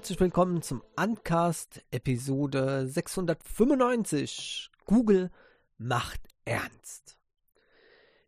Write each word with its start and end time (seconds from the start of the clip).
herzlich 0.00 0.20
willkommen 0.20 0.62
zum 0.62 0.82
Uncast 0.96 1.82
Episode 1.90 2.88
695. 2.88 4.70
Google 4.86 5.30
macht 5.76 6.22
ernst. 6.46 7.18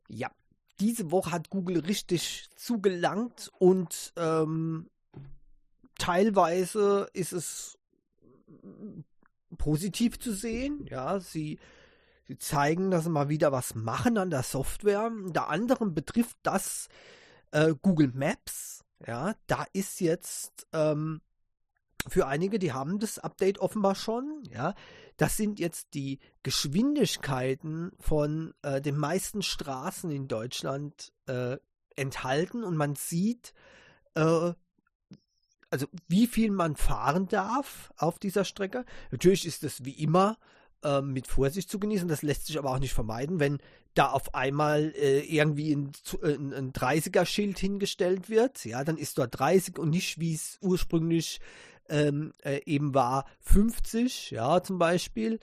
Ja, 0.06 0.30
diese 0.80 1.10
Woche 1.10 1.30
hat 1.30 1.48
Google 1.48 1.78
richtig 1.78 2.50
zugelangt 2.56 3.50
und 3.58 4.12
ähm, 4.18 4.90
teilweise 5.96 7.08
ist 7.14 7.32
es 7.32 7.78
positiv 9.56 10.18
zu 10.18 10.34
sehen. 10.34 10.86
Ja, 10.90 11.20
sie, 11.20 11.58
sie 12.28 12.36
zeigen, 12.36 12.90
dass 12.90 13.04
sie 13.04 13.10
mal 13.10 13.30
wieder 13.30 13.50
was 13.50 13.74
machen 13.74 14.18
an 14.18 14.28
der 14.28 14.42
Software. 14.42 15.06
Unter 15.06 15.48
anderem 15.48 15.94
betrifft 15.94 16.36
das 16.42 16.90
äh, 17.50 17.72
Google 17.80 18.12
Maps. 18.12 18.84
Ja, 19.06 19.36
da 19.46 19.64
ist 19.72 20.02
jetzt 20.02 20.66
ähm, 20.74 21.22
für 22.08 22.26
einige, 22.26 22.58
die 22.58 22.72
haben 22.72 22.98
das 22.98 23.18
Update 23.18 23.58
offenbar 23.58 23.94
schon, 23.94 24.42
ja, 24.50 24.74
das 25.16 25.36
sind 25.36 25.60
jetzt 25.60 25.94
die 25.94 26.18
Geschwindigkeiten 26.42 27.92
von 28.00 28.54
äh, 28.62 28.80
den 28.80 28.96
meisten 28.96 29.42
Straßen 29.42 30.10
in 30.10 30.26
Deutschland 30.26 31.12
äh, 31.26 31.58
enthalten 31.96 32.64
und 32.64 32.76
man 32.76 32.96
sieht, 32.96 33.52
äh, 34.14 34.52
also 35.70 35.86
wie 36.08 36.26
viel 36.26 36.50
man 36.50 36.76
fahren 36.76 37.28
darf 37.28 37.92
auf 37.96 38.18
dieser 38.18 38.44
Strecke. 38.44 38.84
Natürlich 39.10 39.46
ist 39.46 39.62
das 39.62 39.84
wie 39.84 39.92
immer 39.92 40.38
ähm, 40.82 41.12
mit 41.12 41.26
Vorsicht 41.26 41.70
zu 41.70 41.78
genießen, 41.78 42.08
das 42.08 42.22
lässt 42.22 42.46
sich 42.46 42.58
aber 42.58 42.70
auch 42.70 42.78
nicht 42.78 42.92
vermeiden, 42.92 43.40
wenn 43.40 43.58
da 43.94 44.10
auf 44.10 44.34
einmal 44.34 44.92
äh, 44.96 45.20
irgendwie 45.20 45.74
ein, 45.74 45.92
äh, 46.22 46.34
ein, 46.34 46.52
ein 46.52 46.72
30er-Schild 46.72 47.58
hingestellt 47.58 48.28
wird, 48.28 48.64
ja, 48.64 48.84
dann 48.84 48.96
ist 48.96 49.18
dort 49.18 49.38
30 49.38 49.78
und 49.78 49.90
nicht, 49.90 50.18
wie 50.18 50.34
es 50.34 50.58
ursprünglich 50.60 51.40
ähm, 51.88 52.32
äh, 52.42 52.60
eben 52.66 52.94
war 52.94 53.26
50, 53.40 54.30
ja, 54.30 54.62
zum 54.62 54.78
Beispiel. 54.78 55.38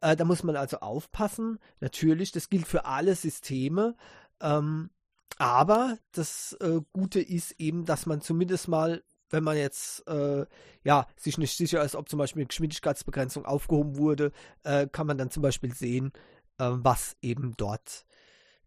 Äh, 0.00 0.16
da 0.16 0.24
muss 0.24 0.42
man 0.42 0.56
also 0.56 0.78
aufpassen. 0.78 1.58
Natürlich, 1.80 2.32
das 2.32 2.48
gilt 2.48 2.66
für 2.66 2.84
alle 2.84 3.14
Systeme. 3.14 3.96
Ähm, 4.40 4.90
aber 5.38 5.98
das 6.12 6.52
äh, 6.60 6.80
Gute 6.92 7.20
ist 7.20 7.52
eben, 7.58 7.84
dass 7.84 8.06
man 8.06 8.20
zumindest 8.20 8.68
mal, 8.68 9.02
wenn 9.30 9.42
man 9.42 9.56
jetzt 9.56 10.06
äh, 10.06 10.46
ja 10.84 11.06
sich 11.16 11.38
nicht 11.38 11.56
sicher 11.56 11.82
ist, 11.82 11.96
ob 11.96 12.08
zum 12.08 12.18
Beispiel 12.18 12.42
eine 12.42 12.48
Geschwindigkeitsbegrenzung 12.48 13.44
aufgehoben 13.44 13.96
wurde, 13.96 14.32
äh, 14.62 14.86
kann 14.86 15.06
man 15.06 15.18
dann 15.18 15.30
zum 15.30 15.42
Beispiel 15.42 15.74
sehen, 15.74 16.12
äh, 16.58 16.68
was 16.70 17.16
eben 17.22 17.54
dort 17.56 18.06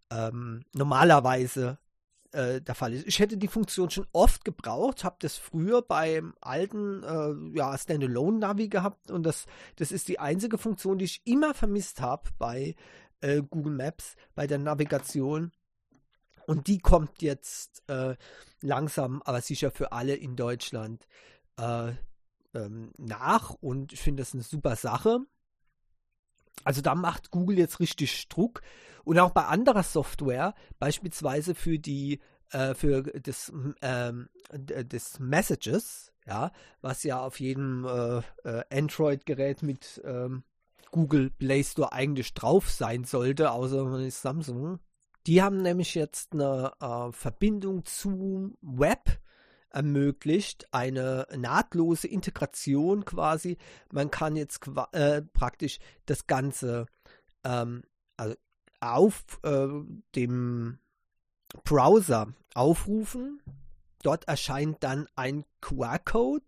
ähm, 0.09 0.64
normalerweise 0.73 1.77
äh, 2.37 2.61
der 2.61 2.75
Fall 2.75 2.93
ist. 2.93 3.08
Ich 3.08 3.20
hätte 3.20 3.36
die 3.36 3.48
Funktion 3.48 3.89
schon 3.89 4.05
oft 4.14 4.45
gebraucht, 4.45 5.03
habe 5.03 5.17
das 5.20 5.36
früher 5.37 5.81
beim 5.81 6.36
alten 6.39 7.03
äh, 7.03 7.58
ja, 7.58 7.75
Standalone-Navi 7.75 8.70
gehabt 8.70 9.09
und 9.09 9.23
das, 9.23 9.48
das 9.77 9.92
ist 9.92 10.08
die 10.08 10.20
einzige 10.20 10.58
Funktion, 10.58 10.99
die 10.99 11.05
ich 11.05 11.21
immer 11.26 11.55
vermisst 11.55 11.99
habe 11.99 12.30
bei 12.37 12.76
äh, 13.21 13.42
Google 13.42 13.73
Maps, 13.73 14.15
bei 14.36 14.45
der 14.45 14.59
Navigation. 14.59 15.52
Und 16.45 16.67
die 16.67 16.77
kommt 16.77 17.21
jetzt 17.21 17.83
äh, 17.87 18.15
langsam, 18.61 19.21
aber 19.26 19.42
sicher 19.42 19.71
für 19.71 19.92
alle 19.92 20.15
in 20.15 20.36
Deutschland 20.36 21.08
äh, 21.58 21.92
ähm, 22.53 22.92
nach 22.97 23.55
und 23.59 23.92
ich 23.92 23.99
finde 23.99 24.21
das 24.21 24.33
eine 24.33 24.43
super 24.43 24.76
Sache. 24.76 25.21
Also 26.64 26.82
da 26.82 26.95
macht 26.95 27.32
Google 27.32 27.58
jetzt 27.60 27.80
richtig 27.80 28.28
Druck. 28.30 28.62
Und 29.04 29.20
auch 29.20 29.32
bei 29.32 29.45
anderer 29.45 29.84
Software, 29.84 30.54
beispielsweise 30.80 31.56
für 31.56 31.80
die 31.80 32.20
äh, 32.52 32.73
für 32.73 33.04
das, 33.04 33.52
ähm, 33.82 34.30
des 34.52 35.20
Messages, 35.20 36.14
ja, 36.26 36.52
was 36.82 37.04
ja 37.04 37.22
auf 37.22 37.40
jedem 37.40 37.86
äh, 37.86 38.18
äh, 38.50 38.64
Android-Gerät 38.70 39.64
mit 39.64 40.02
ähm, 40.06 40.44
Google 40.92 41.30
Play 41.30 41.64
Store 41.64 41.92
eigentlich 41.92 42.34
drauf 42.34 42.70
sein 42.70 43.04
sollte, 43.04 43.52
außer 43.52 43.84
man 43.86 44.06
ist 44.06 44.22
Samsung. 44.22 44.80
Die 45.26 45.42
haben 45.42 45.58
nämlich 45.62 45.94
jetzt 45.95 46.34
eine 46.34 46.72
äh, 46.80 47.12
Verbindung 47.12 47.84
zu 47.84 48.56
Web 48.62 49.20
ermöglicht, 49.70 50.67
eine 50.72 51.28
nahtlose 51.36 52.08
Integration 52.08 53.05
quasi. 53.05 53.58
Man 53.92 54.11
kann 54.11 54.36
jetzt 54.36 54.61
äh, 54.92 55.22
praktisch 55.22 55.80
das 56.05 56.28
Ganze 56.28 56.86
ähm, 57.44 57.83
also 58.17 58.36
auf 58.80 59.39
äh, 59.44 59.67
dem 60.16 60.80
Browser 61.64 62.33
aufrufen. 62.54 63.42
Dort 64.04 64.27
erscheint 64.27 64.83
dann 64.83 65.08
ein 65.16 65.44
QR-Code, 65.61 66.45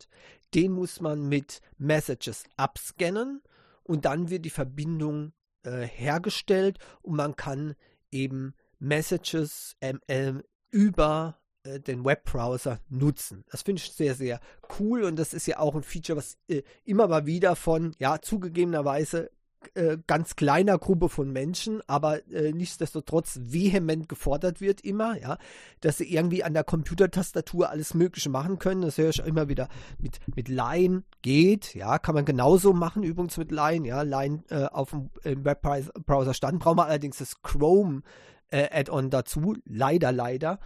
den 0.53 0.71
muss 0.71 1.01
man 1.01 1.27
mit 1.27 1.61
Messages 1.77 2.43
abscannen 2.57 3.41
und 3.83 4.05
dann 4.05 4.29
wird 4.29 4.45
die 4.45 4.51
Verbindung 4.51 5.33
äh, 5.63 5.81
hergestellt 5.81 6.79
und 7.01 7.15
man 7.15 7.35
kann 7.35 7.75
eben 8.11 8.53
Messages 8.77 9.75
äh, 9.79 10.33
über 10.71 11.38
äh, 11.63 11.79
den 11.79 12.05
Webbrowser 12.05 12.79
nutzen. 12.89 13.43
Das 13.51 13.63
finde 13.63 13.81
ich 13.81 13.91
sehr, 13.91 14.15
sehr 14.15 14.39
cool 14.79 15.03
und 15.03 15.17
das 15.17 15.33
ist 15.33 15.47
ja 15.47 15.59
auch 15.59 15.75
ein 15.75 15.83
Feature, 15.83 16.17
was 16.17 16.37
äh, 16.47 16.63
immer 16.85 17.07
mal 17.07 17.25
wieder 17.25 17.55
von, 17.55 17.95
ja, 17.99 18.21
zugegebenerweise 18.21 19.31
äh, 19.73 19.97
ganz 20.07 20.37
kleiner 20.37 20.77
Gruppe 20.77 21.09
von 21.09 21.31
Menschen, 21.31 21.81
aber 21.85 22.25
äh, 22.31 22.53
nichtsdestotrotz 22.53 23.39
vehement 23.43 24.07
gefordert 24.07 24.61
wird 24.61 24.81
immer, 24.81 25.19
ja, 25.19 25.37
dass 25.81 25.97
sie 25.97 26.09
irgendwie 26.09 26.45
an 26.45 26.53
der 26.53 26.63
Computertastatur 26.63 27.69
alles 27.69 27.93
Mögliche 27.93 28.29
machen 28.29 28.57
können. 28.57 28.81
Das 28.81 28.97
höre 28.97 29.09
ich 29.09 29.19
immer 29.19 29.49
wieder 29.49 29.67
mit, 29.97 30.19
mit 30.33 30.47
Line 30.47 31.03
geht, 31.21 31.75
ja, 31.75 31.99
kann 31.99 32.15
man 32.15 32.23
genauso 32.23 32.71
machen, 32.71 33.03
übrigens 33.03 33.35
mit 33.35 33.51
Line, 33.51 33.85
ja, 33.85 34.01
Line 34.03 34.43
äh, 34.49 34.63
auf 34.65 34.91
dem 34.91 35.09
Webbrowser 35.43 36.33
stand, 36.33 36.59
braucht 36.59 36.77
man 36.77 36.87
allerdings 36.87 37.17
das 37.17 37.41
Chrome 37.41 38.03
äh, 38.51 38.69
Add-on 38.71 39.09
dazu, 39.09 39.57
leider, 39.65 40.13
leider. 40.13 40.59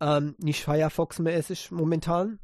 Ähm, 0.00 0.34
nicht 0.38 0.64
Firefox-mäßig 0.64 1.70
momentan. 1.70 2.38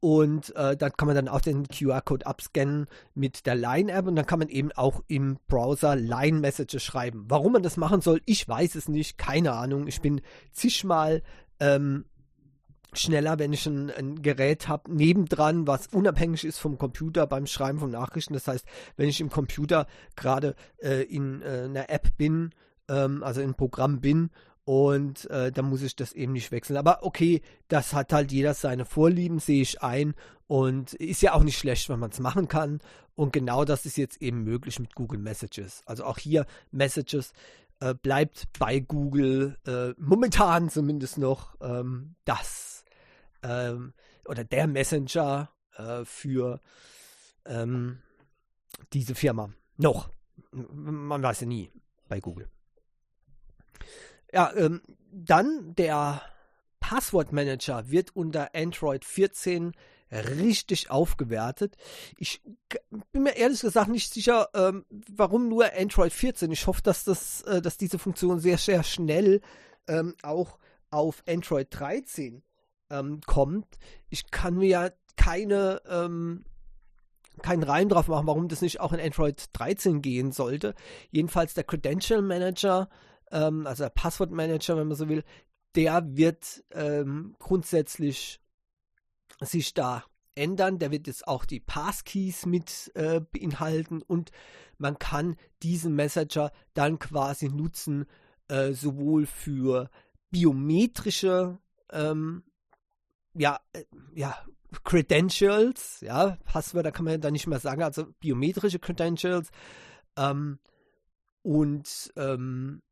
Und 0.00 0.54
äh, 0.54 0.76
dann 0.76 0.92
kann 0.92 1.06
man 1.06 1.16
dann 1.16 1.28
auch 1.28 1.40
den 1.40 1.66
QR-Code 1.66 2.26
abscannen 2.26 2.88
mit 3.14 3.46
der 3.46 3.54
Line-App 3.54 4.06
und 4.06 4.16
dann 4.16 4.26
kann 4.26 4.38
man 4.38 4.50
eben 4.50 4.70
auch 4.72 5.02
im 5.08 5.38
Browser 5.48 5.96
Line-Messages 5.96 6.82
schreiben. 6.82 7.24
Warum 7.28 7.54
man 7.54 7.62
das 7.62 7.78
machen 7.78 8.02
soll, 8.02 8.20
ich 8.26 8.46
weiß 8.46 8.74
es 8.74 8.86
nicht, 8.86 9.16
keine 9.16 9.52
Ahnung. 9.52 9.86
Ich 9.86 10.02
bin 10.02 10.20
zigmal 10.52 11.22
ähm, 11.58 12.04
schneller, 12.92 13.38
wenn 13.38 13.54
ich 13.54 13.64
ein, 13.66 13.90
ein 13.90 14.20
Gerät 14.20 14.68
habe, 14.68 14.94
nebendran, 14.94 15.66
was 15.66 15.86
unabhängig 15.86 16.44
ist 16.44 16.58
vom 16.58 16.76
Computer 16.76 17.26
beim 17.26 17.46
Schreiben 17.46 17.78
von 17.78 17.90
Nachrichten. 17.90 18.34
Das 18.34 18.46
heißt, 18.46 18.66
wenn 18.98 19.08
ich 19.08 19.22
im 19.22 19.30
Computer 19.30 19.86
gerade 20.16 20.54
äh, 20.82 21.02
in 21.04 21.40
äh, 21.40 21.62
einer 21.64 21.88
App 21.88 22.16
bin, 22.18 22.50
ähm, 22.88 23.22
also 23.22 23.40
im 23.40 23.54
Programm 23.54 24.02
bin 24.02 24.28
und 24.64 25.28
äh, 25.30 25.52
dann 25.52 25.66
muss 25.66 25.82
ich 25.82 25.94
das 25.94 26.12
eben 26.12 26.32
nicht 26.32 26.50
wechseln. 26.50 26.76
Aber 26.76 27.02
okay, 27.02 27.42
das 27.68 27.92
hat 27.92 28.12
halt 28.12 28.32
jeder 28.32 28.54
seine 28.54 28.84
Vorlieben, 28.84 29.38
sehe 29.38 29.62
ich 29.62 29.82
ein. 29.82 30.14
Und 30.46 30.94
ist 30.94 31.22
ja 31.22 31.32
auch 31.34 31.42
nicht 31.42 31.58
schlecht, 31.58 31.88
wenn 31.88 31.98
man 31.98 32.10
es 32.10 32.20
machen 32.20 32.48
kann. 32.48 32.80
Und 33.14 33.32
genau 33.32 33.64
das 33.64 33.86
ist 33.86 33.96
jetzt 33.96 34.20
eben 34.20 34.42
möglich 34.42 34.78
mit 34.78 34.94
Google 34.94 35.18
Messages. 35.18 35.82
Also 35.86 36.04
auch 36.04 36.18
hier 36.18 36.46
Messages 36.70 37.32
äh, 37.80 37.94
bleibt 37.94 38.48
bei 38.58 38.80
Google 38.80 39.58
äh, 39.66 39.94
momentan 39.98 40.68
zumindest 40.68 41.18
noch 41.18 41.56
ähm, 41.60 42.14
das 42.24 42.84
ähm, 43.42 43.92
oder 44.24 44.44
der 44.44 44.66
Messenger 44.66 45.50
äh, 45.76 46.04
für 46.04 46.60
ähm, 47.44 47.98
diese 48.92 49.14
Firma. 49.14 49.50
Noch. 49.76 50.08
Man 50.50 51.22
weiß 51.22 51.40
ja 51.40 51.46
nie 51.46 51.70
bei 52.08 52.20
Google. 52.20 52.48
Ja, 54.34 54.52
ähm, 54.56 54.82
dann 55.12 55.76
der 55.76 56.20
Passwortmanager 56.80 57.88
wird 57.88 58.16
unter 58.16 58.52
Android 58.52 59.04
14 59.04 59.72
richtig 60.10 60.90
aufgewertet. 60.90 61.76
Ich 62.18 62.42
bin 63.12 63.22
mir 63.22 63.36
ehrlich 63.36 63.60
gesagt 63.60 63.88
nicht 63.88 64.12
sicher, 64.12 64.48
ähm, 64.54 64.84
warum 65.08 65.48
nur 65.48 65.72
Android 65.78 66.12
14. 66.12 66.50
Ich 66.50 66.66
hoffe, 66.66 66.82
dass 66.82 67.04
das, 67.04 67.42
äh, 67.42 67.62
dass 67.62 67.76
diese 67.76 68.00
Funktion 68.00 68.40
sehr, 68.40 68.58
sehr 68.58 68.82
schnell 68.82 69.40
ähm, 69.86 70.16
auch 70.24 70.58
auf 70.90 71.22
Android 71.28 71.68
13 71.70 72.42
ähm, 72.90 73.20
kommt. 73.26 73.78
Ich 74.10 74.32
kann 74.32 74.56
mir 74.56 74.68
ja 74.68 74.90
keine 75.16 75.80
ähm, 75.88 76.44
keinen 77.40 77.62
Reim 77.62 77.88
drauf 77.88 78.08
machen, 78.08 78.26
warum 78.26 78.48
das 78.48 78.62
nicht 78.62 78.80
auch 78.80 78.92
in 78.92 79.00
Android 79.00 79.44
13 79.52 80.02
gehen 80.02 80.32
sollte. 80.32 80.74
Jedenfalls 81.12 81.54
der 81.54 81.64
Credential 81.64 82.20
Manager 82.20 82.88
ähm, 83.30 83.66
also 83.66 83.84
der 83.84 83.90
Passwortmanager, 83.90 84.76
wenn 84.76 84.88
man 84.88 84.96
so 84.96 85.08
will, 85.08 85.24
der 85.74 86.16
wird 86.16 86.64
ähm, 86.70 87.34
grundsätzlich 87.38 88.40
sich 89.40 89.74
da 89.74 90.04
ändern. 90.34 90.78
Der 90.78 90.90
wird 90.90 91.06
jetzt 91.06 91.26
auch 91.26 91.44
die 91.44 91.60
Passkeys 91.60 92.46
mit 92.46 92.92
äh, 92.94 93.20
beinhalten 93.20 94.02
und 94.02 94.30
man 94.78 94.98
kann 94.98 95.36
diesen 95.62 95.94
Messenger 95.94 96.52
dann 96.74 96.98
quasi 96.98 97.48
nutzen, 97.48 98.06
äh, 98.48 98.72
sowohl 98.72 99.26
für 99.26 99.90
biometrische 100.30 101.58
ähm, 101.90 102.42
ja, 103.34 103.60
äh, 103.72 103.84
ja, 104.14 104.36
Credentials, 104.82 106.00
ja, 106.00 106.36
Passwörter 106.44 106.90
kann 106.90 107.04
man 107.04 107.20
da 107.20 107.30
nicht 107.30 107.46
mehr 107.46 107.60
sagen, 107.60 107.82
also 107.82 108.06
biometrische 108.18 108.80
Credentials 108.80 109.50
ähm, 110.16 110.58
und 111.42 112.12
ähm, 112.16 112.82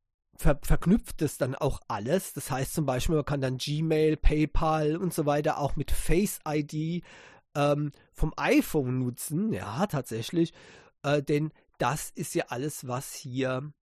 ver 0.43 0.59
verknüpft 0.63 1.23
das 1.23 1.39
dann 1.39 1.55
auch 1.55 1.81
alles. 1.89 2.33
Das 2.33 2.51
heißt 2.51 2.75
zum 2.75 2.85
Beispiel, 2.85 3.17
man 3.17 3.25
kann 3.25 3.41
dann 3.41 3.59
Gmail, 3.59 4.17
PayPal 4.17 4.97
und 4.97 5.15
so 5.15 5.25
weiter 5.25 5.59
auch 5.59 5.77
mit 5.77 5.91
Face 5.91 6.41
ID 6.47 7.03
ähm, 7.55 7.93
vom 8.13 8.33
iPhone 8.37 8.99
nutzen. 8.99 9.53
Ja, 9.53 9.87
tatsächlich. 9.87 10.53
Äh, 11.03 11.23
denn 11.23 11.53
das 11.79 12.11
ist 12.11 12.35
ja 12.35 12.47
alles, 12.49 12.87
was 12.87 13.15
hier 13.15 13.73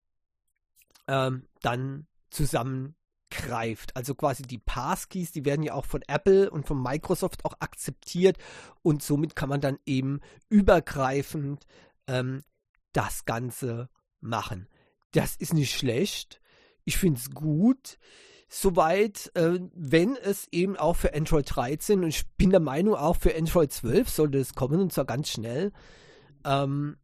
ähm, 1.09 1.47
dann 1.63 2.07
zusammengreift. 2.31 3.97
Also 3.97 4.15
quasi 4.15 4.43
die 4.43 4.59
Passkeys, 4.59 5.33
die 5.33 5.45
werden 5.45 5.63
ja 5.63 5.75
auch 5.75 5.87
von 5.87 6.03
Apple 6.07 6.51
und 6.51 6.67
von 6.67 6.81
Microsoft 6.81 7.45
auch 7.45 7.55
akzeptiert 7.61 8.39
und 8.83 9.03
somit 9.03 9.35
kann 9.35 9.49
man 9.49 9.61
dann 9.61 9.79
eben 9.87 10.21
übergreifend 10.49 11.67
ähm, 12.07 12.45
das 12.93 13.25
Ganze 13.25 13.89
machen. 14.21 14.69
Das 15.13 15.37
ist 15.37 15.55
nicht 15.55 15.77
schlecht. 15.77 16.40
Ich 16.91 16.99
finde 16.99 17.21
es 17.21 17.31
gut. 17.31 17.99
Soweit, 18.49 19.31
äh, 19.35 19.61
wenn 19.73 20.17
es 20.17 20.49
eben 20.51 20.77
auch 20.77 20.97
für 20.97 21.15
Android 21.15 21.47
13 21.49 22.03
und 22.03 22.09
ich 22.09 22.27
bin 22.37 22.51
der 22.51 22.59
Meinung, 22.59 22.97
auch 22.97 23.17
für 23.17 23.33
Android 23.33 23.73
12 23.73 24.09
sollte 24.11 24.39
es 24.39 24.55
kommen 24.57 24.81
und 24.81 24.93
zwar 24.93 25.05
ganz 25.05 25.29
schnell. 25.29 25.71
Ähm, 26.45 26.97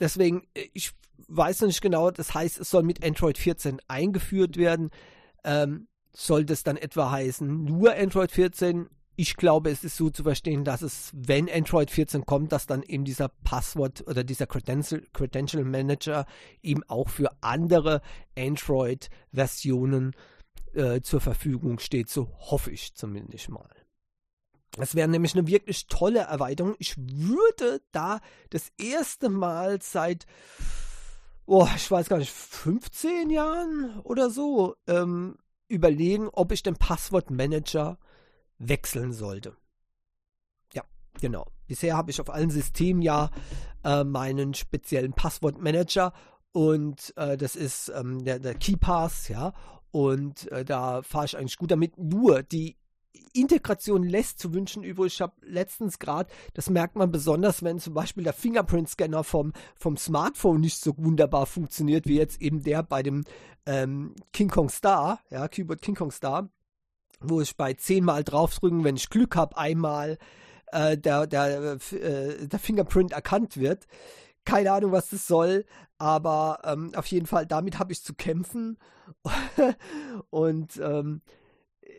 deswegen, 0.00 0.42
äh, 0.54 0.64
ich 0.72 0.90
weiß 1.28 1.60
noch 1.60 1.68
nicht 1.68 1.80
genau, 1.80 2.10
das 2.10 2.34
heißt, 2.34 2.58
es 2.58 2.68
soll 2.68 2.82
mit 2.82 3.04
Android 3.04 3.38
14 3.38 3.80
eingeführt 3.86 4.56
werden. 4.56 4.90
Ähm, 5.44 5.86
sollte 6.12 6.52
es 6.52 6.64
dann 6.64 6.76
etwa 6.76 7.12
heißen, 7.12 7.64
nur 7.64 7.94
Android 7.94 8.32
14 8.32 8.88
ich 9.20 9.36
glaube, 9.36 9.68
es 9.68 9.84
ist 9.84 9.98
so 9.98 10.08
zu 10.08 10.22
verstehen, 10.22 10.64
dass 10.64 10.80
es, 10.80 11.10
wenn 11.12 11.50
Android 11.50 11.90
14 11.90 12.24
kommt, 12.24 12.52
dass 12.52 12.66
dann 12.66 12.82
eben 12.82 13.04
dieser 13.04 13.28
Passwort 13.28 14.02
oder 14.06 14.24
dieser 14.24 14.46
Credential, 14.46 15.02
Credential 15.12 15.62
Manager 15.62 16.24
eben 16.62 16.82
auch 16.84 17.10
für 17.10 17.30
andere 17.42 18.00
Android-Versionen 18.34 20.16
äh, 20.72 21.02
zur 21.02 21.20
Verfügung 21.20 21.80
steht. 21.80 22.08
So 22.08 22.32
hoffe 22.38 22.70
ich 22.70 22.94
zumindest 22.94 23.50
mal. 23.50 23.68
Das 24.72 24.94
wäre 24.94 25.06
nämlich 25.06 25.34
eine 25.34 25.46
wirklich 25.46 25.86
tolle 25.88 26.20
Erweiterung. 26.20 26.74
Ich 26.78 26.94
würde 26.96 27.82
da 27.92 28.20
das 28.48 28.72
erste 28.78 29.28
Mal 29.28 29.82
seit, 29.82 30.24
oh, 31.44 31.68
ich 31.76 31.90
weiß 31.90 32.08
gar 32.08 32.16
nicht, 32.16 32.32
15 32.32 33.28
Jahren 33.28 34.00
oder 34.00 34.30
so 34.30 34.76
ähm, 34.86 35.36
überlegen, 35.68 36.30
ob 36.32 36.52
ich 36.52 36.62
den 36.62 36.76
Passwortmanager 36.76 37.98
wechseln 38.60 39.12
sollte. 39.12 39.56
Ja, 40.72 40.84
genau. 41.20 41.50
Bisher 41.66 41.96
habe 41.96 42.12
ich 42.12 42.20
auf 42.20 42.30
allen 42.30 42.50
Systemen 42.50 43.02
ja 43.02 43.30
äh, 43.82 44.04
meinen 44.04 44.54
speziellen 44.54 45.12
Passwortmanager 45.12 46.12
und 46.52 47.12
äh, 47.16 47.36
das 47.36 47.56
ist 47.56 47.92
ähm, 47.94 48.24
der, 48.24 48.38
der 48.38 48.54
KeyPass, 48.54 49.28
ja. 49.28 49.52
Und 49.92 50.50
äh, 50.52 50.64
da 50.64 51.02
fahre 51.02 51.24
ich 51.26 51.36
eigentlich 51.36 51.56
gut 51.56 51.70
damit. 51.70 51.98
Nur 51.98 52.42
die 52.42 52.76
Integration 53.32 54.02
lässt 54.02 54.38
zu 54.38 54.52
wünschen 54.54 54.82
übrig. 54.82 55.14
Ich 55.14 55.20
habe 55.20 55.34
letztens 55.42 55.98
gerade, 55.98 56.30
das 56.54 56.70
merkt 56.70 56.96
man 56.96 57.10
besonders, 57.10 57.62
wenn 57.62 57.78
zum 57.78 57.94
Beispiel 57.94 58.24
der 58.24 58.32
Fingerprint-Scanner 58.32 59.24
vom, 59.24 59.52
vom 59.76 59.96
Smartphone 59.96 60.60
nicht 60.60 60.80
so 60.80 60.96
wunderbar 60.96 61.46
funktioniert, 61.46 62.06
wie 62.06 62.16
jetzt 62.16 62.40
eben 62.40 62.62
der 62.62 62.82
bei 62.82 63.02
dem 63.02 63.24
ähm, 63.66 64.14
King 64.32 64.48
Kong 64.48 64.68
Star, 64.68 65.20
ja, 65.30 65.46
Keyboard 65.48 65.82
King 65.82 65.94
Kong 65.94 66.10
Star 66.10 66.48
wo 67.20 67.40
ich 67.40 67.56
bei 67.56 67.74
zehnmal 67.74 68.24
draufdrücken, 68.24 68.84
wenn 68.84 68.96
ich 68.96 69.10
Glück 69.10 69.36
habe, 69.36 69.56
einmal 69.56 70.18
äh, 70.72 70.96
der, 70.96 71.26
der, 71.26 71.78
äh, 71.92 72.46
der 72.46 72.58
Fingerprint 72.58 73.12
erkannt 73.12 73.56
wird. 73.56 73.86
Keine 74.44 74.72
Ahnung, 74.72 74.92
was 74.92 75.10
das 75.10 75.26
soll, 75.26 75.66
aber 75.98 76.60
ähm, 76.64 76.92
auf 76.94 77.06
jeden 77.06 77.26
Fall, 77.26 77.46
damit 77.46 77.78
habe 77.78 77.92
ich 77.92 78.02
zu 78.02 78.14
kämpfen. 78.14 78.78
Und 80.30 80.80
ähm, 80.82 81.20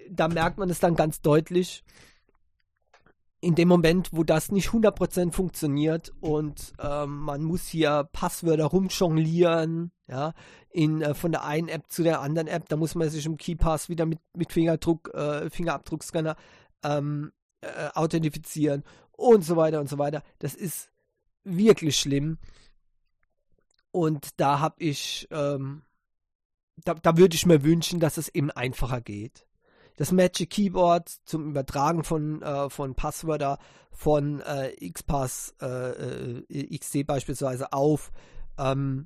da 0.10 0.28
merkt 0.28 0.58
man 0.58 0.70
es 0.70 0.80
dann 0.80 0.96
ganz 0.96 1.22
deutlich. 1.22 1.84
In 3.42 3.56
dem 3.56 3.68
Moment, 3.68 4.10
wo 4.12 4.24
das 4.24 4.52
nicht 4.52 4.70
100% 4.70 5.32
funktioniert 5.32 6.14
und 6.22 6.74
ähm, 6.80 7.18
man 7.18 7.44
muss 7.44 7.68
hier 7.68 8.08
Passwörter 8.12 8.66
rumjonglieren, 8.66 9.92
ja, 10.08 10.34
in, 10.70 11.02
äh, 11.02 11.16
von 11.16 11.32
der 11.32 11.44
einen 11.44 11.68
App 11.68 11.90
zu 11.90 12.04
der 12.04 12.22
anderen 12.22 12.48
App. 12.48 12.70
Da 12.70 12.78
muss 12.78 12.94
man 12.94 13.10
sich 13.10 13.26
im 13.26 13.38
KeyPass 13.38 13.90
wieder 13.90 14.06
mit, 14.06 14.20
mit 14.36 14.52
Fingerdruck, 14.52 15.12
äh, 15.16 15.50
Fingerabdruckscanner 15.50 16.36
ähm, 16.84 17.32
äh, 17.62 17.90
authentifizieren 17.94 18.84
und 19.12 19.44
so 19.44 19.56
weiter 19.56 19.80
und 19.80 19.90
so 19.90 19.98
weiter. 19.98 20.24
Das 20.40 20.54
ist 20.54 20.92
wirklich 21.44 21.98
schlimm. 21.98 22.38
Und 23.92 24.40
da 24.40 24.60
habe 24.60 24.76
ich, 24.80 25.28
ähm, 25.32 25.84
da, 26.78 26.94
da 26.94 27.18
würde 27.18 27.36
ich 27.36 27.46
mir 27.46 27.64
wünschen, 27.64 28.00
dass 28.00 28.18
es 28.18 28.30
eben 28.30 28.52
einfacher 28.52 29.02
geht. 29.02 29.46
Das 30.01 30.12
Magic 30.12 30.50
Keyboard 30.50 31.09
zum 31.25 31.48
Übertragen 31.51 32.03
von, 32.03 32.42
äh, 32.42 32.71
von 32.71 32.95
Passwörter 32.95 33.59
von 33.92 34.42
äh, 34.42 34.89
XPass 34.89 35.53
äh, 35.62 36.42
äh 36.50 36.75
XC 36.80 37.06
beispielsweise 37.06 37.72
auf 37.72 38.12
ähm, 38.58 39.05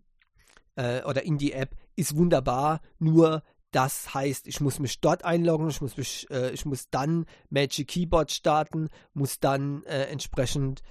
äh, 0.78 1.04
oder 1.04 1.24
in 1.24 1.38
die 1.38 1.52
App 1.52 1.76
ist 1.98 2.16
wunderbar, 2.16 2.80
nur 2.98 3.44
das 3.72 4.14
heißt, 4.14 4.48
ich 4.48 4.62
muss 4.62 4.80
mich 4.80 5.02
dort 5.02 5.26
einloggen, 5.26 5.68
ich 5.68 5.82
muss, 5.82 5.98
mich, 5.98 6.30
äh, 6.32 6.52
ich 6.52 6.64
muss 6.64 6.90
dann 6.90 7.26
Magic 7.50 7.90
Keyboard 7.90 8.32
starten, 8.32 8.88
muss 9.14 9.42
dann 9.42 9.84
entsprechend 9.84 10.82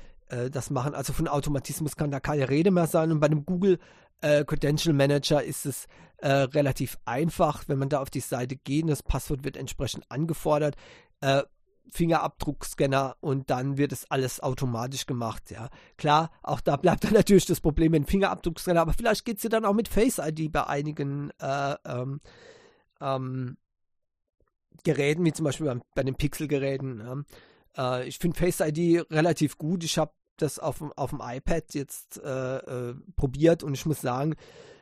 das 0.51 0.71
machen. 0.71 0.95
Also 0.95 1.13
von 1.13 1.29
Automatismus 1.29 1.97
kann 1.97 2.11
da 2.11 2.19
keine 2.19 2.49
Rede 2.49 2.71
mehr 2.71 2.87
sein. 2.87 3.13
Und 3.13 3.21
bei 3.21 3.29
dem 3.29 3.45
Google 3.45 3.79
äh, 4.25 4.45
Credential 4.45 4.95
Manager 4.95 5.43
ist 5.43 5.67
es 5.67 5.87
äh, 6.19 6.29
relativ 6.29 6.97
einfach, 7.05 7.65
wenn 7.69 7.79
man 7.79 7.91
da 7.91 8.01
auf 8.01 8.09
die 8.09 8.21
Seite 8.21 8.57
geht, 8.57 8.89
das 8.89 9.03
Passwort 9.03 9.45
wird 9.45 9.57
entsprechend 9.57 10.11
angefordert. 10.11 10.77
Äh, 11.21 11.43
Fingerabdruckscanner 11.91 13.17
und 13.21 13.51
dann 13.51 13.77
wird 13.77 13.93
es 13.93 14.11
alles 14.11 14.41
automatisch 14.41 15.05
gemacht, 15.05 15.51
ja. 15.51 15.69
Klar, 15.99 16.31
auch 16.43 16.63
da 16.63 16.77
bleibt 16.77 17.05
dann 17.05 17.13
natürlich 17.13 17.45
das 17.45 17.61
Problem 17.61 17.93
mit 17.93 18.05
dem 18.05 18.07
Fingerabdruckscanner, 18.07 18.81
aber 18.81 18.95
vielleicht 18.95 19.27
geht 19.27 19.37
es 19.37 19.43
ja 19.43 19.51
dann 19.51 19.67
auch 19.67 19.75
mit 19.75 19.89
Face 19.89 20.19
ID 20.19 20.51
bei 20.51 20.67
einigen 20.67 21.31
äh, 21.39 21.75
ähm, 21.85 22.23
ähm, 23.03 23.59
Geräten, 24.83 25.25
wie 25.27 25.33
zum 25.35 25.45
Beispiel 25.45 25.67
bei, 25.67 25.81
bei 25.95 26.03
den 26.03 26.15
Pixel-Geräten. 26.15 27.27
Ja. 27.77 27.99
Äh, 28.01 28.09
ich 28.09 28.17
finde 28.19 28.39
Face 28.39 28.61
ID 28.61 29.05
relativ 29.11 29.59
gut. 29.59 29.85
Ich 29.85 29.99
habe 29.99 30.13
das 30.37 30.59
auf, 30.59 30.83
auf 30.97 31.11
dem 31.11 31.21
iPad 31.23 31.75
jetzt 31.75 32.21
äh, 32.23 32.57
äh 32.57 32.95
probiert 33.17 33.63
und 33.63 33.75
ich 33.75 33.87
muss 33.87 34.01
sagen, 34.01 34.35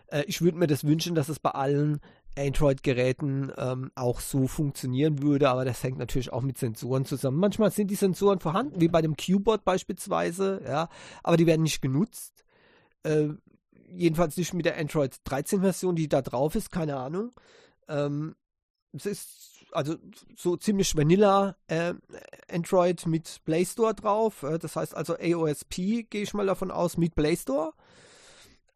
äh, 0.09 0.25
ich 0.27 0.43
würde 0.43 0.59
mir 0.59 0.67
das 0.67 0.85
wünschen, 0.85 1.15
dass 1.15 1.29
es 1.29 1.39
bei 1.39 1.51
allen 1.51 2.01
Android-Geräten 2.37 3.53
ähm, 3.57 3.91
auch 3.95 4.21
so 4.21 4.47
funktionieren 4.47 5.23
würde, 5.23 5.51
aber 5.51 5.65
das 5.65 5.83
hängt 5.83 5.99
natürlich 5.99 6.33
auch 6.33 6.41
mit 6.41 6.57
Sensoren 6.59 7.05
zusammen. 7.05 7.39
Manchmal 7.39 7.71
sind 7.71 7.91
die 7.91 7.95
Sensoren 7.95 8.41
vorhanden, 8.41 8.81
wie 8.81 8.89
bei 8.89 9.03
dem 9.03 9.17
Keyboard 9.17 9.65
beispielsweise, 9.65 10.63
ja, 10.65 10.89
aber 11.23 11.37
die 11.37 11.47
werden 11.47 11.63
nicht 11.63 11.83
genutzt. 11.83 12.45
Äh, 13.03 13.29
jedenfalls 13.89 14.37
nicht 14.37 14.55
mit 14.55 14.65
der 14.65 14.79
Android 14.79 15.15
13-Version, 15.27 15.95
die 15.95 16.09
da 16.09 16.23
drauf 16.23 16.55
ist, 16.55 16.71
keine 16.71 16.97
Ahnung. 16.97 17.33
Ähm, 17.89 18.35
es 18.93 19.07
ist 19.07 19.52
also 19.73 19.97
so 20.37 20.57
ziemlich 20.57 20.97
Vanilla 20.97 21.57
äh, 21.67 21.95
Android 22.51 23.07
mit 23.07 23.41
Play 23.45 23.65
Store 23.65 23.95
drauf. 23.95 24.43
Äh, 24.43 24.59
das 24.59 24.77
heißt 24.77 24.95
also 24.95 25.17
AOSP, 25.17 26.09
gehe 26.09 26.23
ich 26.23 26.35
mal 26.35 26.47
davon 26.47 26.71
aus, 26.71 26.97
mit 26.97 27.15
Play 27.15 27.37
Store. 27.37 27.73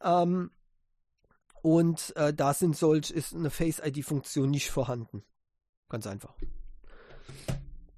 Ähm, 0.02 0.50
und 1.62 2.14
äh, 2.16 2.32
da 2.32 2.54
sind 2.54 2.76
solch, 2.76 3.10
ist 3.10 3.34
eine 3.34 3.50
Face-ID-Funktion 3.50 4.50
nicht 4.50 4.70
vorhanden. 4.70 5.24
Ganz 5.88 6.06
einfach. 6.06 6.34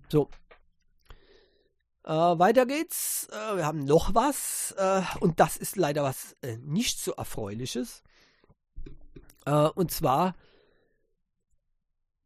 So. 0.08 0.28
Äh, 2.04 2.12
weiter 2.12 2.64
geht's. 2.64 3.28
Äh, 3.30 3.56
wir 3.56 3.66
haben 3.66 3.84
noch 3.84 4.14
was. 4.14 4.74
Äh, 4.78 5.02
und 5.20 5.40
das 5.40 5.56
ist 5.56 5.76
leider 5.76 6.02
was 6.02 6.36
nicht 6.62 6.98
so 6.98 7.12
erfreuliches. 7.12 8.02
Und 9.74 9.90
zwar 9.90 10.34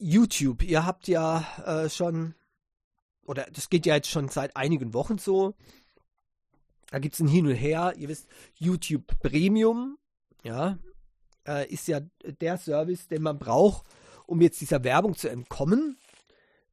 YouTube. 0.02 0.62
Ihr 0.62 0.84
habt 0.84 1.08
ja 1.08 1.88
schon, 1.88 2.34
oder 3.24 3.46
das 3.52 3.70
geht 3.70 3.86
ja 3.86 3.94
jetzt 3.94 4.10
schon 4.10 4.28
seit 4.28 4.56
einigen 4.56 4.94
Wochen 4.94 5.18
so. 5.18 5.54
Da 6.90 6.98
gibt 6.98 7.14
es 7.14 7.20
ein 7.20 7.28
Hin 7.28 7.46
und 7.46 7.54
Her. 7.54 7.94
Ihr 7.96 8.08
wisst, 8.08 8.28
YouTube 8.58 9.18
Premium. 9.20 9.96
Ja, 10.44 10.78
äh, 11.46 11.68
ist 11.68 11.88
ja 11.88 12.00
der 12.40 12.58
Service, 12.58 13.08
den 13.08 13.22
man 13.22 13.38
braucht, 13.38 13.86
um 14.26 14.40
jetzt 14.40 14.60
dieser 14.60 14.84
Werbung 14.84 15.16
zu 15.16 15.28
entkommen. 15.28 15.96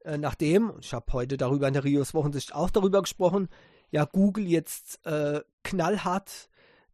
Äh, 0.04 0.18
nachdem, 0.18 0.74
ich 0.82 0.94
habe 0.94 1.12
heute 1.14 1.38
darüber 1.38 1.68
in 1.68 1.74
der 1.74 1.84
Rios 1.84 2.14
Wochensicht 2.14 2.54
auch 2.54 2.70
darüber 2.70 3.02
gesprochen, 3.02 3.50
ja 3.92 4.06
Google 4.06 4.46
jetzt 4.46 5.06
äh, 5.06 5.42
knallhart 5.64 6.50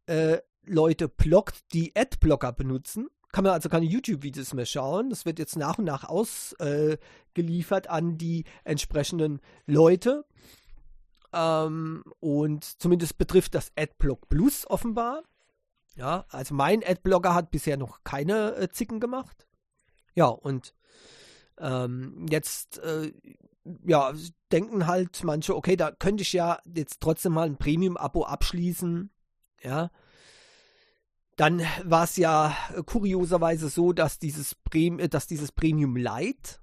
äh, 0.06 0.38
Leute 0.64 1.08
blockt, 1.08 1.74
die 1.74 1.94
Adblocker 1.96 2.52
benutzen. 2.52 3.08
Kann 3.36 3.44
man 3.44 3.52
also 3.52 3.68
keine 3.68 3.86
YouTube-Videos 3.86 4.54
mehr 4.54 4.66
schauen. 4.66 5.10
Das 5.10 5.26
wird 5.26 5.40
jetzt 5.40 5.58
nach 5.58 5.78
und 5.78 5.84
nach 5.84 6.06
ausgeliefert 6.06 7.86
äh, 7.86 7.90
an 7.90 8.18
die 8.18 8.46
entsprechenden 8.64 9.42
Leute. 9.66 10.24
Ähm, 11.34 12.06
und 12.22 12.64
zumindest 12.64 13.18
betrifft 13.18 13.54
das 13.54 13.74
Adblock 13.76 14.30
Plus 14.30 14.66
offenbar. 14.66 15.22
Ja, 15.98 16.24
also 16.30 16.56
mein 16.56 16.82
Adblocker 16.82 17.34
hat 17.34 17.52
bisher 17.52 17.76
noch 17.76 18.06
keine 18.06 18.56
äh, 18.56 18.70
Zicken 18.70 19.02
gemacht. 19.02 19.46
Ja, 20.14 20.28
und 20.28 20.74
ähm, 21.58 22.28
jetzt 22.30 22.78
äh, 22.78 23.12
ja, 23.86 24.14
denken 24.50 24.88
halt 24.88 25.26
manche, 25.26 25.58
okay, 25.58 25.76
da 25.76 25.92
könnte 25.92 26.22
ich 26.22 26.32
ja 26.32 26.60
jetzt 26.74 27.02
trotzdem 27.02 27.34
mal 27.34 27.48
ein 27.48 27.58
Premium-Abo 27.58 28.24
abschließen. 28.24 29.10
Ja. 29.62 29.92
Dann 31.36 31.62
war 31.84 32.06
es 32.06 32.16
ja 32.16 32.56
kurioserweise 32.86 33.70
so, 33.70 33.92
dass 33.92 34.20
dieses, 34.20 34.56
Prem 34.56 35.00
äh, 35.00 35.10
dass 35.10 35.28
dieses 35.28 35.52
Premium 35.52 35.96
Light 35.98 36.62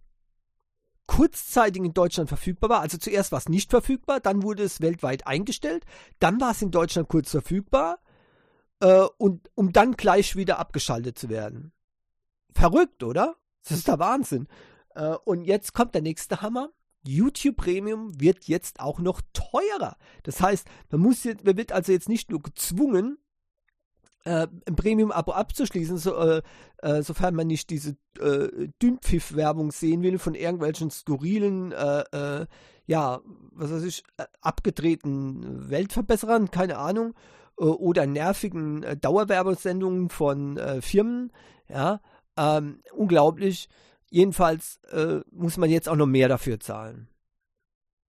kurzzeitig 1.06 1.82
in 1.82 1.92
Deutschland 1.92 2.28
verfügbar 2.28 2.70
war. 2.70 2.80
Also 2.80 2.96
zuerst 2.96 3.32
war 3.32 3.38
es 3.38 3.48
nicht 3.48 3.70
verfügbar, 3.70 4.20
dann 4.20 4.42
wurde 4.42 4.62
es 4.62 4.80
weltweit 4.80 5.26
eingestellt, 5.26 5.84
dann 6.20 6.40
war 6.40 6.52
es 6.52 6.62
in 6.62 6.70
Deutschland 6.70 7.08
kurz 7.08 7.30
verfügbar 7.30 7.98
äh, 8.80 9.04
und 9.18 9.50
um 9.54 9.72
dann 9.72 9.92
gleich 9.92 10.36
wieder 10.36 10.58
abgeschaltet 10.58 11.18
zu 11.18 11.28
werden. 11.28 11.72
Verrückt, 12.54 13.02
oder? 13.02 13.36
Das 13.62 13.78
ist 13.78 13.88
der 13.88 13.98
Wahnsinn. 13.98 14.48
Äh, 14.94 15.16
und 15.24 15.44
jetzt 15.44 15.74
kommt 15.74 15.94
der 15.94 16.02
nächste 16.02 16.40
Hammer. 16.40 16.70
YouTube 17.04 17.56
Premium 17.56 18.18
wird 18.20 18.44
jetzt 18.44 18.80
auch 18.80 19.00
noch 19.00 19.20
teurer. 19.32 19.96
Das 20.22 20.40
heißt, 20.40 20.66
man 20.90 21.00
muss 21.00 21.24
jetzt, 21.24 21.44
man 21.44 21.56
wird 21.56 21.72
also 21.72 21.92
jetzt 21.92 22.08
nicht 22.08 22.30
nur 22.30 22.42
gezwungen, 22.42 23.18
äh, 24.24 24.46
ein 24.66 24.76
Premium-Abo 24.76 25.32
abzuschließen, 25.32 25.98
so, 25.98 26.16
äh, 26.16 26.42
äh, 26.78 27.02
sofern 27.02 27.34
man 27.34 27.46
nicht 27.46 27.70
diese 27.70 27.96
äh, 28.20 28.68
Dünnpfiff-Werbung 28.80 29.72
sehen 29.72 30.02
will 30.02 30.18
von 30.18 30.34
irgendwelchen 30.34 30.90
skurrilen, 30.90 31.72
äh, 31.72 32.04
äh, 32.12 32.46
ja, 32.86 33.20
was 33.52 33.72
weiß 33.72 33.84
ich, 33.84 34.04
äh, 34.16 34.24
abgedrehten 34.40 35.70
Weltverbesserern, 35.70 36.50
keine 36.50 36.78
Ahnung, 36.78 37.14
oder 37.56 38.06
nervigen 38.06 38.84
Dauerwerbesendungen 39.00 40.08
von 40.08 40.58
Firmen, 40.80 41.30
ja, 41.68 42.00
ähm, 42.36 42.80
unglaublich. 42.94 43.68
Jedenfalls 44.10 44.80
äh, 44.90 45.20
muss 45.30 45.58
man 45.58 45.70
jetzt 45.70 45.88
auch 45.88 45.96
noch 45.96 46.06
mehr 46.06 46.28
dafür 46.28 46.58
zahlen. 46.58 47.08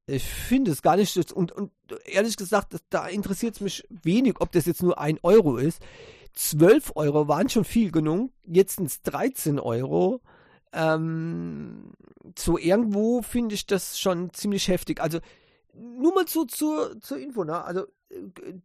Ich 0.06 0.26
finde 0.26 0.72
es 0.72 0.82
gar 0.82 0.98
nicht, 0.98 1.32
und, 1.32 1.52
und 1.54 1.72
ehrlich 2.06 2.36
gesagt, 2.36 2.76
da 2.90 3.08
interessiert 3.08 3.56
es 3.56 3.62
mich 3.62 3.88
wenig, 3.90 4.42
ob 4.42 4.52
das 4.52 4.66
jetzt 4.66 4.84
nur 4.84 5.00
ein 5.00 5.18
Euro 5.24 5.58
ist. 5.58 5.82
12 6.34 6.94
Euro 6.96 7.28
waren 7.28 7.48
schon 7.50 7.64
viel 7.64 7.92
genug, 7.92 8.32
jetzt 8.46 8.78
sind 8.78 8.88
es 8.88 9.02
13 9.04 9.60
Euro. 9.60 10.22
Ähm, 10.74 11.94
so 12.38 12.58
irgendwo 12.58 13.22
finde 13.22 13.56
ich 13.56 13.66
das 13.66 14.00
schon 14.00 14.34
ziemlich 14.34 14.68
heftig. 14.68 15.00
Also 15.00 15.20
nur 15.74 16.14
mal 16.14 16.28
so 16.28 16.46
zur, 16.46 17.00
zur 17.00 17.20
Info, 17.20 17.44
ne? 17.44 17.64
Also 17.64 17.86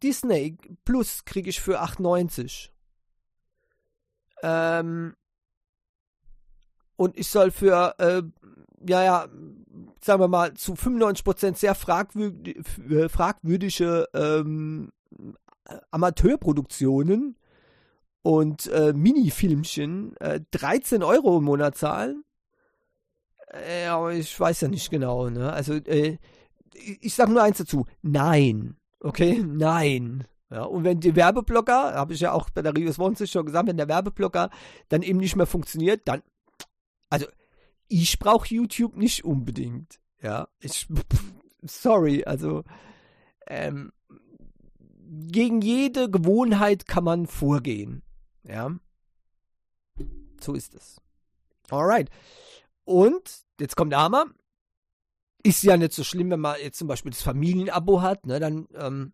Disney 0.02 0.57
Plus 0.85 1.25
kriege 1.25 1.50
ich 1.50 1.61
für 1.61 1.83
8,90. 1.83 2.71
Ähm, 4.42 5.14
und 6.97 7.16
ich 7.18 7.28
soll 7.28 7.50
für, 7.50 7.95
äh, 7.99 8.23
ja, 8.87 9.04
ja, 9.04 9.28
sagen 10.00 10.20
wir 10.20 10.28
mal, 10.28 10.54
zu 10.54 10.75
95% 10.75 11.56
sehr 11.56 11.75
fragwürd 11.75 12.49
äh, 12.90 13.08
fragwürdige 13.08 14.06
ähm, 14.14 14.90
Amateurproduktionen 15.90 17.37
und 18.23 18.66
äh, 18.68 18.92
Mini-Filmchen 18.92 20.16
äh, 20.18 20.40
13 20.50 21.02
Euro 21.02 21.38
im 21.38 21.44
Monat 21.44 21.76
zahlen. 21.76 22.25
Äh, 23.52 24.18
ich 24.18 24.38
weiß 24.38 24.62
ja 24.62 24.68
nicht 24.68 24.90
genau, 24.90 25.30
ne? 25.30 25.52
Also, 25.52 25.75
äh, 25.75 26.18
ich 26.75 27.14
sage 27.14 27.32
nur 27.32 27.42
eins 27.42 27.58
dazu. 27.58 27.87
Nein. 28.02 28.76
Okay? 29.00 29.42
Nein. 29.47 30.25
Ja, 30.50 30.62
und 30.62 30.85
wenn 30.85 31.00
die 31.00 31.14
Werbeblocker, 31.14 31.94
habe 31.94 32.14
ich 32.14 32.20
ja 32.20 32.32
auch 32.32 32.49
bei 32.50 32.62
der 32.62 32.75
Rios 32.75 32.99
Wonsis 32.99 33.30
schon 33.30 33.47
gesagt, 33.47 33.68
wenn 33.68 33.76
der 33.76 33.88
Werbeblocker 33.88 34.50
dann 34.88 35.02
eben 35.02 35.18
nicht 35.18 35.37
mehr 35.37 35.47
funktioniert, 35.47 36.02
dann 36.06 36.23
also 37.11 37.26
ich 37.88 38.18
brauche 38.18 38.54
YouTube 38.54 38.97
nicht 38.97 39.25
unbedingt. 39.25 40.00
Ja, 40.23 40.49
ich, 40.61 40.87
sorry, 41.62 42.25
also 42.25 42.64
ähm, 43.47 43.92
gegen 45.09 45.61
jede 45.62 46.11
Gewohnheit 46.11 46.87
kann 46.87 47.04
man 47.04 47.26
vorgehen. 47.26 48.02
Ja, 48.45 48.78
so 50.40 50.54
ist 50.54 50.75
es. 50.75 51.00
Alright. 51.71 52.11
Und 52.85 53.45
jetzt 53.61 53.76
kommt 53.76 53.92
der. 53.92 54.26
Ist 55.42 55.62
ja 55.62 55.76
nicht 55.76 55.92
so 55.92 56.04
schlimm, 56.04 56.30
wenn 56.30 56.40
man 56.40 56.61
jetzt 56.61 56.78
zum 56.78 56.88
Beispiel 56.88 57.12
das 57.12 57.23
Familienabo 57.23 58.02
hat, 58.02 58.26
ne? 58.26 58.40
Dann 58.40 58.66
ähm, 58.75 59.12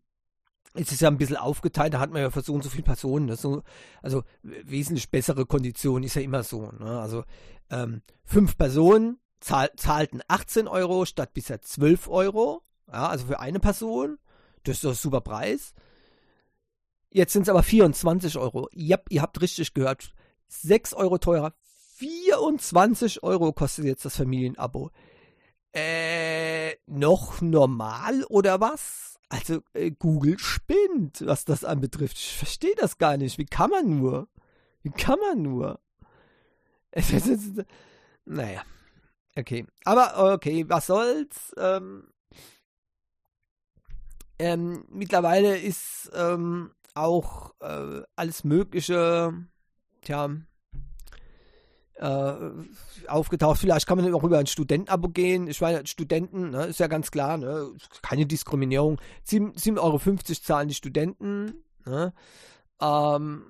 es 0.75 0.91
ist 0.91 1.01
ja 1.01 1.09
ein 1.09 1.19
bisschen 1.19 1.37
aufgeteilt, 1.37 1.95
da 1.95 2.01
hat 2.01 2.11
man 2.11 2.21
ja 2.21 2.31
für 2.31 2.43
so 2.43 2.53
und 2.53 2.65
so 2.65 2.69
viele 2.69 2.83
Personen. 2.83 3.27
Ne? 3.27 3.37
So, 3.37 3.63
also 4.03 4.25
wesentlich 4.43 5.11
bessere 5.11 5.47
Konditionen 5.47 6.05
ist 6.05 6.17
ja 6.17 6.23
immer 6.23 6.43
so. 6.43 6.73
Ne? 6.73 7.01
Also 7.01 7.25
ähm, 7.71 8.03
fünf 8.25 8.59
Personen 8.59 9.19
zahl, 9.41 9.71
zahlten 9.77 10.21
18 10.27 10.67
Euro 10.67 11.05
statt 11.05 11.33
bisher 11.33 11.63
12 11.63 12.09
Euro. 12.09 12.63
Ja, 12.89 13.09
also 13.09 13.27
für 13.27 13.41
eine 13.41 13.61
Person. 13.61 14.19
Das 14.65 14.77
ist 14.77 14.85
doch 14.85 14.91
ein 14.91 14.97
super 14.97 15.21
Preis. 15.21 15.75
Jetzt 17.11 17.33
sind 17.33 17.43
es 17.43 17.49
aber 17.49 17.63
24 17.63 18.37
Euro. 18.39 18.69
Ja, 18.73 18.99
ihr 19.09 19.23
habt 19.23 19.41
richtig 19.41 19.75
gehört. 19.75 20.13
6 20.49 20.95
Euro 20.95 21.19
teurer. 21.19 21.53
24 21.99 23.23
Euro 23.23 23.53
kostet 23.53 23.85
jetzt 23.85 24.05
das 24.05 24.17
Familienabo. 24.17 24.91
Äh, 25.73 26.75
noch 26.87 27.41
normal 27.41 28.25
oder 28.25 28.61
was? 28.61 29.14
Also 29.35 29.63
äh, 29.73 29.91
Google 29.91 30.39
spinnt, 30.39 31.27
was 31.27 31.45
das 31.45 31.65
anbetrifft. 31.65 32.17
Ich 32.17 32.37
verstehe 32.37 32.77
das 32.77 32.99
gar 32.99 33.17
nicht. 33.17 33.37
Wie 33.37 33.47
kann 33.47 33.69
man 33.69 33.99
nur? 33.99 34.29
Wie 34.83 34.93
kann 34.93 35.19
man 35.19 35.43
nur? 35.43 35.81
naja. 38.25 38.63
Okay. 39.37 39.67
Aber 39.85 40.35
okay, 40.35 40.69
was 40.69 40.87
soll's? 40.87 41.53
Ähm, 41.57 42.13
ähm, 44.39 44.85
mittlerweile 44.89 45.59
ist 45.59 46.13
ähm, 46.15 46.71
auch 46.95 47.55
äh, 47.59 48.03
alles 48.15 48.45
Mögliche, 48.45 49.35
tja, 50.03 50.31
äh, 51.97 52.35
aufgetaucht. 53.07 53.61
Vielleicht 53.61 53.87
kann 53.87 53.99
man 53.99 54.15
auch 54.15 54.25
über 54.25 54.39
ein 54.39 54.47
Studentenabo 54.47 55.09
gehen. 55.09 55.47
Ich 55.47 55.61
meine, 55.61 55.87
Studenten, 55.87 56.51
ne, 56.51 56.67
ist 56.67 56.81
ja 56.81 56.87
ganz 56.87 57.11
klar, 57.11 57.37
ne, 57.37 57.71
keine 58.03 58.27
Diskriminierung. 58.27 59.01
7,50 59.29 59.79
Euro 59.81 59.99
zahlen 60.43 60.69
die 60.69 60.75
Studenten. 60.75 61.65
Ne? 61.87 62.13
Ähm, 62.81 63.45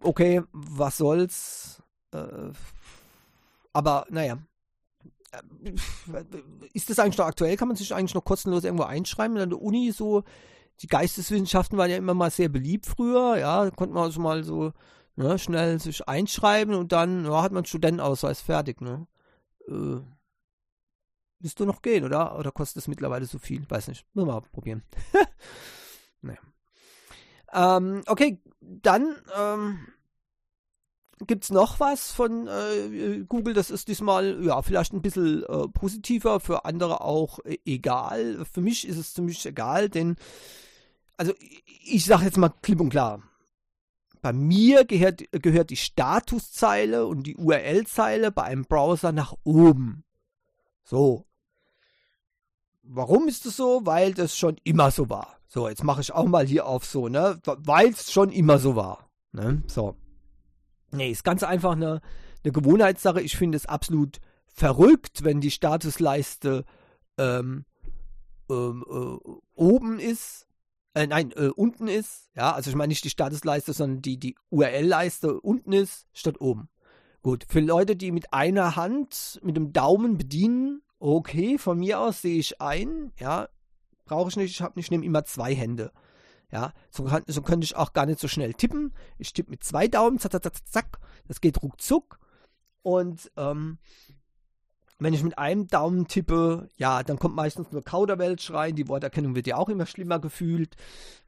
okay, 0.00 0.42
was 0.52 0.98
soll's. 0.98 1.82
Äh, 2.12 2.52
aber 3.72 4.06
naja. 4.10 4.38
Äh, 5.32 5.42
ist 6.72 6.90
das 6.90 6.98
eigentlich 6.98 7.18
noch 7.18 7.26
aktuell? 7.26 7.56
Kann 7.56 7.68
man 7.68 7.76
sich 7.76 7.94
eigentlich 7.94 8.14
noch 8.14 8.24
kostenlos 8.24 8.64
irgendwo 8.64 8.84
einschreiben 8.84 9.36
an 9.38 9.50
der 9.50 9.60
Uni? 9.60 9.90
So, 9.90 10.22
die 10.80 10.86
Geisteswissenschaften 10.86 11.78
waren 11.78 11.90
ja 11.90 11.96
immer 11.96 12.14
mal 12.14 12.30
sehr 12.30 12.48
beliebt 12.48 12.86
früher. 12.86 13.38
Ja, 13.38 13.70
konnte 13.70 13.94
man 13.94 14.04
also 14.04 14.20
mal 14.20 14.44
so 14.44 14.72
Ne, 15.14 15.38
schnell 15.38 15.78
sich 15.78 16.08
einschreiben 16.08 16.74
und 16.74 16.92
dann 16.92 17.26
ja, 17.26 17.42
hat 17.42 17.52
man 17.52 17.66
Studentenausweis 17.66 18.40
fertig, 18.40 18.80
ne? 18.80 19.06
Äh, 19.68 20.00
willst 21.38 21.60
du 21.60 21.66
noch 21.66 21.82
gehen, 21.82 22.04
oder? 22.04 22.38
Oder 22.38 22.50
kostet 22.50 22.78
es 22.78 22.88
mittlerweile 22.88 23.26
so 23.26 23.38
viel? 23.38 23.68
Weiß 23.68 23.88
nicht. 23.88 24.06
Müssen 24.14 24.28
wir 24.28 24.34
mal 24.34 24.40
probieren. 24.40 24.82
naja. 26.22 26.38
Ähm, 27.52 28.02
okay, 28.06 28.40
dann 28.60 29.16
ähm, 29.36 29.86
gibt 31.26 31.44
es 31.44 31.50
noch 31.50 31.80
was 31.80 32.10
von 32.10 32.48
äh, 32.48 33.24
Google. 33.28 33.54
Das 33.54 33.70
ist 33.70 33.88
diesmal 33.88 34.42
ja 34.44 34.62
vielleicht 34.62 34.92
ein 34.92 35.02
bisschen 35.02 35.42
äh, 35.44 35.68
positiver, 35.68 36.40
für 36.40 36.64
andere 36.64 37.02
auch 37.02 37.38
äh, 37.40 37.58
egal. 37.66 38.44
Für 38.50 38.60
mich 38.60 38.86
ist 38.88 38.96
es 38.96 39.12
ziemlich 39.14 39.44
egal, 39.44 39.88
denn 39.88 40.16
also 41.16 41.34
ich 41.84 42.04
sage 42.04 42.24
jetzt 42.24 42.38
mal 42.38 42.52
klipp 42.62 42.80
und 42.80 42.90
klar, 42.90 43.22
bei 44.22 44.32
mir 44.32 44.84
gehört, 44.84 45.24
gehört 45.32 45.70
die 45.70 45.76
Statuszeile 45.76 47.06
und 47.06 47.24
die 47.24 47.36
URL-Zeile 47.36 48.30
bei 48.30 48.44
einem 48.44 48.64
Browser 48.64 49.10
nach 49.10 49.34
oben. 49.42 50.04
So. 50.84 51.26
Warum 52.84 53.28
ist 53.28 53.46
das 53.46 53.56
so? 53.56 53.82
Weil 53.84 54.14
das 54.14 54.38
schon 54.38 54.56
immer 54.62 54.92
so 54.92 55.10
war. 55.10 55.38
So, 55.48 55.68
jetzt 55.68 55.84
mache 55.84 56.00
ich 56.00 56.12
auch 56.12 56.26
mal 56.26 56.46
hier 56.46 56.66
auf 56.66 56.84
so, 56.84 57.08
ne? 57.08 57.40
Weil 57.44 57.90
es 57.90 58.12
schon 58.12 58.30
immer 58.30 58.58
so 58.58 58.76
war. 58.76 59.10
Ne? 59.32 59.62
So. 59.66 59.96
Nee, 60.92 61.10
ist 61.10 61.24
ganz 61.24 61.42
einfach 61.42 61.72
eine, 61.72 62.00
eine 62.44 62.52
Gewohnheitssache. 62.52 63.20
Ich 63.20 63.36
finde 63.36 63.56
es 63.56 63.66
absolut 63.66 64.20
verrückt, 64.46 65.24
wenn 65.24 65.40
die 65.40 65.50
Statusleiste 65.50 66.64
ähm, 67.18 67.64
ähm, 68.48 68.84
äh, 68.88 69.30
oben 69.54 69.98
ist 69.98 70.46
äh, 70.94 71.06
nein, 71.06 71.32
äh, 71.32 71.48
unten 71.48 71.88
ist, 71.88 72.28
ja, 72.34 72.52
also 72.52 72.70
ich 72.70 72.76
meine 72.76 72.88
nicht 72.88 73.04
die 73.04 73.10
Statusleiste, 73.10 73.72
sondern 73.72 74.02
die, 74.02 74.18
die 74.18 74.36
URL-Leiste 74.50 75.40
unten 75.40 75.72
ist, 75.72 76.06
statt 76.12 76.40
oben. 76.40 76.68
Gut, 77.22 77.44
für 77.48 77.60
Leute, 77.60 77.96
die 77.96 78.10
mit 78.10 78.32
einer 78.32 78.76
Hand, 78.76 79.40
mit 79.42 79.56
dem 79.56 79.72
Daumen 79.72 80.18
bedienen, 80.18 80.82
okay, 80.98 81.56
von 81.56 81.78
mir 81.78 82.00
aus 82.00 82.22
sehe 82.22 82.38
ich 82.38 82.60
ein, 82.60 83.12
ja, 83.18 83.48
brauche 84.04 84.28
ich 84.28 84.36
nicht, 84.36 84.60
ich 84.60 84.66
ich 84.74 84.90
nehme 84.90 85.04
immer 85.04 85.24
zwei 85.24 85.54
Hände. 85.54 85.92
Ja, 86.50 86.74
so, 86.90 87.04
kann, 87.04 87.22
so 87.26 87.40
könnte 87.40 87.64
ich 87.64 87.76
auch 87.76 87.94
gar 87.94 88.04
nicht 88.04 88.20
so 88.20 88.28
schnell 88.28 88.52
tippen. 88.52 88.92
Ich 89.16 89.32
tippe 89.32 89.50
mit 89.50 89.64
zwei 89.64 89.88
Daumen, 89.88 90.18
zack, 90.18 90.32
zack, 90.32 90.42
zack, 90.44 90.68
zack. 90.68 90.98
Das 91.26 91.40
geht 91.40 91.62
ruckzuck. 91.62 92.18
Und 92.82 93.32
ähm, 93.38 93.78
wenn 95.02 95.14
ich 95.14 95.22
mit 95.22 95.38
einem 95.38 95.68
Daumen 95.68 96.06
tippe, 96.08 96.68
ja, 96.76 97.02
dann 97.02 97.18
kommt 97.18 97.34
meistens 97.34 97.72
nur 97.72 97.82
Kauderwelsch 97.82 98.50
rein. 98.50 98.76
Die 98.76 98.88
Worterkennung 98.88 99.34
wird 99.34 99.46
ja 99.46 99.56
auch 99.56 99.68
immer 99.68 99.86
schlimmer 99.86 100.18
gefühlt. 100.18 100.76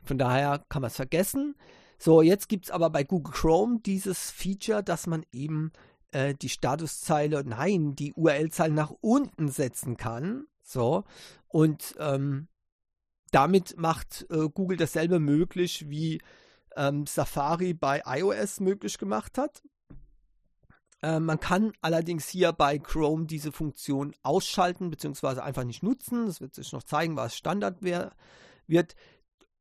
Von 0.03 0.19
daher 0.19 0.65
kann 0.69 0.83
man 0.83 0.89
es 0.91 0.97
vergessen. 0.97 1.55
So, 1.99 2.23
jetzt 2.23 2.49
gibt 2.49 2.67
es 2.67 2.71
aber 2.71 2.91
bei 2.91 3.05
Google 3.05 3.33
Chrome 3.33 3.81
dieses 3.81 4.31
Feature, 4.31 4.83
dass 4.83 5.07
man 5.07 5.25
eben 5.33 5.73
äh, 6.13 6.35
die 6.35 6.49
Statuszeile, 6.49 7.45
nein, 7.45 7.95
die 7.97 8.13
URL-Zeile 8.15 8.75
nach 8.75 8.93
unten 9.01 9.49
setzen 9.49 9.97
kann. 9.97 10.47
So, 10.63 11.05
und 11.49 11.95
ähm, 11.99 12.49
damit 13.31 13.77
macht 13.77 14.27
äh, 14.31 14.49
Google 14.49 14.77
dasselbe 14.77 15.19
möglich, 15.19 15.89
wie 15.89 16.21
ähm, 16.77 17.07
Safari 17.07 17.75
bei 17.75 18.03
iOS 18.07 18.61
möglich 18.61 18.99
gemacht 18.99 19.39
hat. 19.39 19.63
Äh, 21.03 21.21
man 21.21 21.41
kann 21.41 21.73
allerdings 21.81 22.29
hier 22.29 22.53
bei 22.53 22.79
Chrome 22.79 23.27
diese 23.27 23.53
Funktion 23.53 24.15
ausschalten 24.23 24.91
bzw. 24.91 25.41
einfach 25.41 25.65
nicht 25.65 25.83
nutzen. 25.83 26.27
Das 26.27 26.41
wird 26.41 26.55
sich 26.55 26.73
noch 26.73 26.83
zeigen, 26.83 27.17
was 27.17 27.37
Standard 27.37 27.83
wär, 27.83 28.13
wird. 28.67 28.95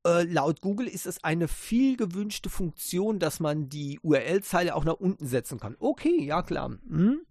Äh, 0.05 0.23
laut 0.23 0.61
Google 0.61 0.87
ist 0.87 1.05
es 1.05 1.23
eine 1.23 1.47
viel 1.47 1.95
gewünschte 1.97 2.49
Funktion, 2.49 3.19
dass 3.19 3.39
man 3.39 3.69
die 3.69 3.99
URL-Zeile 4.01 4.75
auch 4.75 4.83
nach 4.83 4.99
unten 4.99 5.27
setzen 5.27 5.59
kann. 5.59 5.75
Okay, 5.79 6.23
ja 6.23 6.41
klar. 6.41 6.77
Hm? 6.87 7.21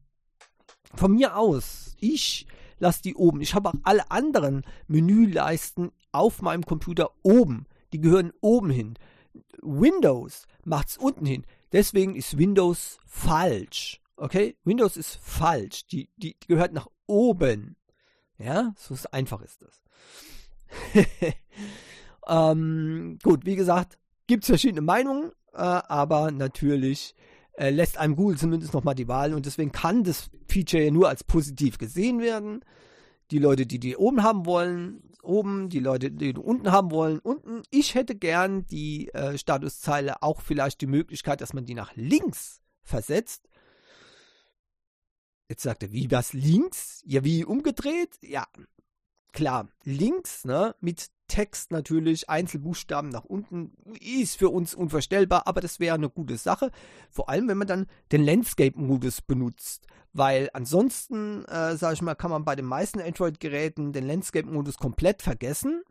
Von 0.95 1.13
mir 1.13 1.37
aus, 1.37 1.95
ich 1.99 2.47
lasse 2.79 3.03
die 3.03 3.15
oben. 3.15 3.41
Ich 3.41 3.55
habe 3.55 3.71
auch 3.71 3.75
alle 3.83 4.11
anderen 4.11 4.63
Menüleisten 4.89 5.93
auf 6.11 6.43
meinem 6.43 6.65
Computer 6.65 7.11
oben. 7.23 7.67
Die 7.93 8.01
gehören 8.01 8.33
oben 8.41 8.71
hin. 8.71 8.95
Windows 9.63 10.47
macht 10.65 10.89
es 10.89 10.97
unten 10.97 11.25
hin. 11.25 11.47
Deswegen 11.73 12.15
ist 12.15 12.39
Windows 12.39 12.99
falsch. 13.07 14.01
Okay? 14.17 14.57
Windows 14.65 14.97
ist 14.97 15.17
falsch. 15.17 15.87
Die, 15.87 16.11
die, 16.17 16.37
die 16.39 16.47
gehört 16.47 16.73
nach 16.73 16.89
oben. 17.07 17.77
Ja, 18.39 18.75
so 18.77 18.95
einfach 19.11 19.43
ist 19.43 19.63
das. 19.63 19.83
Ähm, 22.27 23.19
gut, 23.23 23.45
wie 23.47 23.57
gesagt, 23.57 23.99
gibt 24.27 24.45
es 24.45 24.49
verschiedene 24.49 24.81
Meinungen, 24.81 25.31
äh, 25.53 25.59
aber 25.59 26.31
natürlich 26.31 27.15
äh, 27.55 27.71
lässt 27.71 27.99
einem 27.99 28.17
Google 28.17 28.39
zumindest 28.39 28.75
nochmal 28.75 28.95
die 28.95 29.09
Wahl 29.09 29.35
und 29.35 29.47
deswegen 29.47 29.73
kann 29.73 30.05
das 30.05 30.31
Feature 30.47 30.85
ja 30.85 30.91
nur 30.91 31.09
als 31.09 31.25
positiv 31.25 31.79
gesehen 31.79 32.21
werden. 32.21 32.65
Die 33.33 33.39
Leute, 33.39 33.67
die 33.67 33.81
die 33.81 33.97
oben 33.97 34.23
haben 34.23 34.47
wollen, 34.47 35.03
oben, 35.23 35.69
die 35.71 35.79
Leute, 35.79 36.11
die 36.11 36.35
unten 36.35 36.71
haben 36.71 36.91
wollen, 36.91 37.19
unten. 37.19 37.63
Ich 37.71 37.95
hätte 37.95 38.15
gern 38.15 38.67
die 38.67 39.09
äh, 39.15 39.39
Statuszeile 39.39 40.23
auch 40.23 40.43
vielleicht 40.43 40.81
die 40.83 40.87
Möglichkeit, 40.87 41.41
dass 41.41 41.55
man 41.55 41.65
die 41.65 41.75
nach 41.75 41.97
links 41.97 42.61
versetzt. 42.83 43.49
Jetzt 45.49 45.63
sagt 45.63 45.83
er, 45.83 45.93
wie 45.93 46.09
das 46.09 46.33
links? 46.33 47.03
Ja, 47.07 47.25
wie 47.25 47.45
umgedreht? 47.45 48.19
Ja, 48.21 48.47
klar, 49.33 49.69
links, 49.85 50.45
ne, 50.45 50.75
mit 50.81 51.11
Text 51.33 51.71
natürlich, 51.71 52.29
Einzelbuchstaben 52.29 53.11
nach 53.11 53.25
unten, 53.25 53.73
ist 54.01 54.37
für 54.37 54.51
uns 54.51 54.75
unvorstellbar, 54.75 55.47
aber 55.47 55.63
das 55.63 55.81
wäre 55.81 55.95
eine 55.95 56.11
gute 56.11 56.37
Sache. 56.37 56.71
Vor 57.11 57.31
allem, 57.31 57.49
wenn 57.49 57.57
man 57.57 57.67
dann 57.67 57.87
den 58.13 58.23
Landscape-Modus 58.23 59.23
benutzt. 59.23 59.87
Weil 60.13 60.51
ansonsten, 60.53 61.45
äh, 61.47 61.75
sage 61.77 61.95
ich 61.95 62.03
mal, 62.03 62.15
kann 62.15 62.31
man 62.31 62.45
bei 62.45 62.55
den 62.55 62.67
meisten 62.67 63.01
Android-Geräten 63.01 63.95
den 63.95 64.07
Landscape-Modus 64.07 64.77
komplett 64.77 65.23
vergessen. 65.23 65.83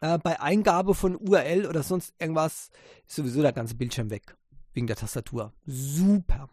Äh, 0.00 0.18
bei 0.18 0.38
Eingabe 0.38 0.94
von 0.94 1.16
URL 1.16 1.66
oder 1.66 1.82
sonst 1.82 2.12
irgendwas 2.18 2.68
ist 3.06 3.16
sowieso 3.16 3.40
der 3.40 3.54
ganze 3.54 3.76
Bildschirm 3.76 4.10
weg. 4.10 4.36
Wegen 4.74 4.86
der 4.86 4.96
Tastatur. 4.96 5.54
Super. 5.64 6.50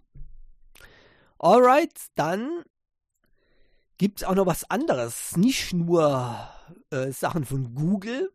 Alright, 1.39 2.08
dann 2.15 2.63
gibt 4.02 4.24
es 4.24 4.28
auch 4.28 4.34
noch 4.34 4.48
was 4.48 4.68
anderes. 4.68 5.38
Nicht 5.38 5.74
nur 5.74 6.36
äh, 6.90 7.12
Sachen 7.12 7.46
von 7.46 7.76
Google, 7.76 8.32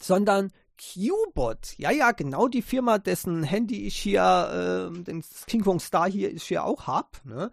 sondern 0.00 0.50
Qbot. 0.76 1.78
Ja, 1.78 1.92
ja, 1.92 2.10
genau 2.10 2.48
die 2.48 2.62
Firma, 2.62 2.98
dessen 2.98 3.44
Handy 3.44 3.86
ich 3.86 3.96
hier, 3.96 4.90
äh, 4.92 5.02
den 5.04 5.22
King 5.46 5.62
Kong 5.62 5.78
Star 5.78 6.10
hier, 6.10 6.32
ich 6.32 6.42
hier 6.42 6.64
auch 6.64 6.88
habe, 6.88 7.10
ne? 7.22 7.52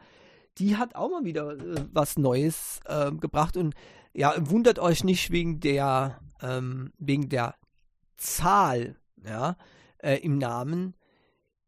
die 0.57 0.75
hat 0.75 0.95
auch 0.95 1.11
mal 1.11 1.23
wieder 1.23 1.51
äh, 1.51 1.85
was 1.93 2.17
Neues 2.17 2.79
äh, 2.85 3.11
gebracht 3.11 3.55
und 3.55 3.75
ja, 4.13 4.33
wundert 4.39 4.79
euch 4.79 5.03
nicht 5.03 5.29
wegen 5.29 5.59
der, 5.59 6.21
ähm, 6.41 6.91
wegen 6.97 7.29
der 7.29 7.53
Zahl, 8.17 8.95
ja, 9.23 9.57
äh, 9.99 10.15
im 10.15 10.39
Namen. 10.39 10.95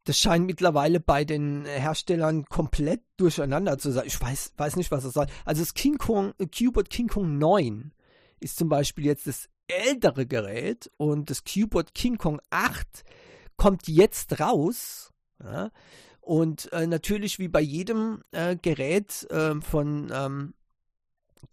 Das 0.06 0.20
scheint 0.20 0.46
mittlerweile 0.46 1.00
bei 1.00 1.26
den 1.26 1.66
Herstellern 1.66 2.46
komplett 2.46 3.02
durcheinander 3.18 3.78
zu 3.80 3.92
sein. 3.92 4.06
Ich 4.06 4.22
weiß, 4.22 4.54
weiß 4.56 4.76
nicht, 4.76 4.92
was 4.92 5.04
das 5.04 5.14
soll. 5.14 5.26
Also 5.46 5.62
das 5.62 5.74
King 5.74 5.98
Kong, 5.98 6.34
äh, 6.38 6.46
Qbot 6.46 6.90
King 6.90 7.08
Kong 7.08 7.38
9 7.38 7.92
ist 8.40 8.58
zum 8.58 8.70
Beispiel 8.70 9.06
jetzt 9.06 9.26
das 9.28 9.50
ältere 9.68 10.28
Gerät 10.28 10.92
und 10.98 11.32
das 11.32 11.44
Qbot 11.44 11.96
King 11.96 12.18
Kong 12.18 12.40
8 12.52 13.04
kommt 13.58 13.88
jetzt 13.88 14.40
raus. 14.40 15.12
Ja? 15.44 15.72
Und 16.22 16.72
äh, 16.72 16.86
natürlich 16.86 17.40
wie 17.40 17.48
bei 17.48 17.62
jedem 17.62 18.24
äh, 18.32 18.56
Gerät 18.56 19.28
äh, 19.32 19.60
von 19.60 20.12
ähm, 20.14 20.54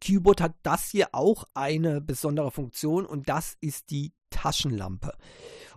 Qbot 0.01 0.41
hat 0.41 0.55
das 0.63 0.89
hier 0.89 1.09
auch 1.13 1.45
eine 1.55 2.01
besondere 2.01 2.51
Funktion 2.51 3.07
und 3.07 3.29
das 3.29 3.57
ist 3.61 3.91
die 3.91 4.13
Taschenlampe. 4.31 5.13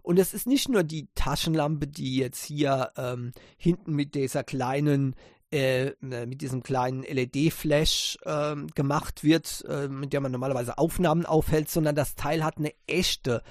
Und 0.01 0.19
es 0.19 0.33
ist 0.33 0.47
nicht 0.47 0.69
nur 0.69 0.83
die 0.83 1.09
Taschenlampe, 1.15 1.87
die 1.87 2.17
jetzt 2.17 2.43
hier 2.43 2.91
ähm, 2.97 3.31
hinten 3.57 3.93
mit 3.93 4.15
dieser 4.15 4.43
kleinen 4.43 5.15
äh, 5.51 5.87
äh 5.87 6.25
mit 6.25 6.41
diesem 6.41 6.63
kleinen 6.63 7.03
LED-Flash 7.03 8.17
äh, 8.23 8.55
gemacht 8.75 9.23
wird, 9.23 9.63
äh, 9.67 9.87
mit 9.87 10.13
der 10.13 10.21
man 10.21 10.31
normalerweise 10.31 10.77
Aufnahmen 10.77 11.25
aufhält, 11.25 11.69
sondern 11.69 11.95
das 11.95 12.15
Teil 12.15 12.43
hat 12.43 12.57
eine 12.57 12.73
echte 12.87 13.43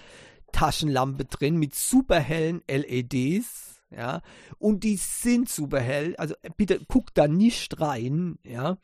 Taschenlampe 0.53 1.25
drin 1.25 1.57
mit 1.57 1.75
superhellen 1.75 2.63
LEDs 2.69 3.74
ja, 3.97 4.21
und 4.59 4.85
die 4.85 4.97
sind 4.97 5.49
super 5.49 5.81
hell, 5.81 6.15
also 6.17 6.35
bitte 6.57 6.81
guckt 6.87 7.17
da 7.17 7.29
nicht 7.29 7.81
rein, 7.81 8.39
ja, 8.45 8.79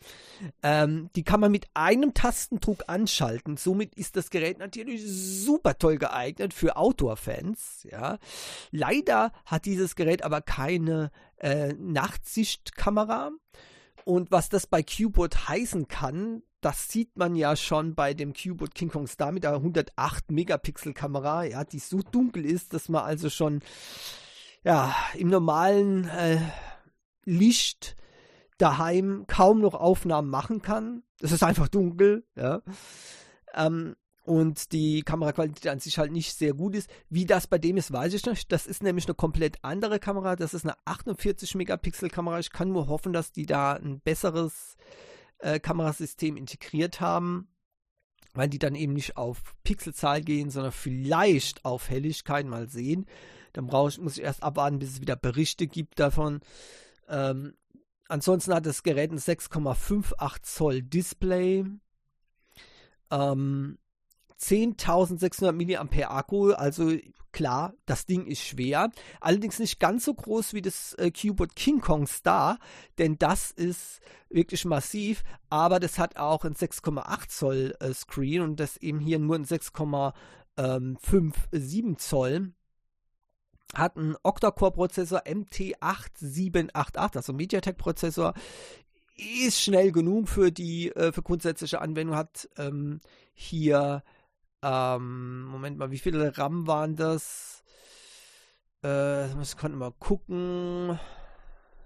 ähm, 0.63 1.11
die 1.17 1.23
kann 1.23 1.41
man 1.41 1.53
mit 1.53 1.67
einem 1.75 2.15
Tastendruck 2.15 2.85
anschalten, 2.87 3.57
somit 3.57 3.95
ist 3.95 4.17
das 4.17 4.31
Gerät 4.31 4.59
natürlich 4.59 5.03
super 5.07 5.79
toll 5.79 5.99
geeignet 5.99 6.55
für 6.55 6.77
Outdoor-Fans, 6.77 7.87
ja, 7.91 8.19
leider 8.71 9.33
hat 9.45 9.67
dieses 9.67 9.97
Gerät 9.97 10.23
aber 10.25 10.41
keine 10.41 11.11
äh, 11.41 11.73
Nachtsichtkamera. 11.75 13.31
Und 14.05 14.31
was 14.31 14.49
das 14.49 14.67
bei 14.67 14.83
Qbot 14.83 15.49
heißen 15.49 15.89
kann, 15.89 16.43
das 16.61 16.89
sieht 16.89 17.17
man 17.17 17.37
ja 17.37 17.57
schon 17.57 17.95
bei 17.95 18.15
dem 18.15 18.33
Qbot 18.33 18.75
King 18.75 18.91
Kong 18.91 19.07
Star 19.07 19.33
mit 19.33 19.45
der 19.45 19.55
108 19.55 20.31
Megapixel 20.31 20.93
Kamera, 20.93 21.45
ja, 21.45 21.65
die 21.65 21.79
so 21.79 22.01
dunkel 22.03 22.45
ist, 22.45 22.75
dass 22.75 22.89
man 22.89 23.05
also 23.05 23.31
schon 23.31 23.61
ja, 24.65 24.95
im 25.15 25.29
normalen 25.29 26.09
äh, 26.09 26.39
Licht 27.25 27.97
daheim 28.59 29.25
kaum 29.27 29.61
noch 29.61 29.75
Aufnahmen 29.75 30.29
machen 30.29 30.63
kann. 30.63 31.03
Es 31.21 31.33
ist 31.33 31.43
einfach 31.43 31.69
dunkel, 31.69 32.25
ja. 32.37 32.63
Ähm, 33.55 33.97
und 34.23 34.73
die 34.73 35.03
Kameraqualität 35.03 35.67
an 35.67 35.81
sich 35.81 35.99
halt 35.99 36.13
nicht 36.13 36.35
sehr 36.35 36.53
gut 36.53 36.77
ist. 36.77 36.91
Wie 37.09 37.25
das 37.25 37.47
bei 37.47 37.59
dem 37.59 37.77
ist, 37.77 37.93
weiß 37.93 38.13
ich 38.15 38.25
nicht. 38.27 38.53
Das 38.53 38.67
ist 38.67 38.83
nämlich 38.83 39.07
eine 39.07 39.15
komplett 39.15 39.59
andere 39.63 39.99
Kamera. 39.99 40.37
Das 40.37 40.55
ist 40.55 40.65
eine 40.65 40.77
48 40.85 41.55
Megapixel 41.55 42.11
Kamera. 42.11 42.39
Ich 42.39 42.53
kann 42.53 42.69
nur 42.71 42.87
hoffen, 42.87 43.13
dass 43.13 43.33
die 43.33 43.47
da 43.47 43.73
ein 43.73 44.01
besseres 44.01 44.77
äh, 45.39 45.59
Kamerasystem 45.59 46.37
integriert 46.37 47.01
haben, 47.01 47.49
weil 48.35 48.49
die 48.49 48.59
dann 48.59 48.75
eben 48.75 48.93
nicht 48.93 49.17
auf 49.17 49.57
Pixelzahl 49.65 50.21
gehen, 50.21 50.51
sondern 50.51 50.73
vielleicht 50.73 51.65
auf 51.65 51.89
Helligkeit 51.89 52.47
mal 52.47 52.69
sehen. 52.69 53.07
Dann 53.53 53.67
brauche 53.67 53.91
ich, 53.91 53.99
muss 53.99 54.17
ich 54.17 54.25
erst 54.25 54.43
abwarten, 54.43 54.79
bis 54.79 54.91
es 54.91 55.01
wieder 55.01 55.17
Berichte 55.17 55.67
gibt 55.67 55.99
davon. 55.99 56.41
Ähm, 57.09 57.55
ansonsten 58.09 58.55
hat 58.55 58.67
das 58.67 58.83
Gerät 58.83 59.13
ein 59.13 59.19
6,58 59.19 60.43
Zoll 60.43 60.83
Display. 60.83 61.65
Ähm, 63.11 63.79
10.600 64.41 65.53
mAh 65.53 66.09
Akku, 66.09 66.53
also 66.53 66.97
klar, 67.33 67.75
das 67.87 68.07
Ding 68.07 68.27
ist 68.27 68.41
schwer. 68.41 68.91
Allerdings 69.21 69.59
nicht 69.59 69.79
ganz 69.79 70.07
so 70.07 70.15
groß 70.15 70.55
wie 70.55 70.63
das 70.63 70.95
äh, 70.95 71.11
Cubot 71.11 71.55
King 71.55 71.81
Kong 71.81 72.07
Star, 72.07 72.59
denn 72.99 73.19
das 73.19 73.51
ist 73.51 74.01
wirklich 74.31 74.65
massiv, 74.65 75.23
aber 75.51 75.79
das 75.81 75.99
hat 75.99 76.17
auch 76.17 76.45
ein 76.45 76.55
6,8 76.55 77.29
Zoll 77.29 77.75
äh, 77.81 77.93
Screen 77.93 78.41
und 78.43 78.61
das 78.61 78.77
eben 78.79 79.01
hier 79.01 79.19
nur 79.19 79.37
ein 79.37 79.45
6,57 79.45 81.99
Zoll 81.99 82.55
hat 83.75 83.97
einen 83.97 84.17
Octa-Core-Prozessor 84.23 85.21
MT8788, 85.27 87.17
also 87.17 87.33
MediaTek-Prozessor, 87.33 88.35
ist 89.45 89.61
schnell 89.61 89.93
genug 89.93 90.29
für 90.29 90.51
die 90.51 90.91
äh, 90.91 91.13
für 91.13 91.23
grundsätzliche 91.23 91.81
Anwendung, 91.81 92.17
hat 92.17 92.49
ähm, 92.57 93.01
hier, 93.35 94.03
ähm, 94.63 95.45
Moment 95.45 95.79
mal, 95.79 95.91
wie 95.91 95.99
viele 95.99 96.37
RAM 96.39 96.67
waren 96.67 96.97
das? 96.97 97.63
Äh, 98.83 99.29
muss 99.35 99.57
konnte 99.57 99.77
mal 99.77 99.93
gucken. 99.93 100.99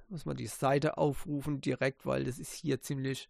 Muss 0.08 0.26
man 0.26 0.36
die 0.36 0.46
Seite 0.46 0.96
aufrufen 0.96 1.60
direkt, 1.60 2.06
weil 2.06 2.24
das 2.24 2.38
ist 2.38 2.52
hier 2.52 2.80
ziemlich 2.80 3.28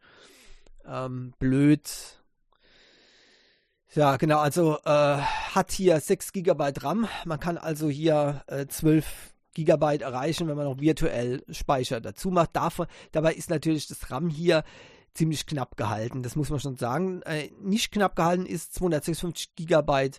ähm, 0.85 1.33
blöd. 1.39 2.23
Ja, 3.95 4.17
genau, 4.17 4.41
also 4.41 4.77
äh, 4.85 5.19
hat 5.19 5.71
hier 5.71 6.01
6 6.01 6.33
GB 6.33 6.73
RAM. 6.81 7.07
Man 7.25 7.39
kann 7.39 7.59
also 7.59 7.89
hier 7.89 8.43
äh, 8.49 8.67
12 8.67 9.07
GB 9.55 9.99
erreichen, 9.99 10.49
wenn 10.49 10.57
man 10.57 10.67
noch 10.67 10.81
virtuell 10.81 11.45
Speicher 11.49 12.01
dazu 12.01 12.33
macht. 12.33 12.57
Davon, 12.57 12.89
dabei 13.13 13.35
ist 13.35 13.51
natürlich 13.51 13.87
das 13.87 14.11
RAM 14.11 14.29
hier 14.29 14.65
ziemlich 15.13 15.47
knapp 15.47 15.77
gehalten, 15.77 16.25
das 16.25 16.35
muss 16.35 16.51
man 16.51 16.59
schon 16.59 16.77
sagen. 16.77 17.23
Äh, 17.23 17.51
nicht 17.61 17.93
knapp 17.93 18.17
gehalten 18.17 18.47
ist 18.47 18.75
256 18.75 19.55
GB 19.55 20.11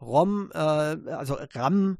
ROM, 0.00 0.52
äh, 0.54 0.58
also 0.58 1.36
RAM 1.54 1.98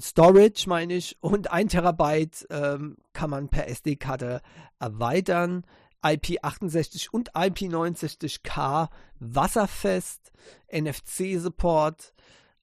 Storage 0.00 0.68
meine 0.68 0.94
ich, 0.94 1.18
und 1.20 1.50
1 1.50 1.72
Terabyte 1.72 2.46
ähm, 2.48 2.96
kann 3.12 3.28
man 3.28 3.48
per 3.48 3.68
SD-Karte 3.68 4.40
erweitern. 4.78 5.64
IP68 6.02 7.10
und 7.10 7.32
IP69K 7.32 8.88
wasserfest, 9.18 10.32
NFC-Support. 10.72 12.14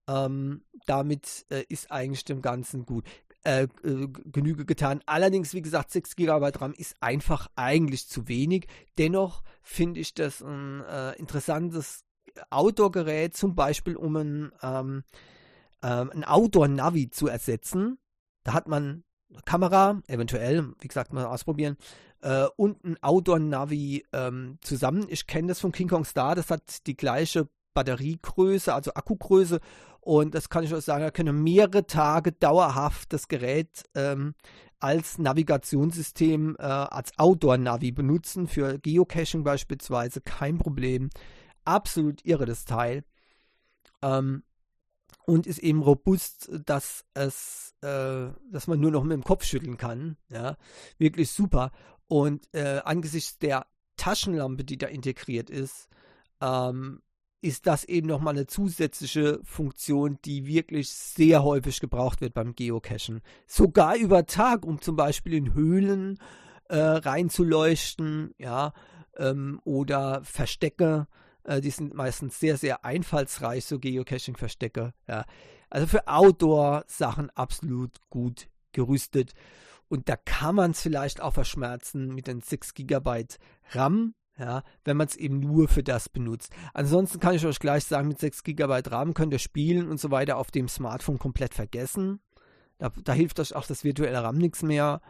Ähm, 0.07 0.63
damit 0.85 1.45
äh, 1.49 1.63
ist 1.69 1.91
eigentlich 1.91 2.25
dem 2.25 2.41
Ganzen 2.41 2.85
gut. 2.85 3.05
Äh, 3.43 3.63
äh, 3.83 4.07
Genüge 4.25 4.65
getan. 4.65 5.01
Allerdings, 5.05 5.53
wie 5.53 5.61
gesagt, 5.61 5.91
6 5.91 6.15
GB 6.17 6.51
RAM 6.55 6.73
ist 6.73 6.95
einfach 6.99 7.47
eigentlich 7.55 8.09
zu 8.09 8.27
wenig. 8.27 8.67
Dennoch 8.97 9.43
finde 9.61 10.01
ich 10.01 10.13
das 10.13 10.41
ein 10.41 10.81
äh, 10.81 11.13
interessantes 11.13 12.03
Outdoor-Gerät, 12.49 13.37
zum 13.37 13.55
Beispiel 13.55 13.95
um 13.95 14.15
ein, 14.17 14.51
ähm, 14.61 15.03
ähm 15.81 16.11
ein 16.11 16.23
Outdoor-Navi 16.25 17.11
zu 17.11 17.27
ersetzen. 17.27 17.97
Da 18.43 18.53
hat 18.53 18.67
man 18.67 19.03
eine 19.31 19.41
Kamera, 19.43 20.01
eventuell, 20.07 20.73
wie 20.79 20.87
gesagt, 20.87 21.13
mal 21.13 21.25
ausprobieren, 21.25 21.77
äh, 22.21 22.45
und 22.55 22.83
ein 22.83 22.97
Outdoor-Navi 23.01 24.05
ähm, 24.13 24.57
zusammen. 24.61 25.05
Ich 25.09 25.27
kenne 25.27 25.49
das 25.49 25.59
von 25.59 25.71
King 25.71 25.87
Kong 25.87 26.05
Star, 26.05 26.35
das 26.35 26.49
hat 26.49 26.87
die 26.87 26.97
gleiche 26.97 27.47
Batteriegröße, 27.73 28.73
also 28.73 28.93
Akkugröße. 28.93 29.59
Und 30.01 30.33
das 30.33 30.49
kann 30.49 30.63
ich 30.63 30.73
euch 30.73 30.83
sagen, 30.83 31.03
da 31.03 31.11
können 31.11 31.43
mehrere 31.43 31.85
Tage 31.85 32.31
dauerhaft 32.31 33.13
das 33.13 33.27
Gerät 33.27 33.83
ähm, 33.95 34.33
als 34.79 35.17
Navigationssystem, 35.17 36.55
äh, 36.57 36.63
als 36.63 37.11
Outdoor-Navi 37.17 37.91
benutzen, 37.91 38.47
für 38.47 38.79
Geocaching 38.79 39.43
beispielsweise, 39.43 40.21
kein 40.21 40.57
Problem. 40.57 41.09
Absolut 41.65 42.25
irre 42.25 42.45
das 42.45 42.65
Teil. 42.65 43.03
Ähm, 44.01 44.43
und 45.29 45.45
ist 45.45 45.59
eben 45.59 45.83
robust, 45.83 46.49
dass 46.65 47.05
es, 47.13 47.75
äh, 47.81 48.29
dass 48.51 48.65
man 48.65 48.79
nur 48.79 48.89
noch 48.89 49.03
mit 49.03 49.13
dem 49.13 49.23
Kopf 49.23 49.43
schütteln 49.43 49.77
kann. 49.77 50.17
Ja, 50.29 50.57
wirklich 50.97 51.29
super. 51.29 51.71
Und 52.07 52.49
äh, 52.53 52.81
angesichts 52.83 53.37
der 53.37 53.67
Taschenlampe, 53.95 54.63
die 54.63 54.79
da 54.79 54.87
integriert 54.87 55.51
ist, 55.51 55.87
ähm, 56.41 57.03
ist 57.41 57.67
das 57.67 57.83
eben 57.83 58.07
nochmal 58.07 58.33
eine 58.33 58.47
zusätzliche 58.47 59.39
Funktion, 59.43 60.17
die 60.25 60.47
wirklich 60.47 60.89
sehr 60.89 61.43
häufig 61.43 61.79
gebraucht 61.79 62.21
wird 62.21 62.33
beim 62.33 62.55
Geocachen. 62.55 63.21
Sogar 63.45 63.97
über 63.97 64.25
Tag, 64.25 64.65
um 64.65 64.81
zum 64.81 64.95
Beispiel 64.95 65.35
in 65.35 65.53
Höhlen 65.53 66.17
äh, 66.69 66.75
reinzuleuchten, 66.75 68.33
ja, 68.39 68.73
ähm, 69.15 69.61
oder 69.63 70.23
Verstecke. 70.23 71.07
Äh, 71.43 71.61
die 71.61 71.71
sind 71.71 71.93
meistens 71.93 72.39
sehr, 72.39 72.57
sehr 72.57 72.85
einfallsreich, 72.85 73.65
so 73.65 73.79
Geocaching-Verstecke. 73.79 74.93
Ja. 75.07 75.25
Also 75.69 75.87
für 75.87 76.07
Outdoor-Sachen 76.07 77.29
absolut 77.31 77.97
gut 78.09 78.49
gerüstet. 78.71 79.33
Und 79.87 80.07
da 80.07 80.15
kann 80.15 80.55
man 80.55 80.71
es 80.71 80.81
vielleicht 80.81 81.21
auch 81.21 81.33
verschmerzen 81.33 82.13
mit 82.13 82.27
den 82.27 82.41
6 82.41 82.75
GB 82.75 83.25
RAM, 83.71 84.13
ja, 84.37 84.63
wenn 84.85 84.97
man 84.97 85.07
es 85.07 85.15
eben 85.15 85.39
nur 85.39 85.67
für 85.67 85.83
das 85.83 86.07
benutzt. 86.09 86.53
Ansonsten 86.73 87.19
kann 87.19 87.35
ich 87.35 87.45
euch 87.45 87.59
gleich 87.59 87.83
sagen, 87.83 88.07
mit 88.07 88.19
6 88.19 88.43
GB 88.43 88.81
RAM 88.85 89.13
könnt 89.13 89.33
ihr 89.33 89.39
spielen 89.39 89.89
und 89.89 89.99
so 89.99 90.11
weiter 90.11 90.37
auf 90.37 90.51
dem 90.51 90.69
Smartphone 90.69 91.19
komplett 91.19 91.53
vergessen. 91.53 92.19
Da, 92.77 92.89
da 93.03 93.13
hilft 93.13 93.39
euch 93.39 93.55
auch 93.55 93.67
das 93.67 93.83
virtuelle 93.83 94.23
RAM 94.23 94.37
nichts 94.37 94.61
mehr. 94.63 95.01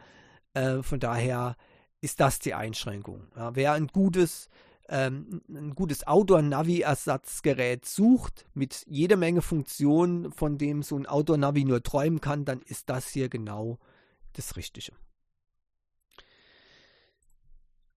Äh, 0.54 0.82
von 0.82 0.98
daher 0.98 1.56
ist 2.00 2.20
das 2.20 2.38
die 2.38 2.54
Einschränkung. 2.54 3.28
Ja, 3.36 3.54
wer 3.54 3.74
ein 3.74 3.86
gutes, 3.86 4.48
ähm, 4.90 5.40
ein 5.48 5.74
gutes 5.74 6.06
Outdoor-Navi-Ersatzgerät 6.06 7.86
sucht, 7.86 8.46
mit 8.54 8.84
jeder 8.88 9.16
Menge 9.16 9.40
Funktionen, 9.40 10.32
von 10.32 10.58
dem 10.58 10.82
so 10.82 10.96
ein 10.96 11.06
Outdoor-Navi 11.06 11.64
nur 11.64 11.82
träumen 11.82 12.20
kann, 12.20 12.44
dann 12.44 12.60
ist 12.62 12.90
das 12.90 13.08
hier 13.08 13.28
genau 13.28 13.78
das 14.32 14.56
Richtige. 14.56 14.92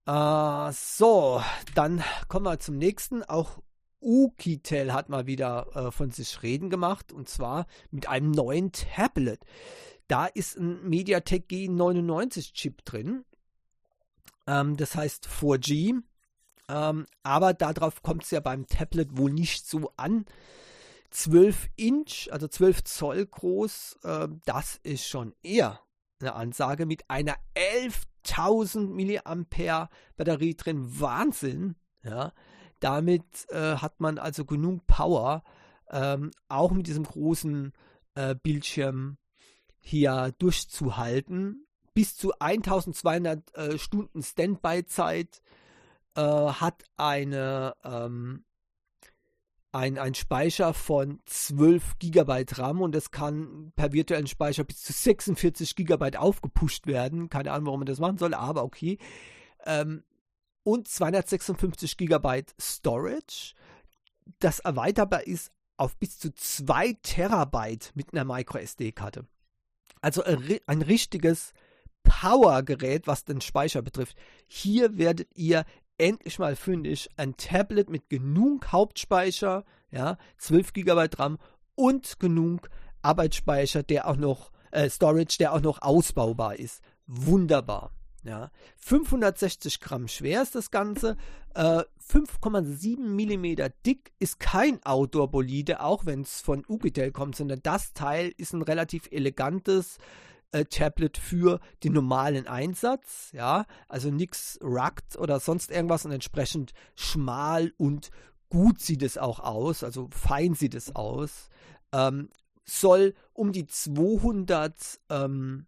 Äh, 0.06 0.72
so, 0.72 1.42
dann 1.74 2.04
kommen 2.28 2.46
wir 2.46 2.60
zum 2.60 2.78
nächsten. 2.78 3.24
Auch 3.24 3.58
Ukitel 4.00 4.92
hat 4.92 5.08
mal 5.08 5.26
wieder 5.26 5.66
äh, 5.74 5.90
von 5.90 6.12
sich 6.12 6.42
reden 6.42 6.70
gemacht 6.70 7.12
und 7.12 7.28
zwar 7.28 7.66
mit 7.90 8.08
einem 8.08 8.30
neuen 8.30 8.70
Tablet. 8.70 9.40
Da 10.06 10.26
ist 10.26 10.56
ein 10.56 10.88
MediaTek 10.88 11.48
G99 11.50 12.52
Chip 12.52 12.84
drin. 12.84 13.24
Ähm, 14.46 14.76
das 14.76 14.94
heißt 14.94 15.26
4G. 15.26 16.02
Ähm, 16.68 17.06
aber 17.22 17.52
darauf 17.52 18.02
kommt 18.02 18.24
es 18.24 18.30
ja 18.30 18.40
beim 18.40 18.66
Tablet 18.66 19.16
wohl 19.16 19.32
nicht 19.32 19.66
so 19.66 19.92
an. 19.96 20.24
12 21.10 21.68
Inch, 21.76 22.28
also 22.32 22.48
12 22.48 22.84
Zoll 22.84 23.26
groß, 23.26 23.98
äh, 24.02 24.28
das 24.46 24.80
ist 24.82 25.06
schon 25.06 25.34
eher 25.42 25.80
eine 26.20 26.34
Ansage 26.34 26.86
mit 26.86 27.08
einer 27.08 27.36
11.000 27.54 28.88
mAh 28.88 29.88
Batterie 30.16 30.54
drin. 30.56 31.00
Wahnsinn! 31.00 31.76
Ja, 32.02 32.32
damit 32.80 33.24
äh, 33.48 33.76
hat 33.76 34.00
man 34.00 34.18
also 34.18 34.44
genug 34.44 34.86
Power, 34.86 35.42
ähm, 35.90 36.32
auch 36.48 36.72
mit 36.72 36.86
diesem 36.86 37.04
großen 37.04 37.72
äh, 38.14 38.34
Bildschirm 38.34 39.16
hier 39.80 40.34
durchzuhalten. 40.38 41.66
Bis 41.94 42.16
zu 42.16 42.32
1200 42.38 43.54
äh, 43.54 43.78
Stunden 43.78 44.22
Standby-Zeit 44.22 45.40
äh, 46.16 46.20
hat 46.20 46.84
eine 46.96 47.74
ähm, 47.84 48.44
ein, 49.74 49.98
ein 49.98 50.14
Speicher 50.14 50.72
von 50.72 51.20
12 51.26 51.98
GB 51.98 52.44
RAM 52.52 52.80
und 52.80 52.94
das 52.94 53.10
kann 53.10 53.72
per 53.74 53.92
virtuellen 53.92 54.28
Speicher 54.28 54.62
bis 54.62 54.84
zu 54.84 54.92
46 54.92 55.74
GB 55.74 56.16
aufgepusht 56.16 56.86
werden. 56.86 57.28
Keine 57.28 57.50
Ahnung, 57.50 57.66
warum 57.66 57.80
man 57.80 57.86
das 57.86 57.98
machen 57.98 58.18
soll, 58.18 58.34
aber 58.34 58.62
okay. 58.62 58.98
Ähm, 59.66 60.04
und 60.62 60.86
256 60.86 61.96
GB 61.96 62.44
Storage, 62.60 63.54
das 64.38 64.60
erweiterbar 64.60 65.26
ist 65.26 65.50
auf 65.76 65.96
bis 65.96 66.20
zu 66.20 66.32
2 66.32 66.96
Terabyte 67.02 67.90
mit 67.96 68.12
einer 68.12 68.24
MicroSD-Karte. 68.24 69.26
Also 70.00 70.22
ein 70.22 70.82
richtiges 70.82 71.52
Power-Gerät, 72.04 73.06
was 73.06 73.24
den 73.24 73.40
Speicher 73.40 73.82
betrifft. 73.82 74.16
Hier 74.46 74.98
werdet 74.98 75.36
ihr 75.36 75.64
endlich 75.98 76.38
mal 76.38 76.56
fündig 76.56 77.08
ein 77.16 77.36
Tablet 77.36 77.90
mit 77.90 78.08
genug 78.08 78.72
Hauptspeicher, 78.72 79.64
ja, 79.90 80.16
12 80.38 80.72
GB 80.72 81.08
RAM 81.16 81.38
und 81.74 82.18
genug 82.20 82.68
Arbeitsspeicher, 83.02 83.82
der 83.82 84.08
auch 84.08 84.16
noch, 84.16 84.50
äh, 84.70 84.88
Storage, 84.88 85.36
der 85.38 85.52
auch 85.52 85.60
noch 85.60 85.82
ausbaubar 85.82 86.56
ist. 86.56 86.82
Wunderbar. 87.06 87.90
Ja, 88.24 88.50
560 88.78 89.80
Gramm 89.80 90.08
schwer 90.08 90.40
ist 90.40 90.54
das 90.54 90.70
Ganze, 90.70 91.18
äh, 91.54 91.82
5,7 91.98 92.96
mm 93.06 93.70
dick 93.84 94.12
ist 94.18 94.40
kein 94.40 94.82
Outdoor-Bolide, 94.82 95.80
auch 95.80 96.06
wenn 96.06 96.22
es 96.22 96.40
von 96.40 96.64
Ugitel 96.66 97.12
kommt, 97.12 97.36
sondern 97.36 97.60
das 97.62 97.92
Teil 97.92 98.32
ist 98.38 98.54
ein 98.54 98.62
relativ 98.62 99.08
elegantes, 99.10 99.98
Tablet 100.62 101.18
für 101.18 101.60
den 101.82 101.92
normalen 101.92 102.46
Einsatz, 102.46 103.30
ja, 103.32 103.66
also 103.88 104.10
nichts 104.10 104.58
rugged 104.62 105.16
oder 105.18 105.40
sonst 105.40 105.70
irgendwas 105.70 106.04
und 106.04 106.12
entsprechend 106.12 106.72
schmal 106.94 107.72
und 107.76 108.10
gut 108.48 108.80
sieht 108.80 109.02
es 109.02 109.18
auch 109.18 109.40
aus, 109.40 109.82
also 109.82 110.08
fein 110.12 110.54
sieht 110.54 110.74
es 110.74 110.94
aus. 110.94 111.48
Ähm, 111.92 112.28
soll 112.64 113.14
um 113.32 113.52
die 113.52 113.66
200 113.66 114.74
ähm, 115.10 115.66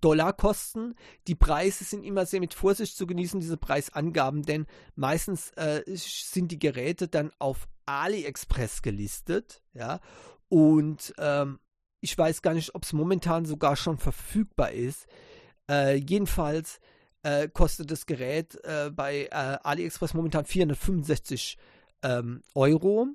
Dollar 0.00 0.32
kosten. 0.32 0.94
Die 1.26 1.34
Preise 1.34 1.84
sind 1.84 2.04
immer 2.04 2.26
sehr 2.26 2.40
mit 2.40 2.54
Vorsicht 2.54 2.96
zu 2.96 3.06
genießen, 3.06 3.40
diese 3.40 3.56
Preisangaben, 3.56 4.42
denn 4.42 4.66
meistens 4.94 5.50
äh, 5.56 5.82
sind 5.86 6.52
die 6.52 6.58
Geräte 6.58 7.08
dann 7.08 7.32
auf 7.38 7.68
AliExpress 7.86 8.82
gelistet, 8.82 9.62
ja, 9.72 10.00
und 10.48 11.14
ähm, 11.18 11.58
ich 12.00 12.16
weiß 12.16 12.42
gar 12.42 12.54
nicht, 12.54 12.74
ob 12.74 12.84
es 12.84 12.92
momentan 12.92 13.44
sogar 13.44 13.76
schon 13.76 13.98
verfügbar 13.98 14.72
ist. 14.72 15.06
Äh, 15.70 15.96
jedenfalls 15.96 16.80
äh, 17.22 17.48
kostet 17.48 17.90
das 17.90 18.06
Gerät 18.06 18.58
äh, 18.64 18.90
bei 18.90 19.24
äh, 19.26 19.58
AliExpress 19.62 20.14
momentan 20.14 20.44
465 20.44 21.58
ähm, 22.02 22.42
Euro. 22.54 23.08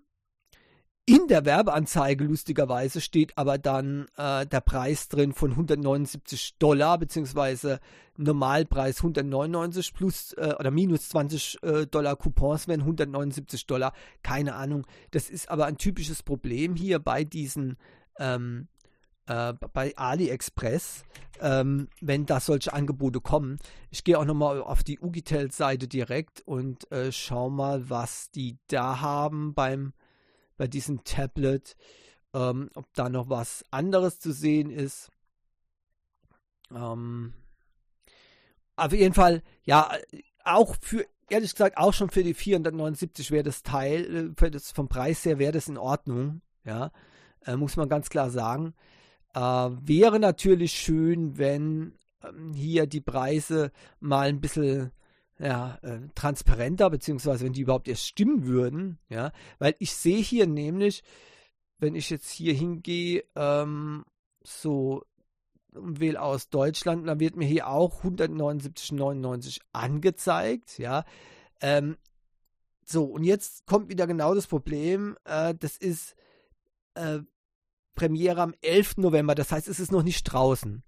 In 1.06 1.28
der 1.28 1.44
Werbeanzeige 1.44 2.24
lustigerweise 2.24 3.02
steht 3.02 3.38
aber 3.38 3.58
dann 3.58 4.08
äh, 4.16 4.46
der 4.46 4.62
Preis 4.62 5.10
drin 5.10 5.34
von 5.34 5.52
179 5.52 6.56
Dollar, 6.60 6.98
beziehungsweise 6.98 7.82
Normalpreis 8.16 9.00
199 9.00 9.94
plus 9.94 10.32
äh, 10.34 10.56
oder 10.58 10.72
minus 10.72 11.10
20 11.10 11.62
äh, 11.62 11.88
Dollar 11.88 12.16
Coupons 12.16 12.70
wären 12.70 12.82
179 12.82 13.66
Dollar. 13.66 13.92
Keine 14.22 14.56
Ahnung. 14.56 14.88
Das 15.12 15.30
ist 15.30 15.50
aber 15.50 15.66
ein 15.66 15.78
typisches 15.78 16.24
Problem 16.24 16.76
hier 16.76 17.00
bei 17.00 17.26
diesen 17.26 17.76
ähm, 18.18 18.70
äh, 19.28 19.54
bei 19.54 19.96
AliExpress, 19.96 21.04
ähm, 21.40 21.88
wenn 22.02 22.26
da 22.26 22.40
solche 22.40 22.74
Angebote 22.74 23.22
kommen. 23.22 23.58
Ich 23.90 24.04
gehe 24.04 24.18
auch 24.18 24.26
nochmal 24.26 24.62
auf 24.62 24.84
die 24.84 25.00
Ugitel-Seite 25.00 25.88
direkt 25.88 26.42
und 26.42 26.92
äh, 26.92 27.12
schau 27.12 27.50
mal, 27.50 27.90
was 27.90 28.32
die 28.32 28.58
da 28.68 29.02
haben 29.02 29.54
beim 29.54 29.94
bei 30.58 30.68
diesem 30.68 31.04
Tablet, 31.04 31.76
ähm, 32.34 32.70
ob 32.76 32.86
da 32.94 33.10
noch 33.10 33.30
was 33.30 33.66
anderes 33.72 34.20
zu 34.20 34.32
sehen 34.32 34.70
ist. 34.70 35.10
Ähm, 36.72 37.34
auf 38.76 38.94
jeden 38.94 39.14
Fall, 39.14 39.44
ja, 39.64 39.92
auch 40.44 40.76
für, 40.82 41.06
ehrlich 41.30 41.52
gesagt, 41.52 41.78
auch 41.78 41.94
schon 41.94 42.10
für 42.10 42.24
die 42.24 42.34
479 42.34 43.32
wäre 43.32 43.44
das 43.44 43.64
Teil, 43.64 44.16
äh, 44.16 44.34
für 44.38 44.52
das, 44.52 44.72
vom 44.72 44.88
Preis 44.88 45.26
her 45.26 45.40
wäre 45.40 45.52
das 45.52 45.68
in 45.68 45.78
Ordnung, 45.78 46.42
ja, 46.64 46.92
äh, 47.46 47.56
muss 47.56 47.76
man 47.76 47.90
ganz 47.90 48.10
klar 48.10 48.30
sagen. 48.30 48.74
Äh, 49.34 49.40
wäre 49.40 50.20
natürlich 50.20 50.74
schön, 50.74 51.38
wenn 51.38 51.94
ähm, 52.24 52.54
hier 52.54 52.88
die 52.88 53.02
Preise 53.02 53.72
mal 54.00 54.28
ein 54.28 54.42
bisschen 54.42 54.92
ja, 55.40 55.78
äh, 55.82 56.00
transparenter, 56.16 56.90
beziehungsweise 56.90 57.46
wenn 57.46 57.54
die 57.54 57.62
überhaupt 57.62 57.88
erst 57.88 58.06
stimmen 58.06 58.46
würden, 58.46 59.00
ja, 59.10 59.32
weil 59.60 59.76
ich 59.80 59.94
sehe 59.94 60.22
hier 60.22 60.48
nämlich, 60.48 61.04
wenn 61.80 61.96
ich 61.96 62.10
jetzt 62.10 62.30
hier 62.30 62.54
hingehe, 62.54 63.24
ähm, 63.36 64.06
so 64.44 65.04
wähle 65.72 66.22
aus 66.22 66.50
Deutschland, 66.50 67.08
dann 67.08 67.20
wird 67.20 67.36
mir 67.36 67.48
hier 67.48 67.68
auch 67.68 68.04
179,99 68.04 69.60
angezeigt, 69.72 70.78
ja. 70.78 71.04
Ähm, 71.62 71.98
so, 72.86 73.06
und 73.06 73.24
jetzt 73.24 73.66
kommt 73.66 73.90
wieder 73.90 74.06
genau 74.08 74.36
das 74.36 74.48
Problem, 74.48 75.18
äh, 75.24 75.56
das 75.56 75.78
ist 75.78 76.16
äh, 76.96 77.20
Premiere 77.96 78.42
am 78.42 78.54
11. 78.62 78.98
November, 78.98 79.36
das 79.36 79.52
heißt, 79.52 79.68
es 79.68 79.80
ist 79.80 79.92
noch 79.92 80.04
nicht 80.04 80.24
draußen. 80.24 80.84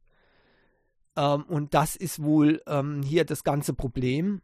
Ähm, 1.16 1.44
und 1.44 1.74
das 1.74 1.96
ist 1.96 2.22
wohl 2.22 2.62
ähm, 2.68 3.02
hier 3.04 3.26
das 3.26 3.44
ganze 3.44 3.74
Problem, 3.74 4.42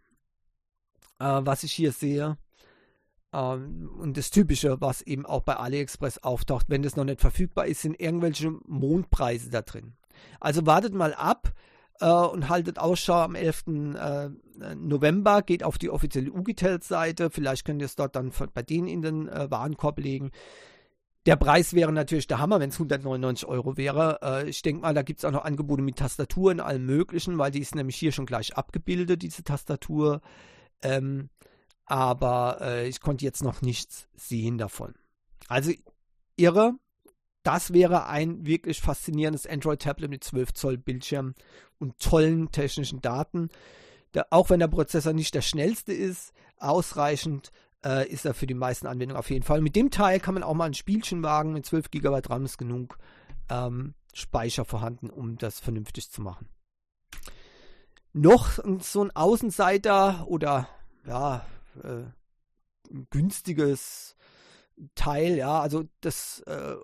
äh, 1.20 1.26
was 1.26 1.64
ich 1.64 1.74
hier 1.74 1.92
sehe. 1.92 2.38
Ähm, 3.34 3.90
und 3.98 4.18
das 4.18 4.32
Typische, 4.32 4.80
was 4.82 5.02
eben 5.02 5.26
auch 5.26 5.42
bei 5.42 5.56
AliExpress 5.56 6.20
auftaucht, 6.20 6.68
wenn 6.70 6.84
das 6.84 6.96
noch 6.96 7.06
nicht 7.06 7.22
verfügbar 7.22 7.66
ist, 7.68 7.82
sind 7.82 8.00
irgendwelche 8.00 8.52
Mondpreise 8.68 9.50
da 9.50 9.62
drin. 9.62 9.94
Also 10.40 10.66
wartet 10.66 10.94
mal 10.94 11.14
ab 11.14 11.54
äh, 12.00 12.10
und 12.10 12.50
haltet 12.50 12.80
Ausschau 12.80 13.22
am 13.22 13.36
11. 13.36 13.64
Äh, 13.68 14.30
November, 14.76 15.42
geht 15.42 15.64
auf 15.64 15.78
die 15.78 15.90
offizielle 15.90 16.32
Ugitel-Seite, 16.32 17.30
vielleicht 17.30 17.66
könnt 17.66 17.82
ihr 17.82 17.86
es 17.86 17.96
dort 17.96 18.16
dann 18.16 18.32
bei 18.54 18.62
denen 18.62 18.88
in 18.88 19.02
den 19.02 19.28
äh, 19.28 19.50
Warenkorb 19.50 20.00
legen. 20.00 20.32
Der 21.28 21.36
Preis 21.36 21.74
wäre 21.74 21.92
natürlich 21.92 22.26
der 22.26 22.40
Hammer, 22.40 22.60
wenn 22.60 22.70
es 22.70 22.76
199 22.76 23.48
Euro 23.48 23.78
wäre. 23.78 24.20
Äh, 24.24 24.50
ich 24.50 24.64
denke 24.64 24.82
mal, 24.82 24.94
da 24.94 25.04
gibt 25.04 25.20
es 25.20 25.26
auch 25.26 25.32
noch 25.32 25.46
Angebote 25.46 25.84
mit 25.84 25.98
Tastatur 25.98 26.52
und 26.52 26.60
allem 26.60 26.86
Möglichen, 26.86 27.38
weil 27.38 27.52
die 27.52 27.60
ist 27.60 27.76
nämlich 27.76 27.96
hier 27.96 28.12
schon 28.12 28.26
gleich 28.26 28.58
abgebildet, 28.58 29.22
diese 29.22 29.44
Tastatur. 29.44 30.22
Ähm, 30.82 31.30
aber 31.86 32.58
äh, 32.62 32.88
ich 32.88 33.02
konnte 33.02 33.26
jetzt 33.26 33.44
noch 33.44 33.62
nichts 33.62 34.08
sehen 34.16 34.58
davon. 34.58 34.96
Also 35.48 35.72
irre. 36.38 36.74
Das 37.44 37.74
wäre 37.74 38.06
ein 38.06 38.46
wirklich 38.46 38.82
faszinierendes 38.82 39.48
Android-Tablet 39.48 40.10
mit 40.10 40.24
12 40.24 40.54
Zoll 40.54 40.78
Bildschirm 40.78 41.34
und 41.80 41.98
tollen 42.00 42.52
technischen 42.52 43.02
Daten. 43.02 43.50
Der, 44.14 44.28
auch 44.32 44.50
wenn 44.50 44.60
der 44.60 44.68
Prozessor 44.68 45.14
nicht 45.14 45.34
der 45.34 45.42
schnellste 45.42 45.92
ist, 45.92 46.34
ausreichend 46.58 47.52
äh, 47.86 48.08
ist 48.08 48.26
er 48.26 48.34
für 48.34 48.48
die 48.48 48.54
meisten 48.54 48.88
Anwendungen 48.88 49.20
auf 49.20 49.30
jeden 49.30 49.44
Fall. 49.44 49.62
Mit 49.62 49.76
dem 49.76 49.92
Teil 49.92 50.20
kann 50.20 50.34
man 50.34 50.44
auch 50.44 50.54
mal 50.54 50.66
ein 50.66 50.74
Spielchen 50.74 51.24
wagen. 51.24 51.54
Mit 51.54 51.66
12 51.66 51.92
GB 51.92 52.22
RAM 52.28 52.46
ist 52.46 52.58
genug 52.58 52.98
ähm, 53.50 53.94
Speicher 54.14 54.66
vorhanden, 54.66 55.10
um 55.10 55.38
das 55.38 55.60
vernünftig 55.60 56.12
zu 56.12 56.22
machen. 56.22 56.50
Noch 58.14 58.60
so 58.80 59.04
ein 59.04 59.16
Außenseiter 59.16 60.28
oder 60.28 60.68
ja, 61.06 61.46
äh, 61.82 62.04
günstiges 63.10 64.16
Teil, 64.96 65.38
ja, 65.38 65.60
also 65.62 65.84
das 66.02 66.42
äh, 66.42 66.76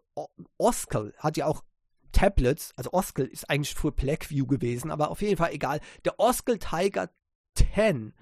Oskel 0.58 1.14
hat 1.18 1.38
ja 1.38 1.48
auch 1.48 1.64
Tablets, 2.12 2.72
also 2.76 2.94
Oskel 2.94 3.26
ist 3.26 3.50
eigentlich 3.50 3.76
für 3.76 3.92
Blackview 3.92 4.46
gewesen, 4.46 4.92
aber 4.92 5.12
auf 5.12 5.22
jeden 5.22 5.38
Fall 5.38 5.52
egal. 5.52 5.82
Der 6.06 6.20
Oskel 6.20 6.58
Tiger 6.58 7.10
10 7.56 8.14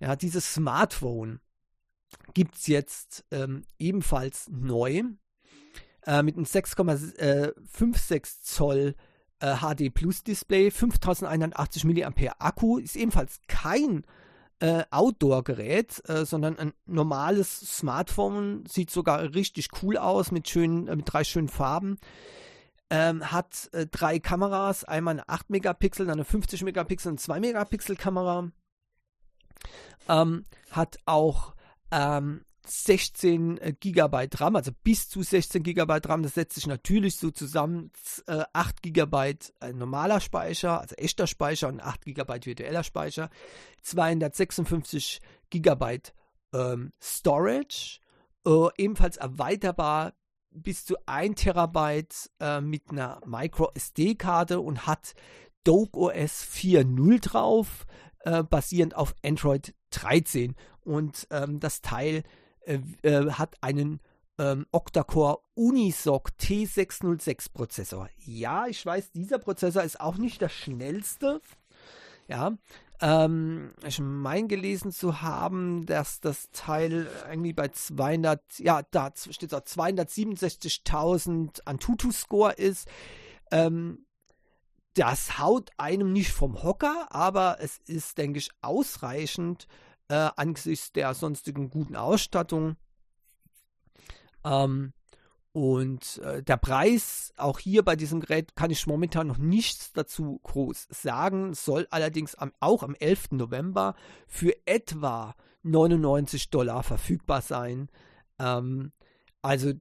ja, 0.00 0.16
dieses 0.16 0.54
Smartphone 0.54 1.40
gibt 2.34 2.56
es 2.56 2.66
jetzt 2.66 3.24
ähm, 3.30 3.64
ebenfalls 3.78 4.48
neu 4.50 5.02
äh, 6.06 6.22
mit 6.22 6.36
einem 6.36 6.44
6,56 6.44 8.14
äh, 8.14 8.22
Zoll 8.42 8.94
äh, 9.40 9.56
HD 9.56 9.92
Plus 9.92 10.22
Display, 10.22 10.70
5180 10.70 11.84
mAh 11.84 12.34
Akku, 12.38 12.78
ist 12.78 12.96
ebenfalls 12.96 13.40
kein 13.46 14.04
äh, 14.60 14.84
Outdoor-Gerät, 14.90 16.02
äh, 16.08 16.24
sondern 16.24 16.58
ein 16.58 16.72
normales 16.86 17.60
Smartphone, 17.60 18.64
sieht 18.66 18.90
sogar 18.90 19.34
richtig 19.34 19.68
cool 19.82 19.96
aus 19.96 20.32
mit, 20.32 20.48
schönen, 20.48 20.88
äh, 20.88 20.96
mit 20.96 21.12
drei 21.12 21.24
schönen 21.24 21.48
Farben. 21.48 21.98
Ähm, 22.90 23.30
hat 23.30 23.68
drei 23.90 24.18
Kameras, 24.18 24.82
einmal 24.82 25.12
eine 25.12 25.28
8 25.28 25.50
Megapixel, 25.50 26.06
dann 26.06 26.14
eine 26.14 26.24
50 26.24 26.62
Megapixel 26.62 27.12
und 27.12 27.20
2 27.20 27.38
Megapixel 27.38 27.96
Kamera 27.96 28.50
ähm, 30.08 30.44
hat 30.70 30.98
auch 31.06 31.54
ähm, 31.90 32.44
16 32.68 33.58
äh, 33.58 33.72
Gigabyte 33.78 34.40
RAM, 34.40 34.56
also 34.56 34.72
bis 34.84 35.08
zu 35.08 35.22
16 35.22 35.62
Gigabyte 35.62 36.08
RAM. 36.08 36.22
Das 36.22 36.34
setzt 36.34 36.54
sich 36.54 36.66
natürlich 36.66 37.16
so 37.16 37.30
zusammen. 37.30 37.90
Äh, 38.26 38.44
8 38.52 38.82
Gigabyte 38.82 39.54
äh, 39.60 39.72
normaler 39.72 40.20
Speicher, 40.20 40.80
also 40.80 40.94
echter 40.96 41.26
Speicher 41.26 41.68
und 41.68 41.80
8 41.80 42.04
Gigabyte 42.04 42.46
virtueller 42.46 42.84
Speicher. 42.84 43.30
256 43.82 45.20
Gigabyte 45.50 46.12
ähm, 46.52 46.92
Storage, 47.00 48.00
äh, 48.46 48.68
ebenfalls 48.76 49.16
erweiterbar 49.16 50.12
bis 50.50 50.84
zu 50.84 50.96
1 51.06 51.40
Terabyte 51.40 52.30
äh, 52.40 52.60
mit 52.60 52.90
einer 52.90 53.20
Micro 53.26 53.70
SD-Karte 53.74 54.60
und 54.60 54.86
hat 54.86 55.14
Dope 55.64 55.98
OS 55.98 56.44
4.0 56.44 57.20
drauf 57.20 57.86
äh, 58.28 58.42
basierend 58.42 58.94
auf 58.94 59.14
Android 59.24 59.74
13. 59.90 60.54
Und 60.84 61.26
ähm, 61.30 61.60
das 61.60 61.80
Teil 61.80 62.24
äh, 62.60 62.78
äh, 63.02 63.30
hat 63.32 63.56
einen 63.62 64.00
ähm, 64.38 64.66
Octa-Core 64.70 65.38
Unisoc 65.54 66.28
T606 66.38 67.50
Prozessor. 67.52 68.10
Ja, 68.18 68.66
ich 68.66 68.84
weiß, 68.84 69.12
dieser 69.12 69.38
Prozessor 69.38 69.82
ist 69.82 69.98
auch 70.00 70.18
nicht 70.18 70.42
der 70.42 70.50
schnellste. 70.50 71.40
Ja, 72.28 72.58
ähm, 73.00 73.70
ich 73.86 74.00
meine 74.00 74.48
gelesen 74.48 74.92
zu 74.92 75.22
haben, 75.22 75.86
dass 75.86 76.20
das 76.20 76.50
Teil 76.52 77.08
irgendwie 77.30 77.54
bei 77.54 77.68
200, 77.68 78.42
ja, 78.58 78.82
da 78.90 79.10
steht 79.16 79.50
so 79.50 79.56
267.000 79.56 81.62
Antutu-Score 81.64 82.52
ist. 82.52 82.88
Ähm, 83.50 84.04
das 84.98 85.38
haut 85.38 85.70
einem 85.76 86.12
nicht 86.12 86.32
vom 86.32 86.62
Hocker, 86.62 87.06
aber 87.10 87.58
es 87.60 87.78
ist, 87.86 88.18
denke 88.18 88.38
ich, 88.38 88.50
ausreichend 88.62 89.68
äh, 90.08 90.28
angesichts 90.36 90.92
der 90.92 91.14
sonstigen 91.14 91.70
guten 91.70 91.94
Ausstattung. 91.94 92.76
Ähm, 94.44 94.92
und 95.52 96.18
äh, 96.18 96.42
der 96.42 96.56
Preis, 96.56 97.32
auch 97.36 97.60
hier 97.60 97.84
bei 97.84 97.94
diesem 97.94 98.20
Gerät, 98.20 98.56
kann 98.56 98.70
ich 98.70 98.86
momentan 98.86 99.28
noch 99.28 99.38
nichts 99.38 99.92
dazu 99.92 100.40
groß 100.42 100.88
sagen, 100.90 101.54
soll 101.54 101.86
allerdings 101.90 102.34
am, 102.34 102.52
auch 102.58 102.82
am 102.82 102.94
11. 102.96 103.32
November 103.32 103.94
für 104.26 104.52
etwa 104.66 105.36
99 105.62 106.50
Dollar 106.50 106.82
verfügbar 106.82 107.40
sein. 107.40 107.88
Ähm, 108.38 108.92
also 109.42 109.72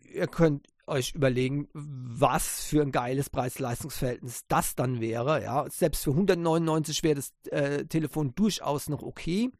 ihr 0.00 0.26
könnt 0.26 0.66
euch 0.86 1.14
überlegen, 1.14 1.68
was 1.72 2.64
für 2.64 2.82
ein 2.82 2.92
geiles 2.92 3.30
Preis-Leistungs-Verhältnis 3.30 4.44
das 4.48 4.74
dann 4.74 5.00
wäre. 5.00 5.42
Ja, 5.42 5.68
selbst 5.68 6.04
für 6.04 6.10
199 6.10 7.02
wäre 7.02 7.16
das 7.16 7.32
äh, 7.50 7.84
Telefon 7.86 8.34
durchaus 8.34 8.88
noch 8.88 9.02
okay. 9.02 9.50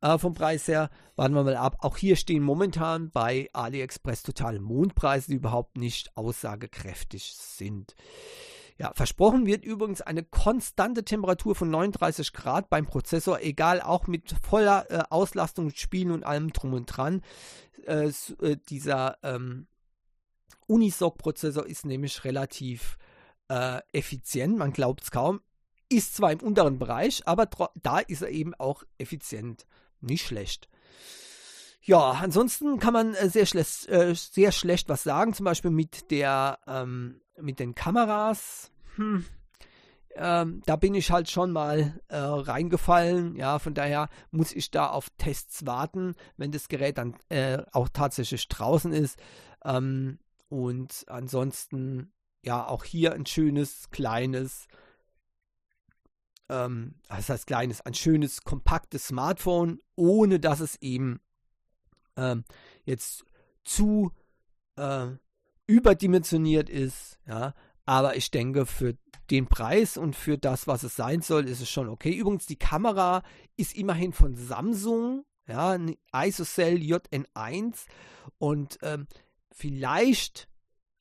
Äh, 0.00 0.18
vom 0.18 0.34
Preis 0.34 0.68
her 0.68 0.90
warten 1.16 1.34
wir 1.34 1.44
mal 1.44 1.56
ab. 1.56 1.78
Auch 1.80 1.96
hier 1.96 2.16
stehen 2.16 2.42
momentan 2.42 3.10
bei 3.10 3.48
AliExpress 3.52 4.22
totale 4.22 4.60
Mondpreise, 4.60 5.28
die 5.28 5.36
überhaupt 5.36 5.78
nicht 5.78 6.16
aussagekräftig 6.16 7.34
sind. 7.34 7.94
Ja, 8.76 8.92
versprochen 8.92 9.46
wird 9.46 9.64
übrigens 9.64 10.02
eine 10.02 10.24
konstante 10.24 11.04
Temperatur 11.04 11.54
von 11.54 11.70
39 11.70 12.32
Grad 12.32 12.68
beim 12.68 12.86
Prozessor, 12.86 13.40
egal 13.40 13.80
auch 13.80 14.08
mit 14.08 14.34
voller 14.42 14.90
äh, 14.90 15.04
Auslastung, 15.10 15.70
Spielen 15.70 16.10
und 16.10 16.24
allem 16.24 16.52
drum 16.52 16.72
und 16.74 16.86
dran. 16.86 17.22
Äh, 17.86 18.10
äh, 18.42 18.56
dieser 18.68 19.16
ähm, 19.22 19.68
Unisoc-Prozessor 20.66 21.66
ist 21.66 21.84
nämlich 21.84 22.24
relativ 22.24 22.98
äh, 23.48 23.80
effizient, 23.92 24.56
man 24.56 24.72
glaubt 24.72 25.02
es 25.02 25.10
kaum. 25.10 25.40
Ist 25.88 26.16
zwar 26.16 26.32
im 26.32 26.40
unteren 26.40 26.78
Bereich, 26.78 27.22
aber 27.26 27.48
da 27.82 27.98
ist 27.98 28.22
er 28.22 28.30
eben 28.30 28.54
auch 28.54 28.84
effizient. 28.98 29.66
Nicht 30.00 30.26
schlecht. 30.26 30.68
Ja, 31.82 32.12
ansonsten 32.12 32.78
kann 32.78 32.94
man 32.94 33.14
äh, 33.14 33.28
sehr, 33.28 33.44
schlecht, 33.44 33.86
äh, 33.88 34.14
sehr 34.14 34.52
schlecht 34.52 34.88
was 34.88 35.02
sagen, 35.02 35.34
zum 35.34 35.44
Beispiel 35.44 35.70
mit 35.70 36.10
der 36.10 36.58
ähm, 36.66 37.20
mit 37.38 37.58
den 37.60 37.74
Kameras. 37.74 38.70
Hm. 38.96 39.24
Ähm, 40.16 40.62
da 40.64 40.76
bin 40.76 40.94
ich 40.94 41.10
halt 41.10 41.28
schon 41.28 41.50
mal 41.50 42.00
äh, 42.08 42.16
reingefallen. 42.16 43.34
Ja, 43.36 43.58
von 43.58 43.74
daher 43.74 44.08
muss 44.30 44.52
ich 44.52 44.70
da 44.70 44.88
auf 44.88 45.10
Tests 45.18 45.66
warten, 45.66 46.14
wenn 46.36 46.52
das 46.52 46.68
Gerät 46.68 46.98
dann 46.98 47.16
äh, 47.28 47.62
auch 47.72 47.88
tatsächlich 47.92 48.48
draußen 48.48 48.92
ist. 48.92 49.18
Ähm, 49.64 50.18
und 50.54 51.04
ansonsten, 51.08 52.12
ja, 52.44 52.64
auch 52.64 52.84
hier 52.84 53.12
ein 53.12 53.26
schönes, 53.26 53.90
kleines, 53.90 54.68
ähm, 56.48 56.94
das 57.08 57.28
heißt 57.28 57.48
kleines, 57.48 57.80
ein 57.80 57.94
schönes, 57.94 58.42
kompaktes 58.42 59.08
Smartphone, 59.08 59.80
ohne 59.96 60.38
dass 60.38 60.60
es 60.60 60.76
eben 60.76 61.20
ähm, 62.16 62.44
jetzt 62.84 63.24
zu 63.64 64.12
äh, 64.76 65.08
überdimensioniert 65.66 66.70
ist. 66.70 67.18
Ja, 67.26 67.52
aber 67.84 68.14
ich 68.14 68.30
denke, 68.30 68.64
für 68.64 68.96
den 69.32 69.48
Preis 69.48 69.96
und 69.96 70.14
für 70.14 70.38
das, 70.38 70.68
was 70.68 70.84
es 70.84 70.94
sein 70.94 71.20
soll, 71.20 71.48
ist 71.48 71.62
es 71.62 71.68
schon 71.68 71.88
okay. 71.88 72.14
Übrigens, 72.14 72.46
die 72.46 72.60
Kamera 72.60 73.24
ist 73.56 73.74
immerhin 73.74 74.12
von 74.12 74.36
Samsung, 74.36 75.24
ja, 75.48 75.70
ein 75.70 75.96
ISOCELL 76.14 76.76
JN1 76.76 77.86
und 78.38 78.78
ähm, 78.82 79.08
vielleicht 79.54 80.48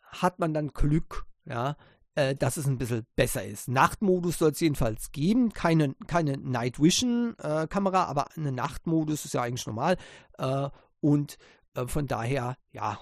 hat 0.01 0.39
man 0.39 0.53
dann 0.53 0.69
Glück, 0.69 1.25
ja, 1.45 1.75
äh, 2.15 2.35
dass 2.35 2.57
es 2.57 2.67
ein 2.67 2.77
bisschen 2.77 3.05
besser 3.15 3.43
ist. 3.43 3.67
Nachtmodus 3.67 4.37
soll 4.37 4.51
es 4.51 4.59
jedenfalls 4.59 5.11
geben, 5.11 5.51
keine, 5.51 5.95
keine 6.07 6.37
Night 6.37 6.79
Vision 6.79 7.35
äh, 7.39 7.67
Kamera, 7.67 8.05
aber 8.05 8.31
eine 8.37 8.51
Nachtmodus 8.51 9.25
ist 9.25 9.33
ja 9.33 9.41
eigentlich 9.41 9.65
normal 9.65 9.97
äh, 10.37 10.69
und 11.01 11.37
äh, 11.73 11.87
von 11.87 12.07
daher, 12.07 12.57
ja, 12.71 13.01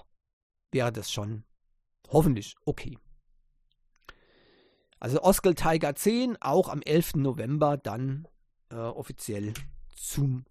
wäre 0.72 0.90
das 0.90 1.12
schon 1.12 1.44
hoffentlich 2.08 2.56
okay. 2.64 2.98
Also 4.98 5.22
Oskel 5.22 5.54
Tiger 5.54 5.94
10 5.94 6.38
auch 6.40 6.68
am 6.68 6.80
11. 6.80 7.16
November 7.16 7.76
dann 7.76 8.26
äh, 8.70 8.76
offiziell 8.76 9.52
zum 9.94 10.46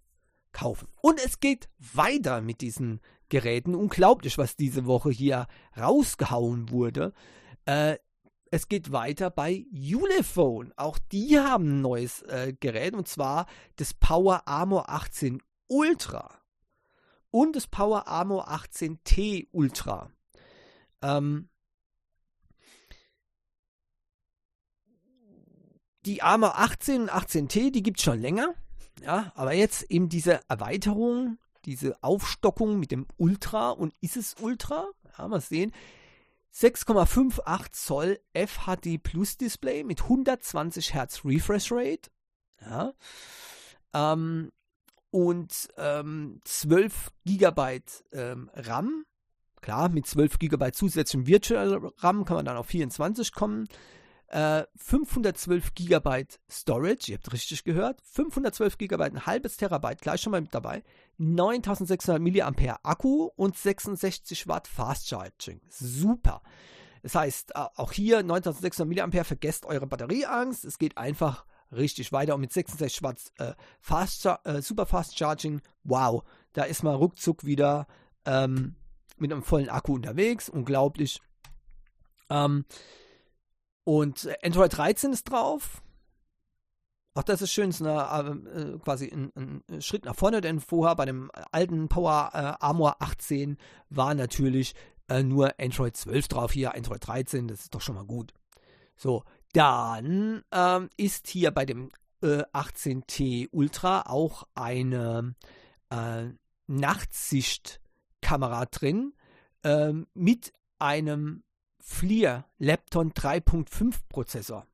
Kaufen. 0.52 0.88
Und 1.02 1.24
es 1.24 1.40
geht 1.40 1.70
weiter 1.80 2.42
mit 2.42 2.62
diesen 2.62 3.02
Geräten. 3.30 3.76
Unglaublich, 3.76 4.38
was 4.38 4.56
diese 4.56 4.86
Woche 4.86 5.10
hier 5.10 5.48
rausgehauen 5.78 6.70
wurde. 6.70 7.14
Äh, 7.66 7.98
es 8.52 8.68
geht 8.68 8.92
weiter 8.92 9.30
bei 9.30 9.66
Ulefone. 9.72 10.74
Auch 10.76 11.00
die 11.12 11.40
haben 11.40 11.78
ein 11.78 11.82
neues 11.82 12.22
äh, 12.24 12.54
Gerät 12.60 12.94
und 12.94 13.08
zwar 13.08 13.48
das 13.78 13.94
Power 13.94 14.46
Armor 14.46 14.90
18 14.90 15.42
Ultra 15.68 16.42
und 17.32 17.56
das 17.56 17.68
Power 17.68 18.08
Armor 18.08 18.50
18T 18.50 19.48
Ultra. 19.52 20.12
Ähm, 21.02 21.50
die 26.06 26.22
Armor 26.22 26.60
18 26.60 27.04
und 27.04 27.10
18T, 27.10 27.72
die 27.72 27.84
gibt 27.84 28.00
es 28.00 28.04
schon 28.04 28.20
länger. 28.20 28.54
Ja, 29.04 29.32
aber 29.36 29.54
jetzt 29.54 29.90
eben 29.90 30.10
diese 30.10 30.42
Erweiterung, 30.48 31.38
diese 31.66 32.02
Aufstockung 32.04 32.80
mit 32.80 32.92
dem 32.92 33.08
Ultra 33.18 33.72
und 33.72 33.94
ist 34.02 34.18
es 34.18 34.36
Ultra? 34.40 34.88
Ja, 35.18 35.28
mal 35.28 35.42
sehen. 35.42 35.72
6,58 36.54 37.72
Zoll 37.72 38.20
FHD 38.34 39.02
Plus 39.02 39.38
Display 39.38 39.84
mit 39.84 40.04
120 40.04 40.94
Hertz 40.94 41.22
Refresh 41.24 41.72
Rate. 41.72 42.12
Ja. 42.62 42.94
Ähm, 43.94 44.52
und 45.12 45.70
ähm, 45.78 46.40
12 46.44 47.12
GB 47.26 47.82
ähm, 48.14 48.50
RAM. 48.54 49.06
Klar, 49.62 49.90
mit 49.90 50.08
12 50.08 50.40
GB 50.40 50.72
zusätzlichem 50.72 51.28
Virtual 51.28 51.92
RAM 51.98 52.26
kann 52.26 52.38
man 52.38 52.46
dann 52.46 52.58
auf 52.58 52.68
24 52.68 53.34
kommen. 53.34 53.68
512 54.32 55.68
äh, 55.68 55.72
GB 55.74 56.26
Storage, 56.50 57.12
ihr 57.12 57.18
habt 57.18 57.34
richtig 57.34 57.64
gehört, 57.64 58.02
512 58.02 58.78
GB, 58.78 59.04
ein 59.04 59.26
halbes 59.26 59.58
Terabyte, 59.58 60.02
gleich 60.02 60.22
schon 60.22 60.32
mal 60.32 60.42
mit 60.42 60.54
dabei, 60.54 60.84
9600 61.18 62.22
mAh 62.22 62.80
Akku 62.84 63.30
und 63.36 63.58
66 63.58 64.48
Watt 64.48 64.68
Fast 64.68 65.08
Charging. 65.08 65.60
Super. 65.70 66.42
Das 67.04 67.16
heißt, 67.16 67.56
äh, 67.56 67.66
auch 67.76 67.92
hier 67.92 68.24
9600 68.24 69.14
mAh, 69.14 69.24
vergesst 69.24 69.66
eure 69.66 69.88
Batterieangst, 69.88 70.64
es 70.64 70.78
geht 70.78 70.98
einfach 70.98 71.46
richtig 71.72 72.14
weiter 72.14 72.36
und 72.36 72.42
mit 72.42 72.54
66 72.54 73.04
Watt 73.04 73.20
äh, 73.38 73.54
Fast, 73.82 74.26
äh, 74.46 74.62
Super 74.62 74.86
Fast 74.86 75.18
Charging, 75.18 75.62
wow, 75.84 76.24
da 76.54 76.64
ist 76.64 76.84
man 76.84 76.96
ruckzuck 76.96 77.46
wieder 77.46 77.88
ähm, 78.26 78.76
mit 79.18 79.32
einem 79.32 79.44
vollen 79.44 79.70
Akku 79.70 79.94
unterwegs, 79.94 80.48
unglaublich. 80.48 81.22
Ähm, 82.30 82.66
und 83.84 84.30
Android 84.44 84.76
13 84.76 85.14
ist 85.14 85.24
drauf. 85.26 85.82
Auch 87.14 87.24
das 87.24 87.42
ist 87.42 87.52
schön, 87.52 87.72
ist 87.72 87.82
eine, 87.82 88.42
äh, 88.54 88.80
quasi 88.80 89.12
ein, 89.12 89.64
ein, 89.70 89.82
Schritt 89.82 90.06
nach 90.06 90.16
vorne, 90.16 90.40
denn 90.40 90.62
vorher 90.62 90.96
bei 90.96 91.06
dem 91.06 91.30
alten 91.52 91.90
Power 91.90 92.30
äh, 92.34 92.64
Armor 92.64 93.02
18 93.02 93.58
war 93.90 94.16
natürlich 94.16 94.76
äh, 95.10 95.22
nur 95.22 95.60
Android 95.60 95.98
12 95.98 96.30
drauf. 96.30 96.54
Hier 96.54 96.74
Android 96.74 97.06
13, 97.06 97.50
das 97.50 97.62
ist 97.62 97.76
doch 97.76 97.82
schon 97.82 97.96
mal 97.96 98.06
gut. 98.06 98.34
So, 98.96 99.24
dann 99.52 100.44
ähm, 100.52 100.90
ist 100.96 101.28
hier 101.28 101.52
bei 101.52 101.66
dem 101.66 101.92
18T 102.22 103.44
äh, 103.44 103.48
Ultra 103.52 104.04
auch 104.04 104.48
eine 104.54 105.36
äh, 105.90 106.28
Nachtsichtkamera 106.68 108.66
drin 108.68 109.14
ähm, 109.64 110.08
mit 110.14 110.54
einem 110.80 111.44
FLIR 111.82 112.46
Lepton 112.58 113.12
3.5 113.12 113.96
Prozessor. 114.10 114.66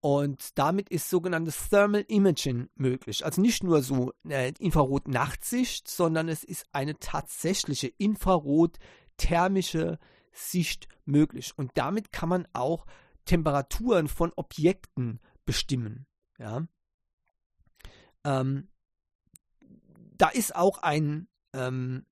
Und 0.00 0.58
damit 0.58 0.88
ist 0.88 1.10
sogenanntes 1.10 1.68
Thermal 1.68 2.04
Imaging 2.08 2.70
möglich. 2.74 3.24
Also 3.24 3.42
nicht 3.42 3.62
nur 3.62 3.82
so 3.82 4.12
äh, 4.26 4.52
Infrarot-Nachtsicht, 4.58 5.88
sondern 5.88 6.28
es 6.28 6.42
ist 6.42 6.64
eine 6.72 6.98
tatsächliche 6.98 7.92
Infrarot-thermische 7.98 9.98
Sicht 10.32 10.88
möglich. 11.04 11.52
Und 11.56 11.72
damit 11.74 12.12
kann 12.12 12.30
man 12.30 12.48
auch 12.54 12.86
Temperaturen 13.26 14.08
von 14.08 14.32
Objekten 14.36 15.20
bestimmen. 15.44 16.06
Ja. 16.38 16.66
Ähm, 18.24 18.68
da 20.16 20.28
ist 20.28 20.56
auch 20.56 20.78
ein 20.78 21.28
ähm, 21.52 22.06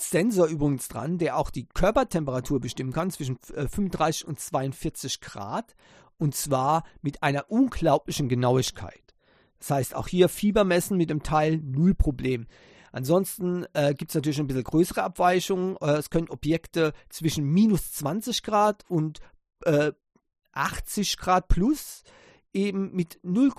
Sensor 0.00 0.46
übrigens 0.46 0.88
dran, 0.88 1.18
der 1.18 1.36
auch 1.36 1.50
die 1.50 1.66
Körpertemperatur 1.66 2.60
bestimmen 2.60 2.92
kann 2.92 3.10
zwischen 3.10 3.38
35 3.38 4.24
äh, 4.24 4.26
und 4.26 4.40
42 4.40 5.20
Grad 5.20 5.74
und 6.18 6.34
zwar 6.34 6.84
mit 7.02 7.22
einer 7.22 7.50
unglaublichen 7.50 8.28
Genauigkeit. 8.28 9.14
Das 9.58 9.70
heißt, 9.70 9.94
auch 9.94 10.08
hier 10.08 10.28
Fieber 10.28 10.64
messen 10.64 10.96
mit 10.96 11.10
dem 11.10 11.22
Teil 11.22 11.58
null 11.58 11.94
Problem. 11.94 12.46
Ansonsten 12.92 13.66
äh, 13.72 13.94
gibt 13.94 14.10
es 14.10 14.14
natürlich 14.14 14.40
ein 14.40 14.46
bisschen 14.46 14.64
größere 14.64 15.02
Abweichungen. 15.02 15.76
Äh, 15.80 15.92
es 15.92 16.10
können 16.10 16.28
Objekte 16.28 16.92
zwischen 17.08 17.44
minus 17.44 17.92
20 17.92 18.42
Grad 18.42 18.84
und 18.88 19.20
äh, 19.64 19.92
80 20.52 21.16
Grad 21.16 21.48
plus 21.48 22.02
eben 22.52 22.92
mit 22.92 23.20
0, 23.22 23.52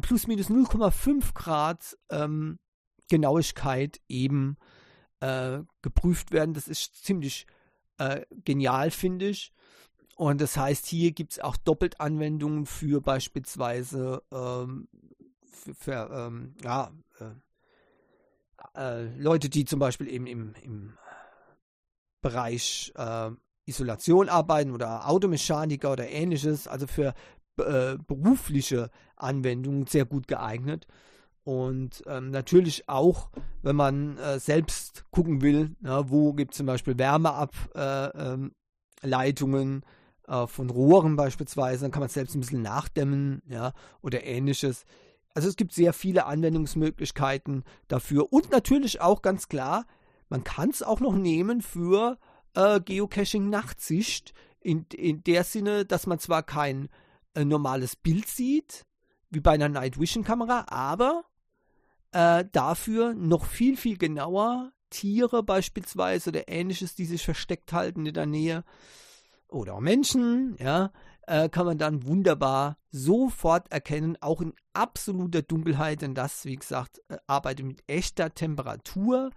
plus 0.00 0.26
minus 0.26 0.48
0,5 0.48 1.34
Grad 1.34 1.96
ähm, 2.10 2.58
Genauigkeit 3.08 4.00
eben 4.08 4.56
äh, 4.56 4.73
geprüft 5.82 6.32
werden. 6.32 6.54
Das 6.54 6.68
ist 6.68 7.04
ziemlich 7.04 7.46
äh, 7.98 8.22
genial, 8.44 8.90
finde 8.90 9.28
ich. 9.28 9.52
Und 10.16 10.40
das 10.40 10.56
heißt, 10.56 10.86
hier 10.86 11.12
gibt 11.12 11.32
es 11.32 11.40
auch 11.40 11.56
doppelt 11.56 12.00
Anwendungen 12.00 12.66
für 12.66 13.00
beispielsweise 13.00 14.22
ähm, 14.32 14.88
für, 15.50 15.74
für 15.74 16.10
ähm, 16.12 16.54
ja, 16.62 16.92
äh, 17.18 17.34
äh, 18.74 19.18
Leute, 19.18 19.48
die 19.48 19.64
zum 19.64 19.78
Beispiel 19.80 20.08
eben 20.08 20.26
im, 20.26 20.54
im 20.62 20.98
Bereich 22.20 22.92
äh, 22.96 23.30
Isolation 23.66 24.28
arbeiten 24.28 24.72
oder 24.72 25.08
Automechaniker 25.08 25.92
oder 25.92 26.08
ähnliches, 26.08 26.68
also 26.68 26.86
für 26.86 27.14
äh, 27.58 27.96
berufliche 28.06 28.90
Anwendungen 29.16 29.86
sehr 29.86 30.04
gut 30.04 30.28
geeignet. 30.28 30.86
Und 31.44 32.02
ähm, 32.06 32.30
natürlich 32.30 32.88
auch, 32.88 33.28
wenn 33.62 33.76
man 33.76 34.16
äh, 34.16 34.38
selbst 34.38 35.04
gucken 35.10 35.42
will, 35.42 35.76
ja, 35.82 36.10
wo 36.10 36.32
gibt 36.32 36.52
es 36.52 36.56
zum 36.56 36.64
Beispiel 36.66 36.98
Wärmeableitungen 36.98 39.82
äh, 40.26 40.32
ähm, 40.32 40.48
von 40.48 40.70
Rohren 40.70 41.16
beispielsweise, 41.16 41.82
dann 41.82 41.90
kann 41.90 42.00
man 42.00 42.08
selbst 42.08 42.34
ein 42.34 42.40
bisschen 42.40 42.62
nachdämmen 42.62 43.42
ja, 43.46 43.74
oder 44.00 44.24
ähnliches. 44.24 44.86
Also 45.34 45.48
es 45.48 45.56
gibt 45.56 45.74
sehr 45.74 45.92
viele 45.92 46.24
Anwendungsmöglichkeiten 46.24 47.64
dafür. 47.88 48.32
Und 48.32 48.50
natürlich 48.50 49.02
auch 49.02 49.20
ganz 49.20 49.48
klar, 49.48 49.84
man 50.30 50.44
kann 50.44 50.70
es 50.70 50.82
auch 50.82 51.00
noch 51.00 51.14
nehmen 51.14 51.60
für 51.60 52.16
äh, 52.54 52.80
Geocaching-Nachtsicht. 52.80 54.32
In, 54.60 54.86
in 54.94 55.22
der 55.24 55.44
Sinne, 55.44 55.84
dass 55.84 56.06
man 56.06 56.18
zwar 56.18 56.42
kein 56.42 56.88
äh, 57.34 57.44
normales 57.44 57.96
Bild 57.96 58.28
sieht, 58.28 58.86
wie 59.28 59.40
bei 59.40 59.50
einer 59.50 59.68
Night 59.68 60.00
Vision 60.00 60.24
Kamera, 60.24 60.64
aber 60.68 61.24
äh, 62.14 62.44
dafür 62.52 63.12
noch 63.14 63.44
viel, 63.44 63.76
viel 63.76 63.98
genauer 63.98 64.72
Tiere 64.88 65.42
beispielsweise 65.42 66.30
oder 66.30 66.48
ähnliches, 66.48 66.94
die 66.94 67.06
sich 67.06 67.24
versteckt 67.24 67.72
halten 67.72 68.06
in 68.06 68.14
der 68.14 68.26
Nähe 68.26 68.64
oder 69.48 69.74
auch 69.74 69.80
Menschen, 69.80 70.56
ja, 70.60 70.92
äh, 71.26 71.48
kann 71.48 71.66
man 71.66 71.76
dann 71.76 72.06
wunderbar 72.06 72.78
sofort 72.90 73.70
erkennen, 73.72 74.16
auch 74.20 74.40
in 74.40 74.54
absoluter 74.72 75.42
Dunkelheit, 75.42 76.02
denn 76.02 76.14
das, 76.14 76.44
wie 76.44 76.54
gesagt, 76.54 77.00
äh, 77.08 77.16
arbeitet 77.26 77.66
mit 77.66 77.82
echter 77.88 78.32
Temperatur 78.32 79.30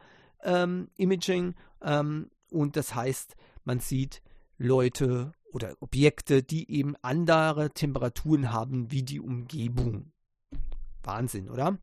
ähm, 0.44 0.90
ähm, 1.00 2.30
und 2.52 2.76
das 2.76 2.94
heißt, 2.94 3.36
man 3.64 3.80
sieht 3.80 4.22
Leute 4.60 5.32
oder 5.52 5.74
Objekte, 5.80 6.44
die 6.44 6.72
eben 6.72 6.96
andere 7.02 7.72
Temperaturen 7.72 8.52
haben 8.52 8.92
wie 8.92 9.02
die 9.02 9.20
Umgebung. 9.20 10.12
Wahnsinn, 11.04 11.50
oder? 11.50 11.80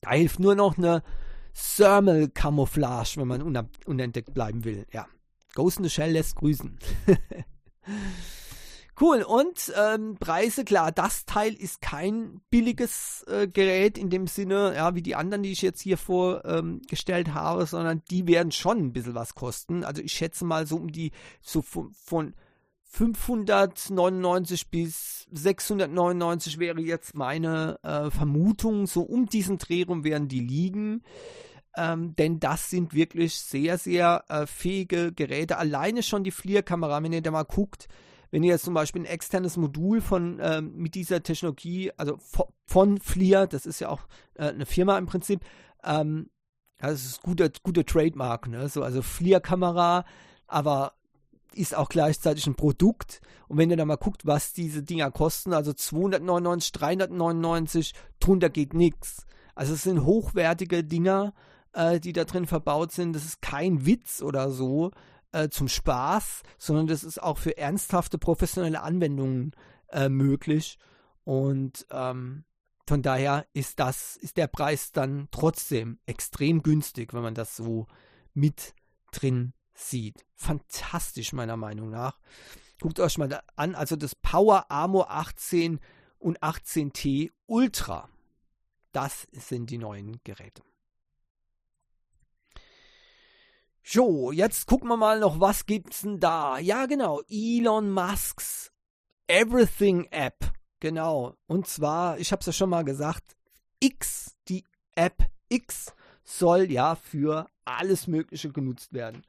Da 0.00 0.12
hilft 0.12 0.40
nur 0.40 0.54
noch 0.54 0.78
eine 0.78 1.02
Thermal 1.54 2.28
Camouflage, 2.28 3.16
wenn 3.16 3.28
man 3.28 3.68
unentdeckt 3.86 4.34
bleiben 4.34 4.64
will. 4.64 4.86
Ja. 4.92 5.06
Ghost 5.54 5.78
in 5.78 5.84
the 5.84 5.90
Shell 5.90 6.12
lässt 6.12 6.36
grüßen. 6.36 6.78
Cool, 9.00 9.22
und 9.22 9.72
ähm, 9.76 10.16
Preise, 10.18 10.64
klar, 10.64 10.90
das 10.90 11.24
Teil 11.24 11.54
ist 11.54 11.80
kein 11.80 12.40
billiges 12.50 13.24
äh, 13.28 13.46
Gerät 13.46 13.96
in 13.96 14.10
dem 14.10 14.26
Sinne, 14.26 14.74
ja, 14.74 14.96
wie 14.96 15.02
die 15.02 15.14
anderen, 15.14 15.44
die 15.44 15.52
ich 15.52 15.62
jetzt 15.62 15.80
hier 15.80 15.96
vorgestellt 15.96 17.28
ähm, 17.28 17.34
habe, 17.34 17.64
sondern 17.66 18.02
die 18.10 18.26
werden 18.26 18.50
schon 18.50 18.78
ein 18.78 18.92
bisschen 18.92 19.14
was 19.14 19.36
kosten. 19.36 19.84
Also 19.84 20.02
ich 20.02 20.12
schätze 20.12 20.44
mal 20.44 20.66
so 20.66 20.74
um 20.76 20.90
die, 20.90 21.12
so 21.40 21.62
von, 21.62 21.92
von 21.92 22.34
599 22.90 24.70
bis 24.70 25.26
699 25.30 26.58
wäre 26.58 26.80
jetzt 26.80 27.14
meine 27.14 27.78
äh, 27.82 28.10
Vermutung. 28.10 28.86
So 28.86 29.02
um 29.02 29.26
diesen 29.26 29.58
Dreh 29.58 29.84
rum 29.84 30.04
werden 30.04 30.28
die 30.28 30.40
liegen. 30.40 31.02
Ähm, 31.76 32.16
denn 32.16 32.40
das 32.40 32.70
sind 32.70 32.94
wirklich 32.94 33.34
sehr, 33.36 33.78
sehr 33.78 34.24
äh, 34.28 34.46
fähige 34.46 35.12
Geräte. 35.12 35.58
Alleine 35.58 36.02
schon 36.02 36.24
die 36.24 36.30
FLIR-Kamera, 36.30 37.02
wenn 37.02 37.12
ihr 37.12 37.22
da 37.22 37.30
mal 37.30 37.44
guckt, 37.44 37.88
wenn 38.30 38.42
ihr 38.42 38.52
jetzt 38.52 38.64
zum 38.64 38.74
Beispiel 38.74 39.02
ein 39.02 39.06
externes 39.06 39.56
Modul 39.56 40.00
von 40.00 40.40
ähm, 40.42 40.72
mit 40.74 40.94
dieser 40.94 41.22
Technologie, 41.22 41.92
also 41.96 42.18
von 42.66 42.98
FLIR, 42.98 43.46
das 43.46 43.64
ist 43.64 43.80
ja 43.80 43.90
auch 43.90 44.08
äh, 44.34 44.48
eine 44.48 44.66
Firma 44.66 44.98
im 44.98 45.06
Prinzip, 45.06 45.44
ähm, 45.84 46.30
das 46.78 47.04
ist 47.04 47.22
guter, 47.22 47.50
guter 47.62 47.84
Trademark, 47.84 48.48
ne? 48.48 48.68
So, 48.68 48.82
also 48.82 49.02
FLIR-Kamera, 49.02 50.04
aber 50.46 50.94
ist 51.54 51.74
auch 51.74 51.88
gleichzeitig 51.88 52.46
ein 52.46 52.54
Produkt. 52.54 53.20
Und 53.48 53.58
wenn 53.58 53.70
ihr 53.70 53.76
da 53.76 53.84
mal 53.84 53.96
guckt, 53.96 54.26
was 54.26 54.52
diese 54.52 54.82
Dinger 54.82 55.10
kosten, 55.10 55.52
also 55.52 55.72
299, 55.72 56.72
399, 56.72 57.94
drunter 58.20 58.50
geht 58.50 58.74
nichts. 58.74 59.26
Also 59.54 59.74
es 59.74 59.82
sind 59.82 60.04
hochwertige 60.04 60.84
Dinger, 60.84 61.34
äh, 61.72 62.00
die 62.00 62.12
da 62.12 62.24
drin 62.24 62.46
verbaut 62.46 62.92
sind. 62.92 63.14
Das 63.14 63.24
ist 63.24 63.42
kein 63.42 63.86
Witz 63.86 64.22
oder 64.22 64.50
so 64.50 64.92
äh, 65.32 65.48
zum 65.48 65.68
Spaß, 65.68 66.42
sondern 66.58 66.86
das 66.86 67.04
ist 67.04 67.22
auch 67.22 67.38
für 67.38 67.56
ernsthafte 67.56 68.18
professionelle 68.18 68.82
Anwendungen 68.82 69.52
äh, 69.90 70.08
möglich. 70.08 70.78
Und 71.24 71.86
ähm, 71.90 72.44
von 72.86 73.02
daher 73.02 73.46
ist 73.52 73.80
das, 73.80 74.16
ist 74.16 74.36
der 74.36 74.46
Preis 74.46 74.92
dann 74.92 75.28
trotzdem 75.30 75.98
extrem 76.06 76.62
günstig, 76.62 77.12
wenn 77.12 77.22
man 77.22 77.34
das 77.34 77.56
so 77.56 77.86
mit 78.32 78.74
drin 79.12 79.52
sieht. 79.78 80.24
Fantastisch, 80.34 81.32
meiner 81.32 81.56
Meinung 81.56 81.90
nach. 81.90 82.18
Guckt 82.80 83.00
euch 83.00 83.18
mal 83.18 83.42
an, 83.56 83.74
also 83.74 83.96
das 83.96 84.14
Power 84.14 84.70
Armor 84.70 85.10
18 85.10 85.80
und 86.18 86.40
18T 86.40 87.30
Ultra. 87.46 88.08
Das 88.92 89.26
sind 89.32 89.70
die 89.70 89.78
neuen 89.78 90.20
Geräte. 90.24 90.62
So, 93.82 94.32
jetzt 94.32 94.66
gucken 94.66 94.88
wir 94.88 94.96
mal 94.96 95.18
noch, 95.18 95.40
was 95.40 95.64
gibt's 95.64 96.02
denn 96.02 96.20
da? 96.20 96.58
Ja, 96.58 96.86
genau, 96.86 97.22
Elon 97.28 97.90
Musks 97.90 98.70
Everything 99.26 100.04
App. 100.10 100.52
Genau. 100.80 101.36
Und 101.46 101.66
zwar, 101.66 102.18
ich 102.18 102.32
habe 102.32 102.40
es 102.40 102.46
ja 102.46 102.52
schon 102.52 102.70
mal 102.70 102.84
gesagt, 102.84 103.36
X, 103.80 104.36
die 104.48 104.64
App 104.94 105.30
X 105.48 105.94
soll 106.24 106.70
ja 106.70 106.94
für 106.94 107.48
alles 107.64 108.06
Mögliche 108.06 108.50
genutzt 108.50 108.92
werden. 108.92 109.22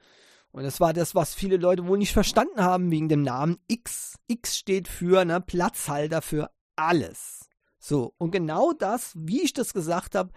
Und 0.52 0.64
das 0.64 0.80
war 0.80 0.94
das, 0.94 1.14
was 1.14 1.36
viele 1.36 1.58
Leute 1.58 1.86
wohl 1.88 1.98
nicht 1.98 2.14
verstanden 2.14 2.64
haben 2.64 2.90
wegen 2.92 3.10
dem 3.10 3.22
Namen 3.22 3.60
X. 3.68 4.18
X 4.28 4.58
steht 4.58 4.88
für 4.88 5.24
ne, 5.26 5.42
Platzhalter 5.42 6.22
für 6.22 6.50
alles. 6.76 7.50
So, 7.78 8.14
und 8.18 8.32
genau 8.32 8.74
das, 8.74 9.14
wie 9.16 9.42
ich 9.42 9.54
das 9.54 9.74
gesagt 9.74 10.16
habe, 10.16 10.32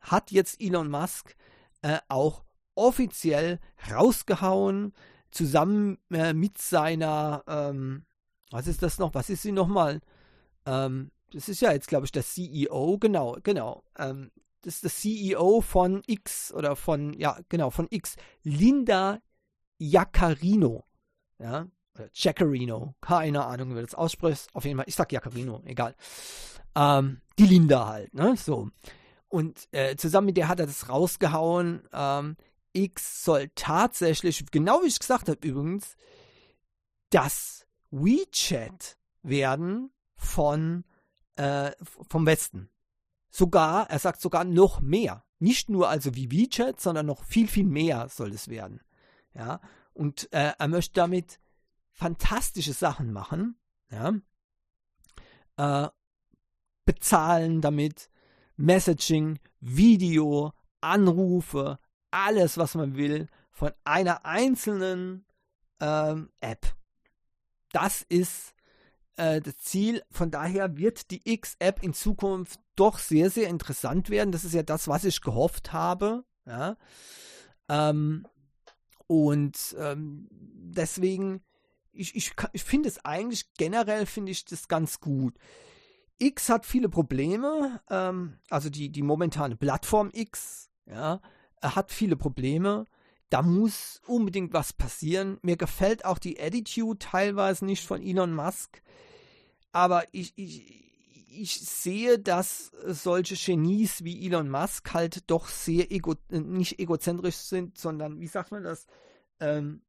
hat 0.00 0.30
jetzt 0.30 0.60
Elon 0.60 0.90
Musk 0.90 1.36
äh, 1.82 1.98
auch 2.08 2.44
offiziell 2.74 3.60
rausgehauen, 3.90 4.92
zusammen 5.30 5.98
äh, 6.10 6.32
mit 6.32 6.58
seiner, 6.58 7.44
ähm, 7.46 8.04
was 8.50 8.66
ist 8.66 8.82
das 8.82 8.98
noch? 8.98 9.14
Was 9.14 9.30
ist 9.30 9.42
sie 9.42 9.52
nochmal? 9.52 10.00
Ähm, 10.66 11.10
das 11.32 11.48
ist 11.48 11.60
ja 11.60 11.72
jetzt, 11.72 11.88
glaube 11.88 12.06
ich, 12.06 12.12
der 12.12 12.24
CEO, 12.24 12.98
genau, 12.98 13.36
genau. 13.42 13.82
Ähm, 13.98 14.30
das 14.62 14.76
ist 14.76 14.84
der 14.84 14.90
CEO 14.90 15.60
von 15.60 16.02
X 16.06 16.52
oder 16.52 16.76
von, 16.76 17.12
ja, 17.14 17.38
genau, 17.48 17.70
von 17.70 17.86
X, 17.90 18.16
Linda 18.42 19.20
Jaccarino. 19.90 20.84
Ja, 21.38 21.66
oder 21.94 22.08
Jaccarino, 22.12 22.94
keine 23.00 23.44
Ahnung, 23.44 23.70
wie 23.70 23.74
du 23.74 23.82
das 23.82 23.94
aussprichst. 23.94 24.54
Auf 24.54 24.64
jeden 24.64 24.76
Fall, 24.76 24.86
ich 24.88 24.94
sag 24.94 25.12
Jaccarino, 25.12 25.62
egal. 25.64 25.94
Ähm, 26.74 27.20
die 27.38 27.46
Linda 27.46 27.86
halt, 27.86 28.14
ne, 28.14 28.36
so. 28.36 28.70
Und 29.28 29.68
äh, 29.72 29.96
zusammen 29.96 30.26
mit 30.26 30.36
der 30.36 30.48
hat 30.48 30.60
er 30.60 30.66
das 30.66 30.88
rausgehauen. 30.88 31.88
Ähm, 31.92 32.36
X 32.72 33.24
soll 33.24 33.50
tatsächlich, 33.54 34.44
genau 34.50 34.82
wie 34.82 34.88
ich 34.88 34.98
gesagt 34.98 35.28
habe 35.28 35.46
übrigens, 35.46 35.96
das 37.10 37.66
WeChat 37.90 38.96
werden 39.22 39.90
von 40.16 40.84
äh, 41.36 41.72
vom 42.08 42.26
Westen. 42.26 42.70
Sogar, 43.30 43.90
er 43.90 43.98
sagt 43.98 44.20
sogar 44.20 44.44
noch 44.44 44.80
mehr. 44.80 45.24
Nicht 45.38 45.68
nur 45.68 45.88
also 45.88 46.14
wie 46.14 46.30
WeChat, 46.30 46.80
sondern 46.80 47.06
noch 47.06 47.24
viel, 47.24 47.48
viel 47.48 47.64
mehr 47.64 48.08
soll 48.08 48.32
es 48.32 48.48
werden. 48.48 48.80
Ja, 49.34 49.60
und 49.92 50.32
äh, 50.32 50.52
er 50.58 50.68
möchte 50.68 50.94
damit 50.94 51.40
fantastische 51.92 52.72
Sachen 52.72 53.12
machen. 53.12 53.56
Ja, 53.90 54.14
äh, 55.56 55.88
bezahlen 56.84 57.60
damit, 57.60 58.10
Messaging, 58.56 59.38
Video, 59.60 60.52
Anrufe, 60.80 61.78
alles, 62.10 62.58
was 62.58 62.74
man 62.74 62.96
will, 62.96 63.28
von 63.50 63.72
einer 63.84 64.24
einzelnen 64.24 65.24
ähm, 65.80 66.30
App. 66.40 66.74
Das 67.72 68.02
ist 68.02 68.54
äh, 69.16 69.40
das 69.40 69.56
Ziel. 69.58 70.02
Von 70.10 70.30
daher 70.30 70.76
wird 70.76 71.10
die 71.10 71.22
X-App 71.24 71.82
in 71.82 71.94
Zukunft 71.94 72.60
doch 72.76 72.98
sehr, 72.98 73.30
sehr 73.30 73.48
interessant 73.48 74.10
werden. 74.10 74.32
Das 74.32 74.44
ist 74.44 74.54
ja 74.54 74.62
das, 74.62 74.88
was 74.88 75.04
ich 75.04 75.20
gehofft 75.20 75.72
habe. 75.72 76.24
Ja? 76.46 76.76
Ähm, 77.68 78.26
und 79.14 79.76
ähm, 79.78 80.26
deswegen, 80.30 81.42
ich, 81.92 82.16
ich, 82.16 82.32
ich 82.52 82.64
finde 82.64 82.88
es 82.88 83.04
eigentlich 83.04 83.54
generell, 83.54 84.06
finde 84.06 84.32
ich 84.32 84.44
das 84.44 84.66
ganz 84.66 85.00
gut. 85.00 85.36
X 86.18 86.48
hat 86.48 86.66
viele 86.66 86.88
Probleme, 86.88 87.80
ähm, 87.90 88.38
also 88.50 88.70
die, 88.70 88.90
die 88.90 89.02
momentane 89.02 89.56
Plattform 89.56 90.10
X, 90.12 90.70
ja, 90.86 91.20
er 91.60 91.76
hat 91.76 91.92
viele 91.92 92.16
Probleme. 92.16 92.86
Da 93.30 93.42
muss 93.42 94.00
unbedingt 94.06 94.52
was 94.52 94.72
passieren. 94.72 95.38
Mir 95.42 95.56
gefällt 95.56 96.04
auch 96.04 96.18
die 96.18 96.40
Attitude 96.40 96.98
teilweise 96.98 97.64
nicht 97.64 97.84
von 97.84 98.02
Elon 98.02 98.34
Musk. 98.34 98.82
Aber 99.72 100.04
ich, 100.12 100.32
ich, 100.36 100.93
ich 101.40 101.60
sehe, 101.60 102.18
dass 102.18 102.72
solche 102.86 103.34
Genies 103.36 104.04
wie 104.04 104.26
Elon 104.26 104.48
Musk 104.48 104.94
halt 104.94 105.30
doch 105.30 105.48
sehr 105.48 105.90
ego, 105.90 106.14
nicht 106.28 106.78
egozentrisch 106.78 107.36
sind, 107.36 107.78
sondern, 107.78 108.20
wie 108.20 108.26
sagt 108.26 108.52
man 108.52 108.62
das, 108.62 108.86
ähm, 109.40 109.82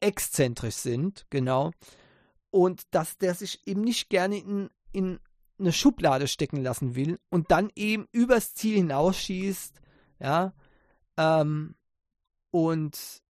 exzentrisch 0.00 0.76
sind, 0.76 1.26
genau. 1.30 1.72
Und 2.50 2.82
dass 2.94 3.18
der 3.18 3.34
sich 3.34 3.66
eben 3.66 3.82
nicht 3.82 4.10
gerne 4.10 4.38
in, 4.38 4.70
in 4.92 5.20
eine 5.58 5.72
Schublade 5.72 6.28
stecken 6.28 6.62
lassen 6.62 6.94
will 6.94 7.18
und 7.30 7.50
dann 7.50 7.70
eben 7.76 8.08
übers 8.12 8.54
Ziel 8.54 8.76
hinausschießt, 8.76 9.80
ja. 10.20 10.54
Ähm, 11.16 11.74
und 12.50 13.22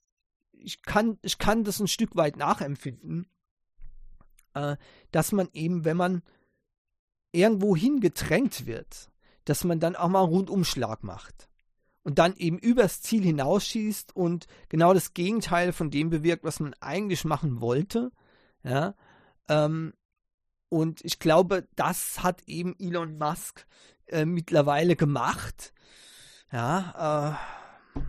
ich 0.51 0.81
kann, 0.81 1.17
ich 1.21 1.37
kann 1.37 1.63
das 1.63 1.79
ein 1.79 1.87
Stück 1.87 2.15
weit 2.15 2.37
nachempfinden, 2.37 3.27
äh, 4.53 4.77
dass 5.11 5.31
man 5.31 5.49
eben, 5.53 5.85
wenn 5.85 5.97
man 5.97 6.21
irgendwo 7.31 7.75
hingedrängt 7.75 8.65
wird, 8.65 9.09
dass 9.45 9.63
man 9.63 9.79
dann 9.79 9.95
auch 9.95 10.09
mal 10.09 10.23
einen 10.23 10.33
Rundumschlag 10.33 11.03
macht 11.03 11.49
und 12.03 12.19
dann 12.19 12.35
eben 12.35 12.57
übers 12.57 13.01
Ziel 13.01 13.23
hinausschießt 13.23 14.15
und 14.15 14.47
genau 14.69 14.93
das 14.93 15.13
Gegenteil 15.13 15.71
von 15.71 15.91
dem 15.91 16.09
bewirkt, 16.09 16.43
was 16.43 16.59
man 16.59 16.73
eigentlich 16.79 17.25
machen 17.25 17.61
wollte. 17.61 18.11
Ja, 18.63 18.95
ähm, 19.49 19.93
und 20.69 21.03
ich 21.03 21.19
glaube, 21.19 21.67
das 21.75 22.23
hat 22.23 22.43
eben 22.47 22.75
Elon 22.79 23.17
Musk 23.17 23.65
äh, 24.07 24.25
mittlerweile 24.25 24.95
gemacht. 24.95 25.73
Ja, 26.51 27.37
äh, 27.97 28.01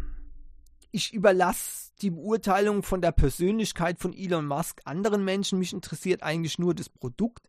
ich 0.91 1.12
überlasse 1.12 1.91
die 2.03 2.11
Beurteilung 2.11 2.83
von 2.83 3.01
der 3.01 3.12
Persönlichkeit 3.12 3.99
von 3.99 4.12
Elon 4.12 4.47
Musk 4.47 4.81
anderen 4.85 5.25
Menschen. 5.25 5.59
Mich 5.59 5.73
interessiert 5.73 6.23
eigentlich 6.23 6.59
nur 6.59 6.75
das 6.75 6.89
Produkt. 6.89 7.49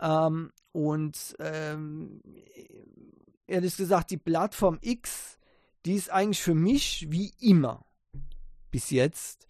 Ähm, 0.00 0.52
und 0.72 1.36
ähm, 1.38 2.22
ehrlich 3.46 3.76
gesagt, 3.76 4.10
die 4.10 4.16
Plattform 4.16 4.78
X, 4.80 5.38
die 5.84 5.94
ist 5.94 6.10
eigentlich 6.10 6.42
für 6.42 6.54
mich 6.54 7.06
wie 7.10 7.32
immer 7.38 7.84
bis 8.70 8.90
jetzt. 8.90 9.46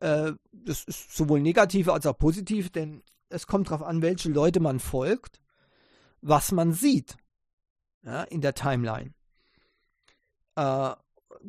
Äh, 0.00 0.32
das 0.52 0.84
ist 0.84 1.16
sowohl 1.16 1.40
negativ 1.40 1.88
als 1.88 2.06
auch 2.06 2.18
positiv, 2.18 2.70
denn 2.70 3.02
es 3.28 3.46
kommt 3.46 3.68
darauf 3.68 3.82
an, 3.82 4.02
welche 4.02 4.28
Leute 4.28 4.60
man 4.60 4.78
folgt, 4.78 5.40
was 6.20 6.52
man 6.52 6.72
sieht 6.72 7.16
ja, 8.04 8.22
in 8.24 8.40
der 8.40 8.54
Timeline. 8.54 9.14
Äh, 10.54 10.94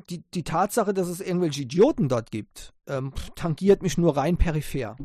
die, 0.10 0.24
die 0.34 0.44
Tatsache, 0.44 0.94
dass 0.94 1.08
es 1.08 1.22
irgendwelche 1.22 1.62
Idioten 1.62 2.10
dort 2.10 2.32
gibt, 2.32 2.74
ähm, 2.88 3.14
tangiert 3.36 3.82
mich 3.82 3.98
nur 3.98 4.16
rein 4.16 4.38
peripher. 4.38 4.96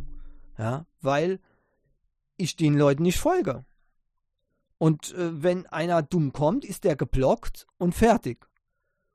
Ja, 0.58 0.86
weil 1.00 1.40
ich 2.36 2.56
den 2.56 2.76
Leuten 2.76 3.02
nicht 3.02 3.18
folge. 3.18 3.64
Und 4.82 5.14
äh, 5.14 5.40
wenn 5.44 5.66
einer 5.66 6.02
dumm 6.02 6.32
kommt, 6.32 6.64
ist 6.64 6.82
der 6.82 6.96
geblockt 6.96 7.68
und 7.78 7.94
fertig. 7.94 8.48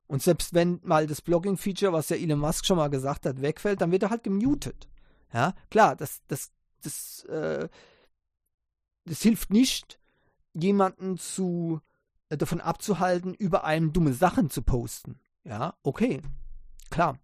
Und 0.08 0.24
selbst 0.24 0.54
wenn 0.54 0.80
mal 0.82 1.08
das 1.08 1.22
Blogging-Feature, 1.22 1.92
was 1.92 2.08
ja 2.08 2.16
Elon 2.16 2.40
Musk 2.40 2.66
schon 2.66 2.78
mal 2.78 2.90
gesagt 2.90 3.26
hat, 3.26 3.42
wegfällt, 3.42 3.82
dann 3.82 3.92
wird 3.92 4.04
er 4.04 4.10
halt 4.10 4.24
gemutet. 4.24 4.88
Ja, 5.34 5.54
klar, 5.70 5.98
das, 5.98 6.22
das, 6.30 6.52
das, 6.84 7.26
äh, 7.26 7.68
das 9.04 9.22
hilft 9.22 9.52
nicht, 9.52 10.00
jemanden 10.54 11.18
zu, 11.18 11.82
äh, 12.30 12.38
davon 12.38 12.62
abzuhalten, 12.62 13.34
über 13.34 13.66
einem 13.66 13.92
dumme 13.92 14.14
Sachen 14.14 14.50
zu 14.50 14.62
posten. 14.62 15.20
Ja, 15.44 15.74
okay, 15.84 16.22
klar. 16.90 17.20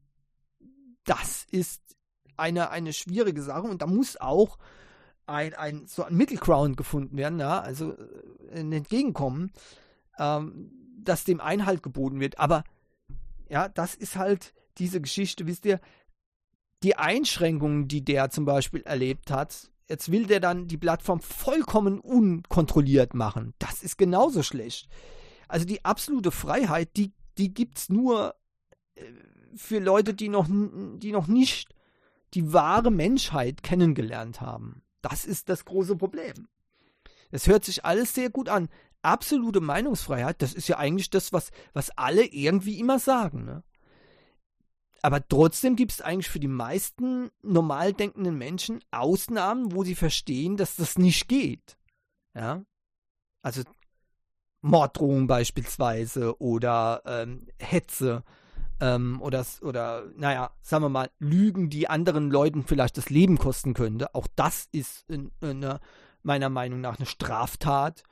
Das 1.06 1.46
ist 1.50 1.82
eine, 2.36 2.72
eine 2.72 2.92
schwierige 2.92 3.42
Sache 3.42 3.68
und 3.68 3.82
da 3.82 3.88
muss 3.88 4.18
auch 4.18 4.58
ein, 5.26 5.54
ein, 5.54 5.88
so 5.88 6.04
ein 6.04 6.16
Mittelground 6.16 6.78
gefunden 6.78 7.18
werden, 7.18 7.40
ja, 7.40 7.60
also 7.60 7.94
äh, 7.94 8.60
ein 8.60 8.72
Entgegenkommen, 8.72 9.52
ähm, 10.18 10.72
dass 10.98 11.24
dem 11.24 11.42
Einhalt 11.42 11.84
geboten 11.84 12.20
wird. 12.20 12.40
Aber 12.40 12.64
ja, 13.50 13.70
das 13.70 13.96
ist 13.96 14.16
halt 14.16 14.54
diese 14.78 15.02
Geschichte, 15.02 15.48
wisst 15.48 15.66
ihr, 15.66 15.80
die 16.84 16.96
Einschränkungen, 16.96 17.88
die 17.88 18.04
der 18.04 18.30
zum 18.30 18.46
Beispiel 18.46 18.82
erlebt 18.82 19.32
hat, 19.32 19.72
jetzt 19.88 20.12
will 20.12 20.26
der 20.26 20.40
dann 20.40 20.68
die 20.68 20.78
Plattform 20.78 21.22
vollkommen 21.22 22.00
unkontrolliert 22.00 23.14
machen. 23.14 23.54
Das 23.60 23.84
ist 23.84 23.98
genauso 23.98 24.44
schlecht. 24.44 24.90
Also 25.48 25.66
die 25.66 25.86
absolute 25.86 26.32
Freiheit, 26.32 26.96
die, 26.98 27.14
die 27.38 27.54
gibt 27.54 27.78
es 27.78 27.90
nur 27.90 28.36
äh, 28.96 29.04
für 29.56 29.80
Leute, 29.80 30.14
die 30.14 30.30
noch, 30.30 30.48
die 30.50 31.12
noch 31.12 31.28
nicht 31.28 31.74
die 32.34 32.52
wahre 32.52 32.92
Menschheit 32.92 33.64
kennengelernt 33.64 34.42
haben. 34.42 34.82
Das 35.04 35.26
ist 35.26 35.50
das 35.50 35.66
große 35.66 35.96
Problem. 35.96 36.48
Es 37.30 37.48
hört 37.48 37.66
sich 37.66 37.86
alles 37.86 38.16
sehr 38.16 38.30
gut 38.30 38.50
an. 38.50 38.70
Absolute 39.02 39.60
Meinungsfreiheit, 39.60 40.42
das 40.42 40.54
ist 40.54 40.70
ja 40.70 40.78
eigentlich 40.78 41.10
das, 41.10 41.34
was, 41.34 41.52
was 41.74 41.92
alle 41.98 42.26
irgendwie 42.26 42.80
immer 42.80 43.00
sagen. 43.00 43.44
Ne? 43.44 43.64
Aber 45.02 45.28
trotzdem 45.28 45.76
gibt 45.76 45.92
es 45.92 46.02
eigentlich 46.02 46.30
für 46.30 46.40
die 46.40 46.48
meisten 46.48 47.30
normal 47.42 47.92
denkenden 47.92 48.38
Menschen 48.38 48.80
Ausnahmen, 48.92 49.74
wo 49.74 49.84
sie 49.84 49.96
verstehen, 49.96 50.56
dass 50.56 50.78
das 50.78 50.98
nicht 50.98 51.28
geht. 51.28 51.78
Ja? 52.34 52.64
Also 53.42 53.64
Morddrohungen 54.62 55.28
beispielsweise 55.28 56.40
oder 56.40 57.02
ähm, 57.06 57.48
Hetze 57.60 58.24
ähm, 58.80 59.22
oder, 59.22 59.46
oder, 59.62 60.06
naja, 60.18 60.52
sagen 60.62 60.84
wir 60.84 60.90
mal, 60.90 61.10
Lügen, 61.20 61.70
die 61.70 61.90
anderen 61.90 62.30
Leuten 62.30 62.64
vielleicht 62.64 62.98
das 62.98 63.10
Leben 63.10 63.38
kosten 63.38 63.74
könnte. 63.74 64.14
Auch 64.16 64.28
das 64.36 64.68
ist 64.72 65.10
in, 65.10 65.32
in 65.42 65.64
eine, 65.64 65.80
meiner 66.24 66.50
Meinung 66.50 66.82
nach 66.82 66.98
eine 66.98 67.06
Straftat. 67.06 68.04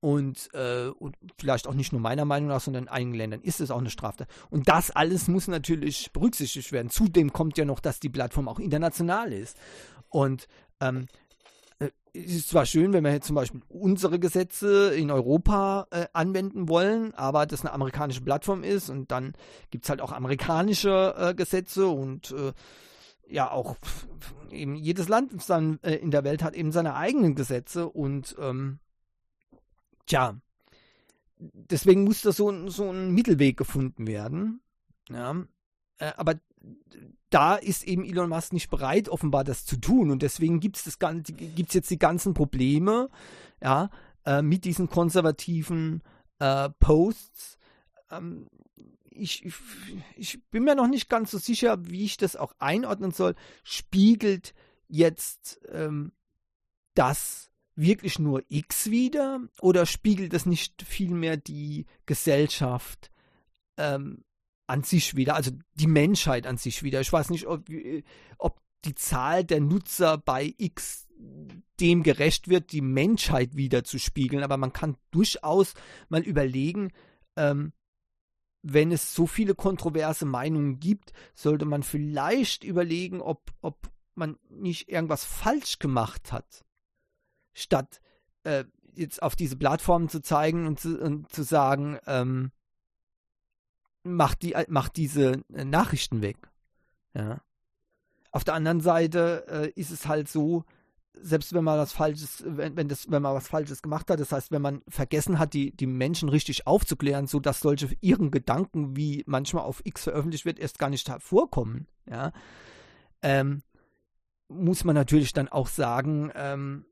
Und, 0.00 0.50
äh, 0.54 0.86
und, 0.86 1.16
vielleicht 1.40 1.66
auch 1.66 1.74
nicht 1.74 1.90
nur 1.90 2.00
meiner 2.00 2.24
Meinung 2.24 2.48
nach, 2.50 2.60
sondern 2.60 2.84
in 2.84 2.88
einigen 2.88 3.14
Ländern 3.14 3.40
ist 3.40 3.60
es 3.60 3.72
auch 3.72 3.80
eine 3.80 3.90
Straftat. 3.90 4.28
Und 4.48 4.68
das 4.68 4.92
alles 4.92 5.26
muss 5.26 5.48
natürlich 5.48 6.12
berücksichtigt 6.12 6.70
werden. 6.70 6.88
Zudem 6.88 7.32
kommt 7.32 7.58
ja 7.58 7.64
noch, 7.64 7.80
dass 7.80 7.98
die 7.98 8.08
Plattform 8.08 8.46
auch 8.46 8.60
international 8.60 9.32
ist. 9.32 9.56
Und 10.08 10.46
ähm, 10.80 11.08
es 12.24 12.34
ist 12.34 12.48
zwar 12.48 12.66
schön, 12.66 12.92
wenn 12.92 13.04
wir 13.04 13.12
jetzt 13.12 13.26
zum 13.26 13.36
Beispiel 13.36 13.60
unsere 13.68 14.18
Gesetze 14.18 14.94
in 14.94 15.10
Europa 15.10 15.86
äh, 15.90 16.06
anwenden 16.12 16.68
wollen, 16.68 17.14
aber 17.14 17.46
das 17.46 17.60
eine 17.60 17.72
amerikanische 17.72 18.20
Plattform 18.20 18.64
ist 18.64 18.90
und 18.90 19.10
dann 19.10 19.34
gibt 19.70 19.84
es 19.84 19.90
halt 19.90 20.00
auch 20.00 20.12
amerikanische 20.12 21.14
äh, 21.16 21.34
Gesetze 21.34 21.88
und 21.88 22.32
äh, 22.32 22.52
ja 23.28 23.50
auch 23.50 23.76
eben 24.50 24.74
jedes 24.74 25.08
Land 25.08 25.32
dann, 25.48 25.78
äh, 25.82 25.94
in 25.94 26.10
der 26.10 26.24
Welt 26.24 26.42
hat 26.42 26.54
eben 26.54 26.72
seine 26.72 26.94
eigenen 26.94 27.34
Gesetze 27.34 27.88
und 27.88 28.36
ähm, 28.40 28.78
tja, 30.06 30.40
deswegen 31.38 32.04
muss 32.04 32.22
da 32.22 32.32
so, 32.32 32.68
so 32.68 32.90
ein 32.90 33.12
Mittelweg 33.12 33.56
gefunden 33.56 34.06
werden. 34.06 34.60
Ja, 35.10 35.36
äh, 35.98 36.12
aber 36.16 36.34
da 37.30 37.56
ist 37.56 37.84
eben 37.84 38.04
Elon 38.04 38.30
Musk 38.30 38.52
nicht 38.52 38.70
bereit, 38.70 39.08
offenbar 39.08 39.44
das 39.44 39.64
zu 39.64 39.76
tun. 39.76 40.10
Und 40.10 40.22
deswegen 40.22 40.60
gibt 40.60 40.76
es 40.76 40.98
gibt's 40.98 41.74
jetzt 41.74 41.90
die 41.90 41.98
ganzen 41.98 42.34
Probleme 42.34 43.10
ja, 43.62 43.90
äh, 44.24 44.42
mit 44.42 44.64
diesen 44.64 44.88
konservativen 44.88 46.02
äh, 46.38 46.70
Posts. 46.80 47.58
Ähm, 48.10 48.48
ich, 49.10 49.44
ich, 49.44 49.54
ich, 50.16 50.44
bin 50.50 50.64
mir 50.64 50.74
noch 50.74 50.86
nicht 50.86 51.08
ganz 51.08 51.32
so 51.32 51.38
sicher, 51.38 51.76
wie 51.86 52.04
ich 52.04 52.16
das 52.16 52.36
auch 52.36 52.54
einordnen 52.58 53.10
soll. 53.10 53.34
Spiegelt 53.62 54.54
jetzt 54.86 55.60
ähm, 55.70 56.12
das 56.94 57.50
wirklich 57.74 58.18
nur 58.18 58.42
X 58.48 58.90
wieder 58.90 59.40
oder 59.60 59.86
spiegelt 59.86 60.32
das 60.32 60.46
nicht 60.46 60.82
vielmehr 60.82 61.36
die 61.36 61.86
Gesellschaft 62.06 63.10
ähm, 63.76 64.24
an 64.68 64.82
sich 64.82 65.16
wieder, 65.16 65.34
also 65.34 65.50
die 65.74 65.86
Menschheit 65.86 66.46
an 66.46 66.58
sich 66.58 66.82
wieder. 66.82 67.00
Ich 67.00 67.12
weiß 67.12 67.30
nicht, 67.30 67.46
ob, 67.46 67.68
ob 68.38 68.60
die 68.84 68.94
Zahl 68.94 69.44
der 69.44 69.60
Nutzer 69.60 70.18
bei 70.18 70.54
X 70.58 71.08
dem 71.80 72.02
gerecht 72.02 72.48
wird, 72.48 72.72
die 72.72 72.80
Menschheit 72.80 73.56
wieder 73.56 73.82
zu 73.82 73.98
spiegeln, 73.98 74.44
aber 74.44 74.56
man 74.56 74.72
kann 74.72 74.96
durchaus 75.10 75.74
mal 76.08 76.22
überlegen, 76.22 76.92
ähm, 77.36 77.72
wenn 78.62 78.92
es 78.92 79.14
so 79.14 79.26
viele 79.26 79.54
kontroverse 79.54 80.26
Meinungen 80.26 80.80
gibt, 80.80 81.12
sollte 81.34 81.64
man 81.64 81.82
vielleicht 81.82 82.64
überlegen, 82.64 83.20
ob, 83.20 83.52
ob 83.60 83.90
man 84.14 84.36
nicht 84.48 84.88
irgendwas 84.88 85.24
falsch 85.24 85.78
gemacht 85.78 86.32
hat, 86.32 86.64
statt 87.52 88.00
äh, 88.42 88.64
jetzt 88.94 89.22
auf 89.22 89.36
diese 89.36 89.56
Plattformen 89.56 90.08
zu 90.08 90.20
zeigen 90.20 90.66
und 90.66 90.80
zu, 90.80 91.00
und 91.00 91.32
zu 91.32 91.42
sagen, 91.42 91.98
ähm, 92.06 92.50
macht, 94.02 94.42
die, 94.42 94.54
macht 94.68 94.96
diese 94.96 95.42
äh, 95.52 95.64
Nachrichten 95.64 96.22
weg. 96.22 96.36
Ja. 97.14 97.42
Auf 98.30 98.44
der 98.44 98.54
anderen 98.54 98.80
Seite 98.80 99.44
äh, 99.48 99.80
ist 99.80 99.90
es 99.90 100.06
halt 100.06 100.28
so, 100.28 100.64
selbst 101.14 101.52
wenn 101.52 101.64
man 101.64 101.78
was 101.78 101.92
Falsches, 101.92 102.44
wenn, 102.46 102.76
wenn, 102.76 102.88
das, 102.88 103.10
wenn 103.10 103.22
man 103.22 103.34
was 103.34 103.48
Falsches 103.48 103.82
gemacht 103.82 104.10
hat, 104.10 104.20
das 104.20 104.32
heißt, 104.32 104.50
wenn 104.52 104.62
man 104.62 104.82
vergessen 104.88 105.38
hat, 105.38 105.54
die, 105.54 105.74
die 105.74 105.86
Menschen 105.86 106.28
richtig 106.28 106.66
aufzuklären, 106.66 107.26
sodass 107.26 107.60
solche 107.60 107.88
ihren 108.00 108.30
Gedanken, 108.30 108.96
wie 108.96 109.24
manchmal 109.26 109.64
auf 109.64 109.80
X 109.84 110.04
veröffentlicht 110.04 110.44
wird, 110.44 110.58
erst 110.58 110.78
gar 110.78 110.90
nicht 110.90 111.10
vorkommen, 111.20 111.86
ja, 112.08 112.32
ähm, 113.22 113.62
muss 114.48 114.84
man 114.84 114.94
natürlich 114.94 115.32
dann 115.32 115.48
auch 115.48 115.66
sagen, 115.66 116.30
ähm, 116.34 116.86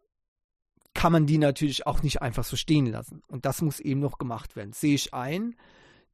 kann 0.95 1.13
man 1.13 1.27
die 1.27 1.39
natürlich 1.39 1.87
auch 1.87 2.03
nicht 2.03 2.23
einfach 2.23 2.45
so 2.45 2.57
stehen 2.57 2.87
lassen. 2.87 3.23
Und 3.29 3.45
das 3.45 3.63
muss 3.63 3.81
eben 3.81 4.01
noch 4.01 4.19
gemacht 4.19 4.57
werden. 4.57 4.73
Sehe 4.73 4.95
ich 4.95 5.15
ein. 5.15 5.55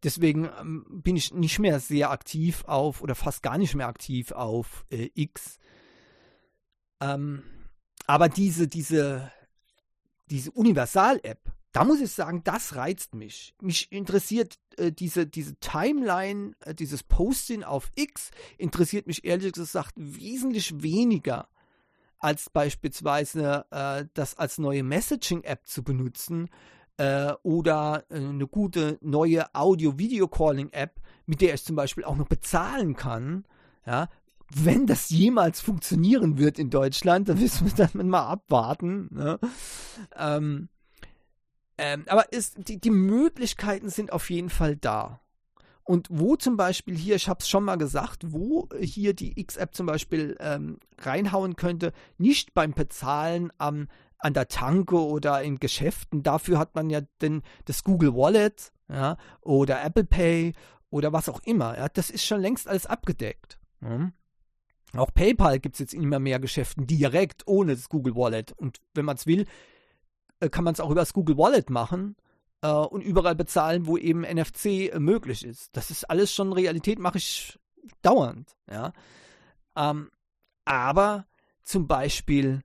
Deswegen 0.02 0.48
ähm, 0.60 0.84
bin 0.88 1.16
ich 1.16 1.32
nicht 1.32 1.58
mehr 1.58 1.78
sehr 1.78 2.10
aktiv 2.10 2.64
auf 2.66 3.02
oder 3.02 3.14
fast 3.14 3.42
gar 3.42 3.58
nicht 3.58 3.74
mehr 3.74 3.86
aktiv 3.86 4.32
auf 4.32 4.84
äh, 4.90 5.10
X. 5.14 5.58
Ähm, 7.00 7.42
aber 8.06 8.28
diese, 8.28 8.66
diese, 8.66 9.30
diese 10.30 10.50
Universal-App, 10.50 11.52
da 11.72 11.84
muss 11.84 12.00
ich 12.00 12.10
sagen, 12.12 12.42
das 12.44 12.74
reizt 12.74 13.14
mich. 13.14 13.54
Mich 13.60 13.90
interessiert 13.92 14.58
äh, 14.76 14.92
diese, 14.92 15.26
diese 15.26 15.54
Timeline, 15.56 16.54
äh, 16.60 16.74
dieses 16.74 17.02
Posting 17.02 17.62
auf 17.62 17.90
X, 17.94 18.30
interessiert 18.58 19.06
mich 19.06 19.24
ehrlich 19.24 19.52
gesagt 19.52 19.94
wesentlich 19.96 20.82
weniger 20.82 21.48
als 22.18 22.50
beispielsweise 22.50 23.66
äh, 23.70 24.06
das 24.14 24.36
als 24.36 24.58
neue 24.58 24.82
Messaging-App 24.82 25.66
zu 25.66 25.82
benutzen 25.82 26.50
äh, 26.96 27.32
oder 27.42 28.04
äh, 28.10 28.16
eine 28.16 28.46
gute 28.46 28.98
neue 29.00 29.54
Audio-Video-Calling-App, 29.54 31.00
mit 31.26 31.40
der 31.40 31.54
ich 31.54 31.64
zum 31.64 31.76
Beispiel 31.76 32.04
auch 32.04 32.16
noch 32.16 32.28
bezahlen 32.28 32.96
kann. 32.96 33.44
Ja, 33.86 34.08
wenn 34.54 34.86
das 34.86 35.10
jemals 35.10 35.60
funktionieren 35.60 36.38
wird 36.38 36.58
in 36.58 36.70
Deutschland, 36.70 37.28
dann 37.28 37.38
müssen 37.40 37.66
wir 37.66 37.86
dann 37.86 38.08
mal 38.08 38.26
abwarten. 38.26 39.08
Ne? 39.10 39.38
Ähm, 40.16 40.68
ähm, 41.78 42.04
aber 42.08 42.32
ist, 42.32 42.68
die, 42.68 42.80
die 42.80 42.90
Möglichkeiten 42.90 43.88
sind 43.88 44.12
auf 44.12 44.30
jeden 44.30 44.50
Fall 44.50 44.76
da. 44.76 45.20
Und 45.84 46.06
wo 46.10 46.36
zum 46.36 46.56
Beispiel 46.56 46.96
hier, 46.96 47.16
ich 47.16 47.28
habe 47.28 47.40
es 47.40 47.48
schon 47.48 47.64
mal 47.64 47.76
gesagt, 47.76 48.32
wo 48.32 48.68
hier 48.80 49.14
die 49.14 49.40
X-App 49.40 49.74
zum 49.74 49.86
Beispiel 49.86 50.36
ähm, 50.38 50.78
reinhauen 50.98 51.56
könnte, 51.56 51.92
nicht 52.18 52.54
beim 52.54 52.72
Bezahlen 52.72 53.52
am, 53.58 53.88
an 54.22 54.34
der 54.34 54.48
Tanke 54.48 54.96
oder 54.96 55.42
in 55.42 55.58
Geschäften. 55.58 56.22
Dafür 56.22 56.58
hat 56.58 56.74
man 56.74 56.90
ja 56.90 57.00
denn 57.20 57.42
das 57.64 57.84
Google 57.84 58.14
Wallet 58.14 58.72
ja, 58.88 59.16
oder 59.40 59.82
Apple 59.82 60.04
Pay 60.04 60.54
oder 60.90 61.12
was 61.12 61.28
auch 61.28 61.40
immer. 61.44 61.76
Ja, 61.76 61.88
das 61.88 62.10
ist 62.10 62.24
schon 62.24 62.40
längst 62.40 62.68
alles 62.68 62.86
abgedeckt. 62.86 63.58
Ja. 63.80 64.12
Auch 64.94 65.12
PayPal 65.12 65.58
gibt 65.58 65.76
es 65.76 65.80
jetzt 65.80 65.94
immer 65.94 66.18
mehr 66.18 66.38
Geschäften 66.38 66.86
direkt 66.86 67.46
ohne 67.46 67.74
das 67.74 67.88
Google 67.88 68.14
Wallet. 68.14 68.52
Und 68.52 68.80
wenn 68.94 69.06
man 69.06 69.16
es 69.16 69.26
will, 69.26 69.46
äh, 70.40 70.50
kann 70.50 70.64
man 70.64 70.74
es 70.74 70.80
auch 70.80 70.90
über 70.90 71.00
das 71.00 71.14
Google 71.14 71.38
Wallet 71.38 71.70
machen 71.70 72.16
äh, 72.60 72.68
und 72.68 73.02
überall 73.02 73.34
bezahlen, 73.34 73.86
wo 73.86 73.96
eben 73.96 74.20
NFC 74.20 74.92
äh, 74.92 74.98
möglich 74.98 75.44
ist. 75.44 75.74
Das 75.76 75.90
ist 75.90 76.04
alles 76.04 76.32
schon 76.32 76.52
Realität, 76.52 76.98
mache 76.98 77.18
ich 77.18 77.58
dauernd. 78.02 78.54
Ja. 78.70 78.92
Ähm, 79.76 80.10
aber 80.64 81.26
zum 81.64 81.86
Beispiel, 81.86 82.62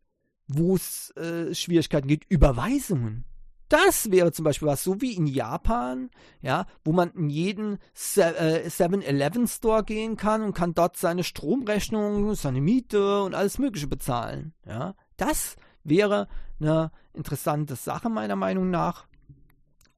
wo 0.47 0.75
es 0.75 1.11
äh, 1.11 1.53
Schwierigkeiten 1.53 2.07
gibt, 2.07 2.29
Überweisungen. 2.29 3.25
Das 3.69 4.11
wäre 4.11 4.31
zum 4.31 4.45
Beispiel 4.45 4.67
was, 4.67 4.83
so 4.83 5.01
wie 5.01 5.13
in 5.13 5.27
Japan, 5.27 6.09
ja, 6.41 6.65
wo 6.85 6.93
man 6.93 7.11
in 7.11 7.29
jeden 7.29 7.79
7-Eleven-Store 7.97 9.81
äh, 9.81 9.83
gehen 9.83 10.15
kann 10.15 10.41
und 10.41 10.53
kann 10.53 10.73
dort 10.73 10.95
seine 10.95 11.25
Stromrechnung, 11.25 12.33
seine 12.35 12.61
Miete 12.61 13.23
und 13.23 13.35
alles 13.35 13.57
Mögliche 13.57 13.87
bezahlen. 13.87 14.53
Ja, 14.65 14.95
das 15.17 15.57
wäre 15.83 16.29
eine 16.61 16.91
interessante 17.13 17.75
Sache 17.75 18.09
meiner 18.09 18.37
Meinung 18.37 18.69
nach. 18.69 19.07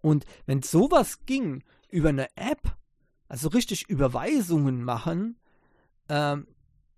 Und 0.01 0.25
wenn 0.47 0.63
sowas 0.63 1.25
ging 1.25 1.63
über 1.89 2.09
eine 2.09 2.27
App, 2.35 2.75
also 3.27 3.49
richtig 3.49 3.87
Überweisungen 3.87 4.83
machen, 4.83 5.37
ähm, 6.07 6.47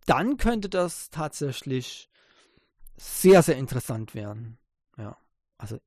dann 0.05 0.37
könnte 0.37 0.69
das 0.69 1.09
tatsächlich 1.09 2.10
sehr, 3.01 3.41
sehr 3.41 3.57
interessant 3.57 4.13
werden. 4.13 4.59
Ja, 4.97 5.17
also 5.57 5.79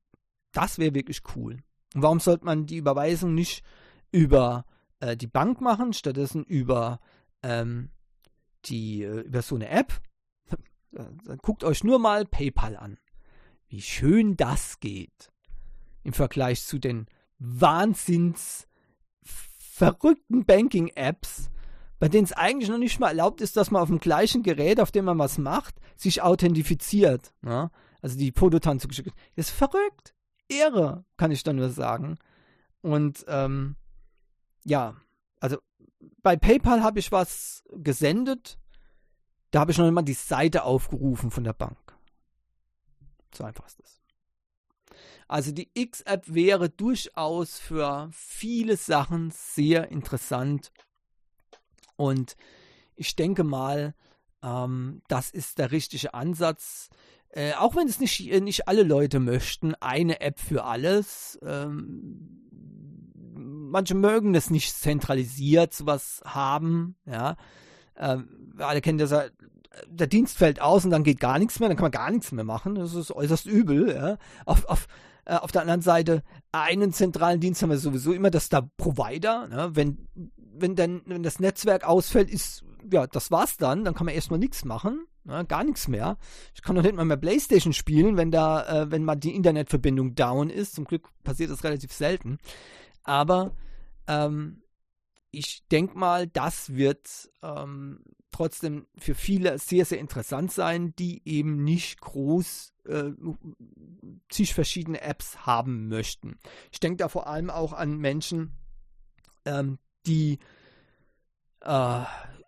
das 0.53 0.79
wäre 0.79 0.95
wirklich 0.95 1.23
cool. 1.37 1.63
Und 1.95 2.03
warum 2.03 2.19
sollte 2.19 2.45
man 2.45 2.67
die 2.67 2.77
Überweisung 2.77 3.35
nicht 3.35 3.65
über 4.11 4.65
äh, 4.99 5.17
die 5.17 5.29
Bank 5.29 5.61
machen, 5.61 5.93
stattdessen 5.93 6.43
über 6.43 6.99
ähm, 7.43 7.91
die 8.65 9.03
äh, 9.03 9.21
über 9.21 9.43
so 9.43 9.55
eine 9.55 9.69
App? 9.69 10.01
Dann 10.91 11.39
guckt 11.39 11.63
euch 11.63 11.85
nur 11.85 12.01
mal 12.01 12.25
PayPal 12.25 12.77
an. 12.77 12.99
Wie 13.69 13.81
schön 13.81 14.37
das 14.37 14.81
geht 14.81 15.33
im 16.03 16.13
Vergleich 16.13 16.65
zu 16.65 16.79
den 16.79 17.07
wahnsinns 17.39 18.67
verrückten 19.23 20.45
Banking-Apps, 20.45 21.51
bei 21.99 22.09
denen 22.09 22.25
es 22.25 22.33
eigentlich 22.33 22.69
noch 22.69 22.79
nicht 22.79 23.01
mal 23.01 23.09
erlaubt 23.09 23.41
ist, 23.41 23.57
dass 23.57 23.71
man 23.71 23.83
auf 23.83 23.89
dem 23.89 23.99
gleichen 23.99 24.43
Gerät, 24.43 24.81
auf 24.81 24.91
dem 24.91 25.05
man 25.05 25.19
was 25.19 25.39
macht, 25.39 25.77
sich 25.97 26.23
authentifiziert. 26.23 27.33
Ja? 27.45 27.71
Also 28.03 28.19
die 28.19 28.33
Fototanze 28.33 28.89
geschickt. 28.89 29.13
Das 29.37 29.49
ist 29.49 29.55
verrückt. 29.55 30.15
Irre, 30.49 31.05
kann 31.17 31.31
ich 31.31 31.43
dann 31.43 31.57
nur 31.57 31.71
sagen. 31.71 32.19
Und 32.83 33.25
ähm, 33.29 33.77
ja, 34.65 34.95
also 35.41 35.59
bei 36.23 36.37
PayPal 36.37 36.83
habe 36.83 36.99
ich 36.99 37.13
was 37.13 37.65
gesendet. 37.71 38.59
Da 39.51 39.61
habe 39.61 39.73
ich 39.73 39.79
noch 39.79 39.87
immer 39.89 40.03
die 40.03 40.15
Seite 40.15 40.65
aufgerufen 40.65 41.31
von 41.31 41.45
der 41.45 41.53
Bank. 41.53 41.79
So 43.35 43.45
einfach 43.45 43.67
ist 43.67 43.81
das. 43.81 44.01
Also 45.27 45.53
die 45.53 45.71
X-App 45.75 46.33
wäre 46.33 46.69
durchaus 46.69 47.59
für 47.59 48.11
viele 48.13 48.77
Sachen 48.77 49.31
sehr 49.31 49.91
interessant. 49.91 50.71
Und 51.97 52.37
ich 52.97 53.17
denke 53.17 53.45
mal, 53.45 53.95
ähm, 54.43 55.03
das 55.09 55.31
ist 55.31 55.59
der 55.59 55.73
richtige 55.73 56.15
Ansatz. 56.15 56.89
Äh, 57.31 57.55
auch 57.55 57.75
wenn 57.77 57.89
es 57.89 58.01
nicht, 58.01 58.31
äh, 58.31 58.41
nicht 58.41 58.69
alle 58.69 58.83
Leute 58.83 59.21
möchten, 59.21 59.75
eine 59.77 60.21
App 60.21 60.39
für 60.39 60.65
alles. 60.65 61.39
Ähm, 61.43 62.41
manche 63.35 63.95
mögen 63.95 64.33
das 64.33 64.51
nicht 64.51 64.73
zentralisiert, 64.75 65.75
sowas 65.75 66.23
haben. 66.25 66.97
Ja, 67.07 67.37
ähm, 67.97 68.55
alle 68.59 68.81
kennen 68.81 68.99
das 68.99 69.13
der 69.89 70.07
Dienst 70.07 70.39
fällt 70.39 70.61
aus 70.61 70.85
und 70.85 70.91
dann 70.91 71.05
geht 71.05 71.21
gar 71.21 71.39
nichts 71.39 71.59
mehr, 71.61 71.69
dann 71.69 71.77
kann 71.77 71.85
man 71.85 71.93
gar 71.93 72.11
nichts 72.11 72.33
mehr 72.33 72.45
machen. 72.45 72.75
Das 72.75 72.95
ist 72.95 73.11
äußerst 73.11 73.47
übel. 73.47 73.95
Ja. 73.95 74.19
Auf, 74.45 74.65
auf, 74.67 74.87
äh, 75.27 75.37
auf 75.37 75.53
der 75.53 75.63
anderen 75.63 75.81
Seite, 75.81 76.23
einen 76.53 76.93
zentralen 76.93 77.41
Dienst 77.41 77.63
haben 77.63 77.71
wir 77.71 77.79
sowieso 77.79 78.13
immer, 78.13 78.31
das 78.31 78.45
ist 78.45 78.53
der 78.53 78.69
Provider. 78.77 79.49
Ne? 79.49 79.71
Wenn, 79.75 80.09
wenn, 80.37 80.77
dann, 80.77 81.03
wenn 81.07 81.23
das 81.23 81.41
Netzwerk 81.41 81.85
ausfällt, 81.85 82.31
ist, 82.31 82.65
ja, 82.91 83.07
das 83.07 83.31
war's 83.31 83.57
dann. 83.57 83.85
Dann 83.85 83.95
kann 83.95 84.07
man 84.07 84.15
erstmal 84.15 84.39
nichts 84.39 84.65
machen. 84.65 85.07
Ne? 85.25 85.45
Gar 85.47 85.65
nichts 85.65 85.89
mehr. 85.89 86.19
Ich 86.55 86.63
kann 86.63 86.77
noch 86.77 86.83
nicht 86.83 86.95
mal 86.95 87.05
mehr 87.05 87.17
Playstation 87.17 87.73
spielen, 87.73 88.17
wenn 88.17 88.31
da, 88.31 88.83
äh, 88.83 88.91
wenn 88.91 89.05
mal 89.05 89.17
die 89.17 89.35
Internetverbindung 89.35 90.15
down 90.15 90.51
ist. 90.51 90.75
Zum 90.75 90.85
Glück 90.85 91.09
passiert 91.23 91.51
das 91.51 91.65
relativ 91.65 91.93
selten. 91.93 92.39
Aber 93.03 93.53
ähm, 94.07 94.63
ich 95.31 95.67
denke 95.71 95.99
mal, 95.99 96.27
das 96.27 96.75
wird 96.75 97.31
ähm, 97.43 98.01
trotzdem 98.35 98.87
für 98.99 99.15
viele 99.15 99.59
sehr, 99.59 99.85
sehr 99.85 99.99
interessant 99.99 100.53
sein, 100.53 100.95
die 100.97 101.23
eben 101.25 101.63
nicht 101.63 102.01
groß 102.01 102.73
äh, 102.87 103.13
zig 104.29 104.55
verschiedene 104.55 105.01
Apps 105.01 105.47
haben 105.47 105.89
möchten. 105.89 106.39
Ich 106.73 106.81
denke 106.81 106.97
da 106.97 107.09
vor 107.09 107.29
allem 107.29 107.49
auch 107.49 107.73
an 107.73 107.97
Menschen, 107.97 108.53
ähm, 109.45 109.79
die 110.07 110.41
äh, 111.61 112.03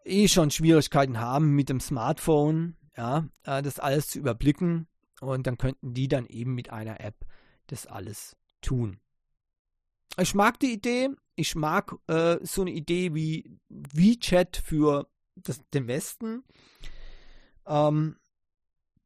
eh 0.04 0.28
schon 0.28 0.50
Schwierigkeiten 0.50 1.20
haben 1.20 1.54
mit 1.54 1.68
dem 1.68 1.80
Smartphone, 1.80 2.76
ja, 2.96 3.28
äh, 3.44 3.62
das 3.62 3.78
alles 3.78 4.08
zu 4.08 4.18
überblicken 4.18 4.88
und 5.20 5.46
dann 5.46 5.56
könnten 5.56 5.94
die 5.94 6.08
dann 6.08 6.26
eben 6.26 6.54
mit 6.54 6.70
einer 6.70 7.00
App 7.00 7.24
das 7.68 7.86
alles 7.86 8.36
tun. 8.60 8.98
Ich 10.18 10.34
mag 10.34 10.58
die 10.58 10.72
Idee, 10.72 11.10
ich 11.36 11.54
mag 11.54 11.94
äh, 12.08 12.38
so 12.42 12.62
eine 12.62 12.72
Idee 12.72 13.14
wie 13.14 13.58
WeChat 13.68 14.56
für 14.56 15.08
das, 15.36 15.60
den 15.72 15.86
Westen. 15.86 16.44
Ähm, 17.66 18.16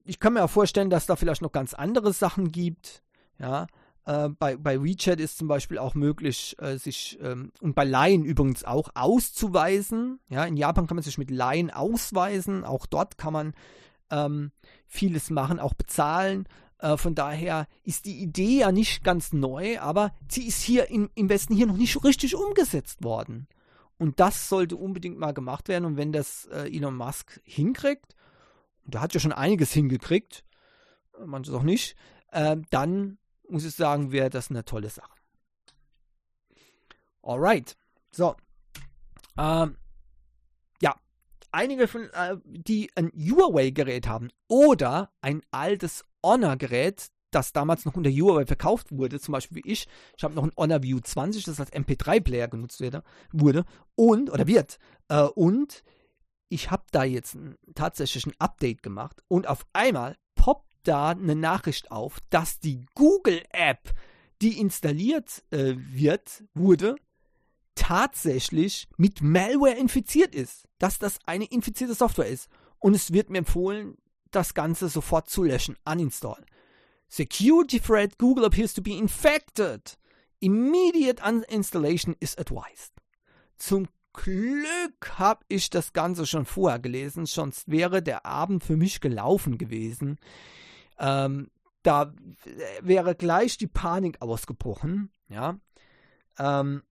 ich 0.05 0.19
kann 0.19 0.33
mir 0.33 0.45
auch 0.45 0.51
vorstellen, 0.51 0.91
dass 0.91 1.07
da 1.07 1.17
vielleicht 1.17 1.43
noch 1.43 1.53
ganz 1.53 1.75
andere 1.75 2.13
Sachen 2.13 2.51
gibt. 2.51 3.03
Ja, 3.39 3.67
äh, 4.05 4.29
bei, 4.29 4.57
bei 4.57 4.83
WeChat 4.83 5.21
ist 5.21 5.39
zum 5.39 5.49
Beispiel 5.49 5.79
auch 5.79 5.95
möglich, 5.95 6.57
äh, 6.59 6.79
sich 6.79 7.19
ähm, 7.23 7.53
und 7.61 7.75
bei 7.75 7.85
Line 7.85 8.25
übrigens 8.25 8.65
auch 8.65 8.91
auszuweisen. 8.95 10.21
Ja, 10.29 10.45
in 10.45 10.57
Japan 10.57 10.87
kann 10.87 10.97
man 10.97 11.05
sich 11.05 11.19
mit 11.19 11.31
Line 11.31 11.75
ausweisen. 11.75 12.65
Auch 12.65 12.87
dort 12.87 13.19
kann 13.19 13.33
man 13.33 13.55
ähm, 14.11 14.53
vieles 14.87 15.31
machen, 15.31 15.61
auch 15.61 15.75
bezahlen. 15.75 16.47
Äh, 16.79 16.97
von 16.97 17.15
daher 17.15 17.67
ist 17.83 18.07
die 18.07 18.21
Idee 18.21 18.61
ja 18.61 18.73
nicht 18.73 19.05
ganz 19.05 19.33
neu, 19.33 19.79
aber 19.81 20.13
sie 20.29 20.47
ist 20.47 20.63
hier 20.63 20.91
im, 20.91 21.11
im 21.15 21.29
Westen 21.29 21.55
hier 21.55 21.67
noch 21.67 21.77
nicht 21.77 22.03
richtig 22.05 22.35
umgesetzt 22.35 23.05
worden. 23.05 23.49
Und 24.01 24.19
das 24.19 24.49
sollte 24.49 24.77
unbedingt 24.77 25.19
mal 25.19 25.35
gemacht 25.35 25.69
werden. 25.69 25.85
Und 25.85 25.99
wenn 25.99 26.11
das 26.11 26.47
äh, 26.47 26.75
Elon 26.75 26.97
Musk 26.97 27.39
hinkriegt, 27.45 28.17
und 28.87 28.95
er 28.95 29.03
hat 29.03 29.13
ja 29.13 29.21
schon 29.21 29.35
einiges 29.35 29.73
hingekriegt, 29.73 30.43
äh, 31.19 31.27
manches 31.27 31.53
auch 31.53 31.63
nicht, 31.63 31.97
äh, 32.33 32.57
dann 32.71 33.19
muss 33.47 33.67
ich 33.67 33.75
sagen, 33.75 34.11
wäre 34.11 34.31
das 34.31 34.49
eine 34.49 34.65
tolle 34.65 34.89
Sache. 34.89 35.13
Alright. 37.21 37.77
So. 38.11 38.37
Ähm, 39.37 39.77
ja. 40.81 40.97
Einige 41.53 41.87
von, 41.87 42.09
äh, 42.15 42.39
die 42.47 42.91
ein 42.95 43.13
Huawei-Gerät 43.13 44.07
haben 44.07 44.31
oder 44.49 45.13
ein 45.21 45.43
altes 45.51 46.07
Honor-Gerät, 46.25 47.11
das 47.31 47.53
damals 47.53 47.85
noch 47.85 47.95
unter 47.95 48.11
Huawei 48.11 48.47
verkauft 48.47 48.91
wurde, 48.91 49.21
zum 49.21 49.33
Beispiel 49.33 49.63
wie 49.63 49.71
ich, 49.71 49.87
ich 50.17 50.25
habe 50.25 50.35
noch 50.35 50.45
ein 50.45 50.53
Honor 50.57 50.83
View 50.83 51.01
20, 51.01 51.45
das 51.45 51.61
als 51.61 51.73
MP3-Player 51.73 52.49
genutzt 52.49 52.83
wurde 53.33 53.65
und, 53.95 54.31
oder 54.31 54.47
wird, 54.47 54.79
äh, 55.09 55.23
und 55.23 55.83
ich 56.49 56.71
habe 56.71 56.85
da 56.91 57.05
jetzt 57.05 57.35
ein, 57.35 57.57
tatsächlich 57.75 58.27
ein 58.27 58.35
Update 58.39 58.83
gemacht 58.83 59.23
und 59.29 59.47
auf 59.47 59.67
einmal 59.73 60.17
poppt 60.35 60.71
da 60.83 61.11
eine 61.11 61.37
Nachricht 61.37 61.91
auf, 61.91 62.19
dass 62.31 62.59
die 62.59 62.85
Google-App, 62.95 63.95
die 64.43 64.59
installiert 64.59 65.45
äh, 65.51 65.75
wird, 65.77 66.45
wurde, 66.55 66.97
tatsächlich 67.75 68.89
mit 68.97 69.23
Malware 69.23 69.77
infiziert 69.77 70.35
ist, 70.35 70.69
dass 70.79 70.99
das 70.99 71.19
eine 71.27 71.45
infizierte 71.47 71.95
Software 71.95 72.29
ist. 72.29 72.49
Und 72.79 72.95
es 72.95 73.13
wird 73.13 73.31
mir 73.31 73.39
empfohlen, 73.39 73.97
das 74.31 74.55
Ganze 74.55 74.89
sofort 74.89 75.29
zu 75.29 75.45
löschen, 75.45 75.77
uninstall. 75.85 76.45
Security 77.11 77.81
threat, 77.81 78.17
Google 78.19 78.45
appears 78.45 78.73
to 78.73 78.81
be 78.81 78.97
infected. 78.97 79.97
Immediate 80.41 81.21
uninstallation 81.21 82.15
is 82.21 82.39
advised. 82.39 82.93
Zum 83.59 83.89
Glück 84.13 85.19
habe 85.19 85.45
ich 85.49 85.71
das 85.71 85.93
Ganze 85.93 86.25
schon 86.25 86.47
vorher 86.47 86.79
gelesen, 86.79 87.27
sonst 87.27 87.69
wäre 87.69 88.01
der 88.03 88.25
Abend 88.25 88.65
für 88.65 88.77
mich 88.77 89.01
gelaufen 89.01 89.59
gewesen. 89.59 90.19
Ähm, 90.99 91.51
da 91.83 92.13
wäre 92.81 93.15
gleich 93.15 93.59
die 93.59 93.67
Panik 93.67 94.23
ausgebrochen, 94.23 95.11
ja. 95.29 95.59
Ähm, 96.39 96.83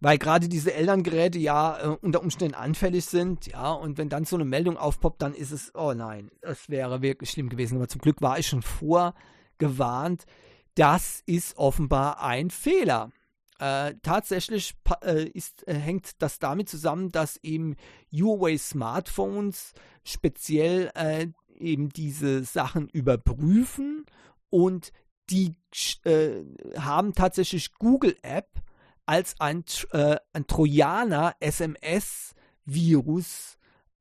weil 0.00 0.18
gerade 0.18 0.48
diese 0.48 0.74
Elterngeräte 0.74 1.38
ja 1.38 1.78
äh, 1.78 1.96
unter 2.00 2.22
Umständen 2.22 2.54
anfällig 2.54 3.06
sind, 3.06 3.46
ja, 3.46 3.72
und 3.72 3.98
wenn 3.98 4.08
dann 4.08 4.24
so 4.24 4.36
eine 4.36 4.44
Meldung 4.44 4.76
aufpoppt, 4.76 5.22
dann 5.22 5.34
ist 5.34 5.52
es, 5.52 5.74
oh 5.74 5.94
nein, 5.94 6.30
das 6.42 6.68
wäre 6.68 7.02
wirklich 7.02 7.30
schlimm 7.30 7.48
gewesen. 7.48 7.76
Aber 7.76 7.88
zum 7.88 8.00
Glück 8.00 8.20
war 8.20 8.38
ich 8.38 8.46
schon 8.46 8.62
vorgewarnt. 8.62 10.26
Das 10.74 11.22
ist 11.24 11.56
offenbar 11.56 12.22
ein 12.22 12.50
Fehler. 12.50 13.10
Äh, 13.58 13.94
tatsächlich 14.02 14.74
äh, 15.02 15.24
ist, 15.30 15.66
äh, 15.66 15.74
hängt 15.74 16.20
das 16.20 16.38
damit 16.38 16.68
zusammen, 16.68 17.10
dass 17.10 17.38
eben 17.38 17.76
Huawei 18.12 18.58
Smartphones 18.58 19.72
speziell 20.04 20.90
äh, 20.94 21.28
eben 21.58 21.88
diese 21.88 22.44
Sachen 22.44 22.90
überprüfen 22.90 24.04
und 24.50 24.92
die 25.30 25.56
äh, 26.04 26.42
haben 26.76 27.14
tatsächlich 27.14 27.72
Google 27.74 28.14
App 28.20 28.60
als 29.06 29.40
ein, 29.40 29.64
äh, 29.92 30.16
ein 30.32 30.46
Trojaner 30.46 31.34
SMS-Virus 31.40 32.36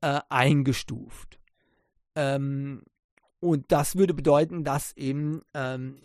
äh, 0.01 0.19
eingestuft. 0.29 1.39
Ähm, 2.15 2.83
und 3.39 3.71
das 3.71 3.95
würde 3.95 4.13
bedeuten, 4.13 4.63
dass 4.63 4.91
eben 4.97 5.41
ähm, 5.53 6.01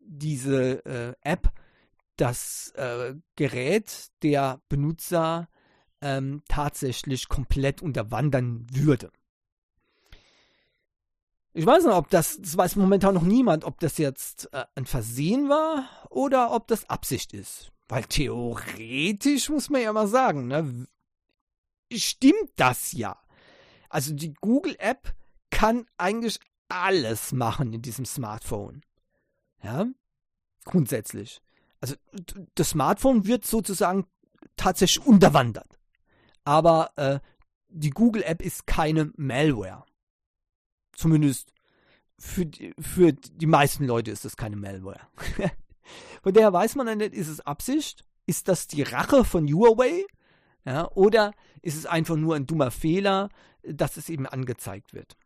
diese 0.00 0.84
äh, 0.84 1.14
App 1.22 1.50
das 2.16 2.72
äh, 2.76 3.14
Gerät 3.36 4.08
der 4.22 4.60
Benutzer 4.68 5.48
ähm, 6.00 6.42
tatsächlich 6.48 7.28
komplett 7.28 7.82
unterwandern 7.82 8.66
würde. 8.72 9.10
Ich 11.54 11.66
weiß 11.66 11.84
nicht, 11.84 11.94
ob 11.94 12.10
das, 12.10 12.38
das 12.40 12.56
weiß 12.56 12.76
momentan 12.76 13.14
noch 13.14 13.22
niemand, 13.22 13.64
ob 13.64 13.80
das 13.80 13.98
jetzt 13.98 14.52
äh, 14.52 14.64
ein 14.74 14.86
Versehen 14.86 15.48
war 15.48 15.88
oder 16.10 16.52
ob 16.52 16.68
das 16.68 16.88
Absicht 16.88 17.32
ist. 17.32 17.72
Weil 17.88 18.04
theoretisch 18.04 19.48
muss 19.48 19.70
man 19.70 19.82
ja 19.82 19.92
mal 19.92 20.08
sagen, 20.08 20.46
ne, 20.46 20.86
stimmt 21.92 22.50
das 22.56 22.92
ja. 22.92 23.18
Also 23.88 24.14
die 24.14 24.34
Google-App 24.34 25.14
kann 25.50 25.86
eigentlich 25.96 26.38
alles 26.68 27.32
machen 27.32 27.72
in 27.72 27.80
diesem 27.80 28.04
Smartphone. 28.04 28.82
Ja, 29.62 29.86
grundsätzlich. 30.64 31.40
Also 31.80 31.94
das 32.54 32.70
Smartphone 32.70 33.26
wird 33.26 33.46
sozusagen 33.46 34.06
tatsächlich 34.56 35.04
unterwandert. 35.06 35.78
Aber 36.44 36.92
äh, 36.96 37.20
die 37.68 37.90
Google-App 37.90 38.42
ist 38.42 38.66
keine 38.66 39.12
Malware. 39.16 39.84
Zumindest 40.98 41.52
für 42.18 42.44
die, 42.44 42.74
für 42.76 43.12
die 43.12 43.46
meisten 43.46 43.84
Leute 43.84 44.10
ist 44.10 44.24
das 44.24 44.36
keine 44.36 44.56
Malware. 44.56 44.98
Von 46.24 46.34
daher 46.34 46.52
weiß 46.52 46.74
man 46.74 46.86
dann 46.86 46.98
nicht, 46.98 47.14
ist 47.14 47.28
es 47.28 47.38
Absicht? 47.40 48.04
Ist 48.26 48.48
das 48.48 48.66
die 48.66 48.82
Rache 48.82 49.24
von 49.24 49.46
Huawei? 49.46 50.04
Ja, 50.64 50.90
oder 50.90 51.32
ist 51.62 51.76
es 51.76 51.86
einfach 51.86 52.16
nur 52.16 52.34
ein 52.34 52.48
dummer 52.48 52.72
Fehler, 52.72 53.28
dass 53.62 53.96
es 53.96 54.08
eben 54.08 54.26
angezeigt 54.26 54.92
wird? 54.92 55.16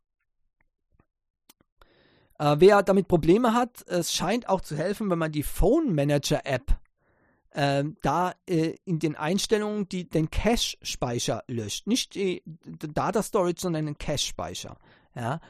Äh, 2.39 2.57
wer 2.59 2.83
damit 2.83 3.09
Probleme 3.09 3.55
hat, 3.55 3.83
es 3.89 4.13
scheint 4.13 4.51
auch 4.51 4.61
zu 4.61 4.77
helfen, 4.77 5.09
wenn 5.09 5.19
man 5.19 5.33
die 5.33 5.43
Phone 5.43 5.95
Manager 5.95 6.45
App 6.45 6.79
äh, 7.53 7.83
da 8.03 8.35
äh, 8.47 8.75
in 8.85 8.99
den 8.99 9.17
Einstellungen 9.17 9.89
die, 9.89 10.07
den 10.07 10.31
Cache-Speicher 10.31 11.45
löscht. 11.49 11.87
Nicht 11.87 12.15
die, 12.15 12.43
Data 12.67 13.23
Storage, 13.23 13.61
sondern 13.61 13.87
den 13.87 13.97
Cache-Speicher. 13.97 14.77
Ja? 15.15 15.41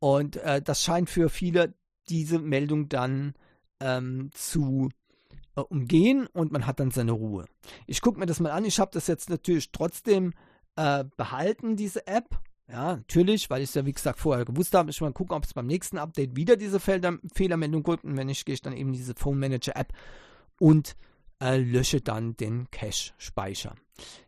Und 0.00 0.36
äh, 0.36 0.62
das 0.62 0.82
scheint 0.82 1.10
für 1.10 1.28
viele 1.28 1.74
diese 2.08 2.38
Meldung 2.38 2.88
dann 2.88 3.34
ähm, 3.80 4.30
zu 4.32 4.88
äh, 5.56 5.60
umgehen 5.60 6.26
und 6.32 6.52
man 6.52 6.66
hat 6.66 6.80
dann 6.80 6.90
seine 6.90 7.12
Ruhe. 7.12 7.46
Ich 7.86 8.00
gucke 8.00 8.18
mir 8.18 8.26
das 8.26 8.40
mal 8.40 8.50
an. 8.50 8.64
Ich 8.64 8.80
habe 8.80 8.90
das 8.92 9.06
jetzt 9.06 9.30
natürlich 9.30 9.72
trotzdem 9.72 10.32
äh, 10.76 11.04
behalten, 11.16 11.76
diese 11.76 12.06
App. 12.06 12.40
Ja, 12.70 12.96
natürlich, 12.96 13.48
weil 13.48 13.62
ich 13.62 13.70
es 13.70 13.74
ja 13.74 13.86
wie 13.86 13.92
gesagt 13.92 14.18
vorher 14.18 14.44
gewusst 14.44 14.74
habe. 14.74 14.90
Ich 14.90 15.00
mal 15.00 15.12
gucken, 15.12 15.34
ob 15.34 15.44
es 15.44 15.54
beim 15.54 15.66
nächsten 15.66 15.96
Update 15.96 16.36
wieder 16.36 16.56
diese 16.56 16.80
Felder 16.80 17.18
Fehlermeldung 17.34 17.82
gibt. 17.82 18.04
Und 18.04 18.16
wenn 18.16 18.26
nicht, 18.26 18.44
gehe 18.44 18.54
ich 18.54 18.60
dann 18.60 18.76
eben 18.76 18.92
diese 18.92 19.14
Phone 19.14 19.38
Manager 19.38 19.74
App 19.74 19.92
und 20.60 20.94
äh, 21.40 21.58
lösche 21.58 22.00
dann 22.00 22.36
den 22.36 22.70
Cache-Speicher. 22.70 23.74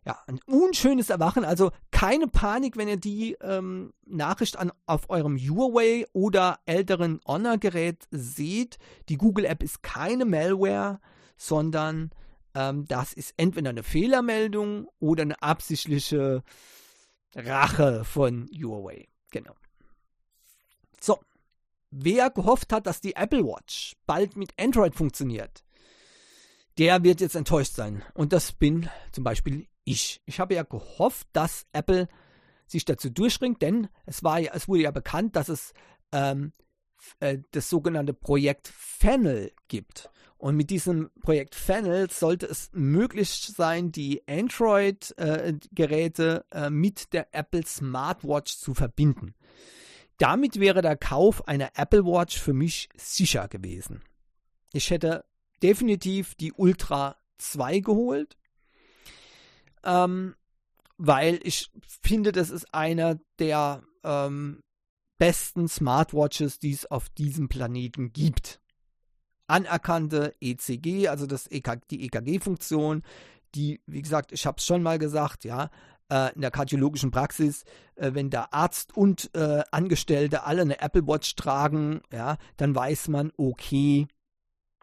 Ja, 0.05 0.19
ein 0.27 0.41
unschönes 0.47 1.11
Erwachen, 1.11 1.45
also 1.45 1.71
keine 1.91 2.27
Panik, 2.27 2.77
wenn 2.77 2.89
ihr 2.89 2.97
die 2.97 3.37
ähm, 3.41 3.93
Nachricht 4.05 4.59
an, 4.59 4.73
auf 4.87 5.11
eurem 5.11 5.37
Huawei 5.37 6.07
oder 6.13 6.59
älteren 6.67 7.21
Honor-Gerät 7.27 8.09
seht. 8.11 8.79
Die 9.09 9.17
Google-App 9.17 9.63
ist 9.63 9.83
keine 9.83 10.25
Malware, 10.25 11.01
sondern 11.37 12.11
ähm, 12.55 12.87
das 12.87 13.13
ist 13.13 13.35
entweder 13.37 13.71
eine 13.71 13.83
Fehlermeldung 13.83 14.89
oder 14.99 15.23
eine 15.23 15.41
absichtliche 15.41 16.43
Rache 17.35 18.05
von 18.05 18.49
Huawei. 18.53 19.09
Genau. 19.31 19.55
So. 21.01 21.19
Wer 21.93 22.31
gehofft 22.31 22.73
hat, 22.73 22.87
dass 22.87 23.01
die 23.01 23.17
Apple 23.17 23.45
Watch 23.45 23.97
bald 24.07 24.37
mit 24.37 24.53
Android 24.61 24.95
funktioniert, 24.95 25.65
der 26.81 27.05
wird 27.05 27.21
jetzt 27.21 27.37
enttäuscht 27.37 27.75
sein. 27.75 28.03
Und 28.15 28.33
das 28.33 28.53
bin 28.53 28.89
zum 29.13 29.23
Beispiel 29.23 29.69
ich. 29.85 30.23
Ich 30.25 30.41
habe 30.41 30.55
ja 30.55 30.63
gehofft, 30.63 31.29
dass 31.35 31.67
Apple 31.73 32.09
sich 32.67 32.87
dazu 32.87 33.11
durchringt, 33.11 33.61
denn 33.61 33.89
es, 34.07 34.25
war 34.25 34.39
ja, 34.39 34.53
es 34.55 34.67
wurde 34.67 34.81
ja 34.83 34.91
bekannt, 34.91 35.37
dass 35.37 35.51
es 35.51 35.75
ähm, 36.11 36.53
äh, 37.21 37.39
das 37.51 37.69
sogenannte 37.69 38.15
Projekt 38.15 38.73
Fennel 38.75 39.53
gibt. 39.69 40.09
Und 40.39 40.57
mit 40.57 40.71
diesem 40.71 41.11
Projekt 41.21 41.55
Fennel 41.55 42.11
sollte 42.11 42.47
es 42.47 42.71
möglich 42.73 43.31
sein, 43.31 43.93
die 43.93 44.27
Android-Geräte 44.27 46.47
äh, 46.51 46.67
äh, 46.67 46.71
mit 46.71 47.13
der 47.13 47.35
Apple 47.35 47.67
Smartwatch 47.67 48.57
zu 48.57 48.73
verbinden. 48.73 49.35
Damit 50.17 50.59
wäre 50.59 50.81
der 50.81 50.97
Kauf 50.97 51.47
einer 51.47 51.73
Apple 51.75 52.07
Watch 52.07 52.41
für 52.41 52.55
mich 52.55 52.89
sicher 52.97 53.49
gewesen. 53.49 54.01
Ich 54.73 54.91
hätte 54.91 55.25
definitiv 55.63 56.35
die 56.35 56.53
Ultra 56.53 57.17
2 57.39 57.81
geholt, 57.81 58.37
ähm, 59.85 60.35
weil 60.97 61.41
ich 61.43 61.71
finde, 62.03 62.33
das 62.33 62.51
ist 62.51 62.75
einer 62.75 63.19
der 63.39 63.83
ähm, 64.05 64.63
besten 65.19 65.69
Smartwatches, 65.69 66.59
die 66.59 66.73
es 66.73 66.87
auf 66.91 67.09
diesem 67.11 67.49
Planeten 67.49 68.13
gibt. 68.13 68.61
Anerkannte 69.47 70.35
ECG, 70.41 71.09
also 71.09 71.27
das 71.27 71.47
EK, 71.47 71.81
die 71.91 72.05
EKG-Funktion, 72.05 73.03
die, 73.55 73.81
wie 73.87 74.03
gesagt, 74.03 74.33
ich 74.33 74.47
habe 74.47 74.59
es 74.59 74.65
schon 74.65 74.83
mal 74.83 74.99
gesagt, 74.99 75.45
ja, 75.45 75.71
äh, 76.11 76.35
in 76.35 76.41
der 76.41 76.51
kardiologischen 76.51 77.11
Praxis, 77.11 77.65
äh, 77.97 78.13
wenn 78.15 78.31
der 78.31 78.55
Arzt 78.55 78.97
und 78.97 79.31
äh, 79.35 79.63
Angestellte 79.71 80.45
alle 80.45 80.63
eine 80.63 80.81
Apple 80.81 81.07
Watch 81.07 81.35
tragen, 81.37 82.03
ja, 82.13 82.37
dann 82.57 82.75
weiß 82.75 83.09
man, 83.09 83.33
okay, 83.37 84.07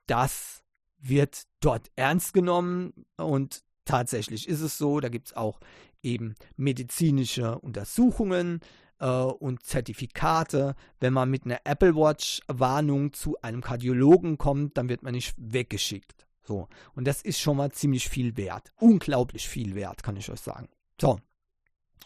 das 0.06 0.64
wird 1.00 1.44
dort 1.60 1.92
ernst 1.96 2.34
genommen 2.34 3.06
und 3.18 3.64
tatsächlich 3.86 4.48
ist 4.48 4.62
es 4.62 4.78
so, 4.78 5.00
da 5.00 5.10
gibt 5.10 5.28
es 5.28 5.34
auch 5.36 5.60
eben 6.04 6.36
medizinische 6.56 7.60
Untersuchungen 7.60 8.62
äh, 9.00 9.08
und 9.08 9.64
Zertifikate. 9.64 10.76
Wenn 11.00 11.14
man 11.14 11.30
mit 11.30 11.46
einer 11.46 11.60
Apple 11.64 11.96
Watch 11.96 12.42
Warnung 12.48 13.14
zu 13.14 13.40
einem 13.42 13.62
Kardiologen 13.62 14.38
kommt, 14.38 14.78
dann 14.78 14.90
wird 14.90 15.04
man 15.04 15.14
nicht 15.14 15.36
weggeschickt. 15.38 16.28
So. 16.44 16.68
Und 16.96 17.06
das 17.06 17.22
ist 17.22 17.40
schon 17.40 17.58
mal 17.58 17.72
ziemlich 17.72 18.08
viel 18.10 18.38
wert. 18.38 18.72
Unglaublich 18.80 19.48
viel 19.48 19.76
wert, 19.76 20.04
kann 20.04 20.16
ich 20.16 20.32
euch 20.32 20.40
sagen. 20.40 20.70
So. 21.00 21.20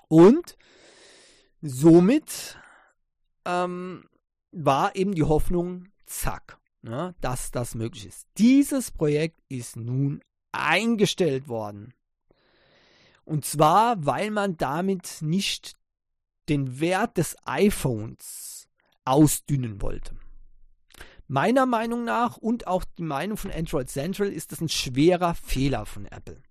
Und 0.07 0.57
somit 1.61 2.57
ähm, 3.45 4.05
war 4.51 4.95
eben 4.95 5.13
die 5.13 5.23
Hoffnung 5.23 5.85
zack, 6.05 6.57
ne, 6.81 7.15
dass 7.21 7.51
das 7.51 7.75
möglich 7.75 8.05
ist. 8.05 8.27
Dieses 8.37 8.91
Projekt 8.91 9.41
ist 9.49 9.75
nun 9.75 10.21
eingestellt 10.51 11.47
worden. 11.47 11.93
Und 13.23 13.45
zwar, 13.45 14.05
weil 14.05 14.31
man 14.31 14.57
damit 14.57 15.21
nicht 15.21 15.75
den 16.49 16.79
Wert 16.79 17.17
des 17.17 17.37
iPhones 17.45 18.67
ausdünnen 19.05 19.81
wollte. 19.81 20.15
Meiner 21.27 21.65
Meinung 21.65 22.03
nach 22.03 22.35
und 22.35 22.67
auch 22.67 22.83
die 22.83 23.03
Meinung 23.03 23.37
von 23.37 23.51
Android 23.51 23.89
Central 23.89 24.27
ist 24.27 24.51
das 24.51 24.59
ein 24.59 24.67
schwerer 24.67 25.33
Fehler 25.33 25.85
von 25.85 26.05
Apple. 26.05 26.41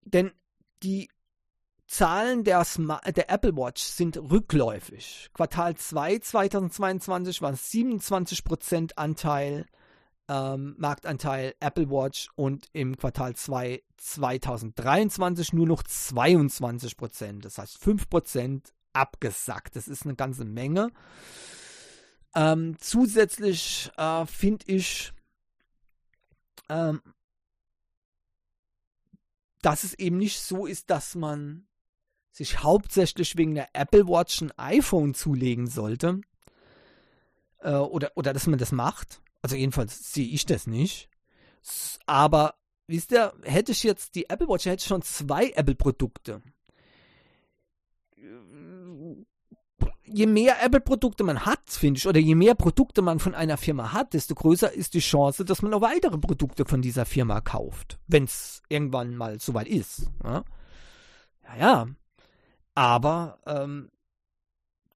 Denn 0.00 0.32
die 0.82 1.08
Zahlen 1.92 2.42
der, 2.42 2.64
der, 3.14 3.28
Apple 3.28 3.54
Watch 3.54 3.82
sind 3.82 4.16
rückläufig. 4.16 5.28
Quartal 5.34 5.76
2 5.76 6.20
2022 6.20 7.42
waren 7.42 7.52
es 7.52 7.70
27% 7.70 8.92
Anteil, 8.96 9.66
ähm, 10.26 10.74
Marktanteil 10.78 11.54
Apple 11.60 11.90
Watch 11.90 12.30
und 12.34 12.66
im 12.72 12.96
Quartal 12.96 13.36
2 13.36 13.82
2023 13.98 15.52
nur 15.52 15.66
noch 15.66 15.82
22%. 15.82 17.42
Das 17.42 17.58
heißt 17.58 17.76
5% 17.76 18.72
abgesackt. 18.94 19.76
Das 19.76 19.86
ist 19.86 20.06
eine 20.06 20.14
ganze 20.14 20.46
Menge. 20.46 20.88
Ähm, 22.34 22.78
zusätzlich 22.80 23.92
äh, 23.98 24.24
finde 24.24 24.64
ich, 24.66 25.12
ähm, 26.70 27.02
dass 29.60 29.84
es 29.84 29.92
eben 29.92 30.16
nicht 30.16 30.40
so 30.40 30.64
ist, 30.64 30.88
dass 30.88 31.14
man 31.14 31.66
sich 32.32 32.62
hauptsächlich 32.62 33.36
wegen 33.36 33.54
der 33.54 33.68
Apple 33.74 34.08
Watch 34.08 34.40
ein 34.40 34.52
iPhone 34.58 35.14
zulegen 35.14 35.66
sollte. 35.66 36.22
Äh, 37.58 37.74
oder, 37.74 38.12
oder 38.16 38.32
dass 38.32 38.46
man 38.46 38.58
das 38.58 38.72
macht. 38.72 39.20
Also 39.42 39.56
jedenfalls 39.56 40.12
sehe 40.12 40.26
ich 40.26 40.46
das 40.46 40.66
nicht. 40.66 41.08
Aber 42.06 42.54
wisst 42.86 43.12
ihr, 43.12 43.32
hätte 43.42 43.72
ich 43.72 43.82
jetzt 43.82 44.14
die 44.14 44.28
Apple 44.30 44.48
Watch, 44.48 44.64
hätte 44.64 44.80
ich 44.82 44.86
schon 44.86 45.02
zwei 45.02 45.50
Apple-Produkte. 45.50 46.42
Je 50.04 50.26
mehr 50.26 50.62
Apple-Produkte 50.62 51.24
man 51.24 51.46
hat, 51.46 51.70
finde 51.70 51.98
ich, 51.98 52.06
oder 52.06 52.20
je 52.20 52.34
mehr 52.34 52.54
Produkte 52.54 53.02
man 53.02 53.18
von 53.18 53.34
einer 53.34 53.56
Firma 53.56 53.92
hat, 53.92 54.14
desto 54.14 54.34
größer 54.34 54.72
ist 54.72 54.94
die 54.94 55.00
Chance, 55.00 55.44
dass 55.44 55.62
man 55.62 55.72
auch 55.74 55.80
weitere 55.80 56.18
Produkte 56.18 56.64
von 56.64 56.82
dieser 56.82 57.06
Firma 57.06 57.40
kauft, 57.40 57.98
wenn 58.08 58.24
es 58.24 58.62
irgendwann 58.68 59.16
mal 59.16 59.40
soweit 59.40 59.68
ist. 59.68 60.10
Ja, 60.22 60.44
ja. 61.44 61.56
ja. 61.56 61.88
Aber 62.74 63.40
ähm, 63.46 63.90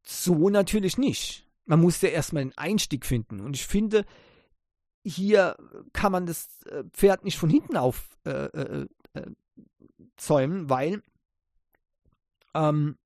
so 0.02 0.48
natürlich 0.48 0.98
nicht. 0.98 1.46
Man 1.64 1.80
muss 1.80 2.00
ja 2.00 2.08
erstmal 2.08 2.42
einen 2.42 2.56
Einstieg 2.56 3.04
finden. 3.04 3.40
Und 3.40 3.56
ich 3.56 3.66
finde, 3.66 4.04
hier 5.04 5.56
kann 5.92 6.12
man 6.12 6.26
das 6.26 6.62
äh, 6.66 6.84
Pferd 6.92 7.24
nicht 7.24 7.38
von 7.38 7.50
hinten 7.50 7.76
auf 7.76 8.08
äh, 8.24 8.30
äh, 8.30 8.86
äh, 9.14 9.30
zäumen, 10.16 10.70
weil 10.70 11.02
ähm, 12.54 12.96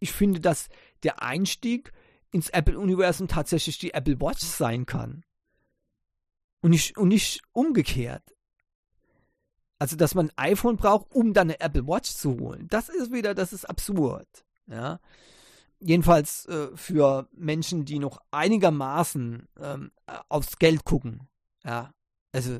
ich 0.00 0.12
finde, 0.12 0.40
dass 0.40 0.68
der 1.02 1.22
Einstieg 1.22 1.92
ins 2.32 2.48
Apple-Universum 2.50 3.28
tatsächlich 3.28 3.78
die 3.78 3.92
Apple 3.92 4.20
Watch 4.20 4.42
sein 4.42 4.86
kann. 4.86 5.24
Und 6.62 6.70
nicht, 6.70 6.96
und 6.98 7.08
nicht 7.08 7.42
umgekehrt. 7.52 8.22
Also, 9.80 9.96
dass 9.96 10.14
man 10.14 10.28
ein 10.36 10.52
iPhone 10.52 10.76
braucht, 10.76 11.10
um 11.14 11.32
dann 11.32 11.48
eine 11.48 11.58
Apple 11.58 11.86
Watch 11.86 12.10
zu 12.14 12.38
holen. 12.38 12.68
Das 12.68 12.90
ist 12.90 13.12
wieder, 13.12 13.34
das 13.34 13.54
ist 13.54 13.64
absurd. 13.64 14.28
Ja. 14.66 15.00
Jedenfalls 15.80 16.44
äh, 16.46 16.68
für 16.76 17.26
Menschen, 17.32 17.86
die 17.86 17.98
noch 17.98 18.20
einigermaßen 18.30 19.48
ähm, 19.58 19.90
aufs 20.28 20.58
Geld 20.58 20.84
gucken. 20.84 21.28
Ja. 21.64 21.94
Also, 22.32 22.58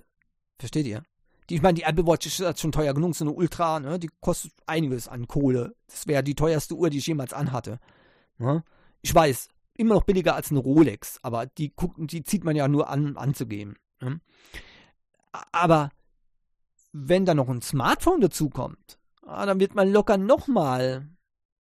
versteht 0.59 0.87
ihr? 0.87 1.03
Die, 1.51 1.57
ich 1.57 1.63
meine, 1.63 1.75
die 1.75 1.83
Apple 1.83 2.07
Watch 2.07 2.27
ist 2.27 2.59
schon 2.59 2.73
teuer 2.73 2.95
genug, 2.95 3.15
so 3.15 3.25
eine 3.25 3.33
Ultra, 3.33 3.81
ne? 3.81 3.99
Die 3.99 4.09
kostet 4.21 4.53
einiges 4.67 5.07
an 5.07 5.29
Kohle. 5.29 5.77
Das 5.89 6.07
wäre 6.07 6.25
die 6.25 6.35
teuerste 6.35 6.75
Uhr, 6.75 6.89
die 6.89 6.99
ich 6.99 7.07
jemals 7.07 7.35
anhatte. 7.35 7.81
Ne? 8.39 8.65
Ich 9.03 9.15
weiß, 9.15 9.49
immer 9.77 9.95
noch 9.95 10.05
billiger 10.05 10.37
als 10.37 10.51
eine 10.51 10.61
Rolex, 10.61 11.19
aber 11.23 11.45
die, 11.45 11.69
gucken, 11.69 12.07
die 12.07 12.25
zieht 12.25 12.45
man 12.45 12.57
ja 12.57 12.67
nur 12.67 12.89
an, 12.89 13.19
anzugeben. 13.19 13.77
Ne? 14.01 14.21
Aber 15.53 15.91
wenn 16.93 17.25
da 17.25 17.35
noch 17.35 17.49
ein 17.49 17.63
Smartphone 17.63 18.21
dazukommt, 18.21 18.99
ah, 19.23 19.47
dann 19.47 19.61
wird 19.61 19.75
man 19.75 19.91
locker 19.91 20.17
nochmal 20.17 21.09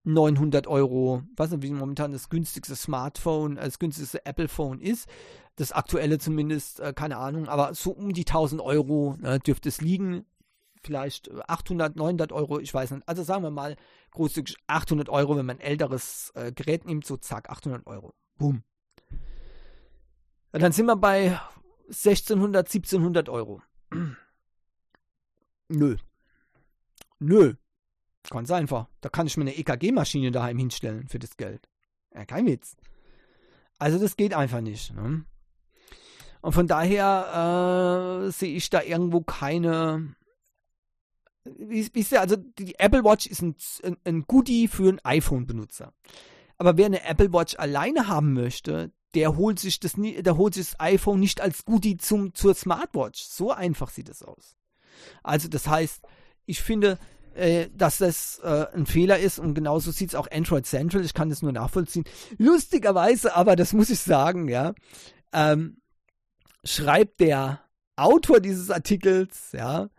900 0.04 0.68
Euro, 0.68 1.24
weiß 1.36 1.52
nicht, 1.52 1.64
wie 1.64 1.72
momentan 1.72 2.12
das 2.12 2.30
günstigste 2.30 2.76
Smartphone, 2.76 3.58
äh, 3.58 3.66
das 3.66 3.80
günstigste 3.80 4.26
Apple-Phone 4.26 4.82
ist. 4.82 5.08
Das 5.56 5.72
aktuelle 5.72 6.20
zumindest, 6.20 6.80
äh, 6.80 6.94
keine 6.94 7.18
Ahnung, 7.18 7.48
aber 7.48 7.74
so 7.74 7.92
um 7.92 8.14
die 8.14 8.26
1000 8.26 8.62
Euro 8.62 9.16
ne, 9.20 9.40
dürfte 9.40 9.70
es 9.70 9.82
liegen. 9.82 10.26
Vielleicht 10.82 11.30
800, 11.50 11.98
900 11.98 12.32
Euro, 12.32 12.60
ich 12.60 12.74
weiß 12.74 12.92
nicht. 12.92 13.08
Also 13.08 13.24
sagen 13.24 13.44
wir 13.44 13.52
mal 13.52 13.76
großzügig 14.12 14.56
800 14.68 15.10
Euro, 15.10 15.36
wenn 15.36 15.46
man 15.46 15.58
ein 15.58 15.62
älteres 15.62 16.32
äh, 16.36 16.54
Gerät 16.54 16.86
nimmt, 16.86 17.06
so 17.06 17.18
zack, 17.18 17.50
800 17.50 17.86
Euro. 17.86 18.14
Boom. 18.38 18.64
Dann 20.54 20.72
sind 20.72 20.86
wir 20.86 20.96
bei 20.96 21.40
1600, 21.90 22.68
1700 22.68 23.28
Euro. 23.28 23.62
Nö. 25.70 25.98
Nö. 27.20 27.54
Ganz 28.30 28.52
einfach. 28.52 28.88
Da 29.02 29.10
kann 29.10 29.28
ich 29.28 29.38
mir 29.38 29.44
eine 29.44 29.58
EKG-Maschine 29.58 30.32
daheim 30.32 30.58
hinstellen 30.58 31.08
für 31.08 31.20
das 31.20 31.38
Geld. 31.38 31.70
Ja, 32.14 32.26
kein 32.26 32.46
Witz. 32.46 32.76
Also 33.78 33.98
das 33.98 34.18
geht 34.18 34.34
einfach 34.34 34.62
nicht. 34.62 34.94
Ne? 34.94 35.26
Und 36.42 36.54
von 36.54 36.68
daher 36.68 38.26
äh, 38.28 38.32
sehe 38.32 38.56
ich 38.56 38.70
da 38.70 38.82
irgendwo 38.82 39.22
keine. 39.22 40.16
Wisst 41.46 42.12
ihr, 42.12 42.22
also 42.22 42.36
die 42.36 42.78
Apple 42.78 43.04
Watch 43.04 43.26
ist 43.26 43.42
ein, 43.42 43.56
ein, 43.84 43.98
ein 44.04 44.28
Goodie 44.28 44.68
für 44.68 44.90
einen 44.90 45.00
iPhone-Benutzer. 45.04 45.94
Aber 46.58 46.78
wer 46.78 46.88
eine 46.88 47.04
Apple 47.04 47.32
Watch 47.32 47.56
alleine 47.58 48.08
haben 48.08 48.34
möchte, 48.34 48.92
der 49.16 49.36
holt 49.38 49.60
sich 49.60 49.80
das, 49.80 49.94
der 49.96 50.38
holt 50.38 50.54
sich 50.54 50.68
das 50.72 50.80
iPhone 50.80 51.20
nicht 51.20 51.42
als 51.42 51.66
Goodie 51.66 51.98
zum, 51.98 52.34
zur 52.36 52.54
Smartwatch. 52.54 53.24
So 53.24 53.52
einfach 53.52 53.90
sieht 53.90 54.10
es 54.10 54.22
aus. 54.22 54.59
Also 55.24 55.48
das 55.48 55.68
heißt, 55.68 56.02
ich 56.46 56.62
finde, 56.62 56.98
äh, 57.36 57.70
dass 57.74 58.00
das 58.00 58.40
äh, 58.44 58.66
ein 58.74 58.86
Fehler 58.86 59.20
ist 59.20 59.40
und 59.40 59.54
genauso 59.54 59.92
sieht 59.92 60.10
es 60.10 60.16
auch 60.16 60.30
Android 60.32 60.66
Central. 60.66 61.06
Ich 61.06 61.14
kann 61.14 61.30
das 61.30 61.42
nur 61.42 61.52
nachvollziehen. 61.52 62.04
Lustigerweise, 62.38 63.36
aber 63.36 63.56
das 63.56 63.74
muss 63.74 63.90
ich 63.90 64.00
sagen, 64.00 64.50
ja, 64.50 64.74
ähm, 65.32 65.78
schreibt 66.64 67.20
der 67.20 67.62
Autor 67.96 68.40
dieses 68.40 68.70
Artikels, 68.70 69.52
ja, 69.54 69.90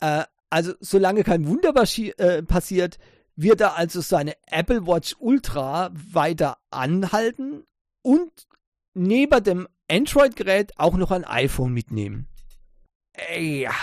äh, 0.00 0.24
also 0.50 0.74
solange 0.80 1.24
kein 1.24 1.46
Wunder 1.48 1.74
äh, 1.74 2.42
passiert, 2.42 2.98
wird 3.34 3.60
er 3.60 3.76
also 3.76 4.00
seine 4.00 4.34
Apple 4.46 4.86
Watch 4.86 5.16
Ultra 5.18 5.90
weiter 5.92 6.58
anhalten 6.70 7.64
und 8.02 8.30
neben 8.94 9.42
dem 9.42 9.68
Android-Gerät 9.90 10.72
auch 10.76 10.96
noch 10.96 11.10
ein 11.10 11.24
iPhone 11.24 11.72
mitnehmen. 11.72 12.28
Ey, 13.12 13.62
ja 13.62 13.74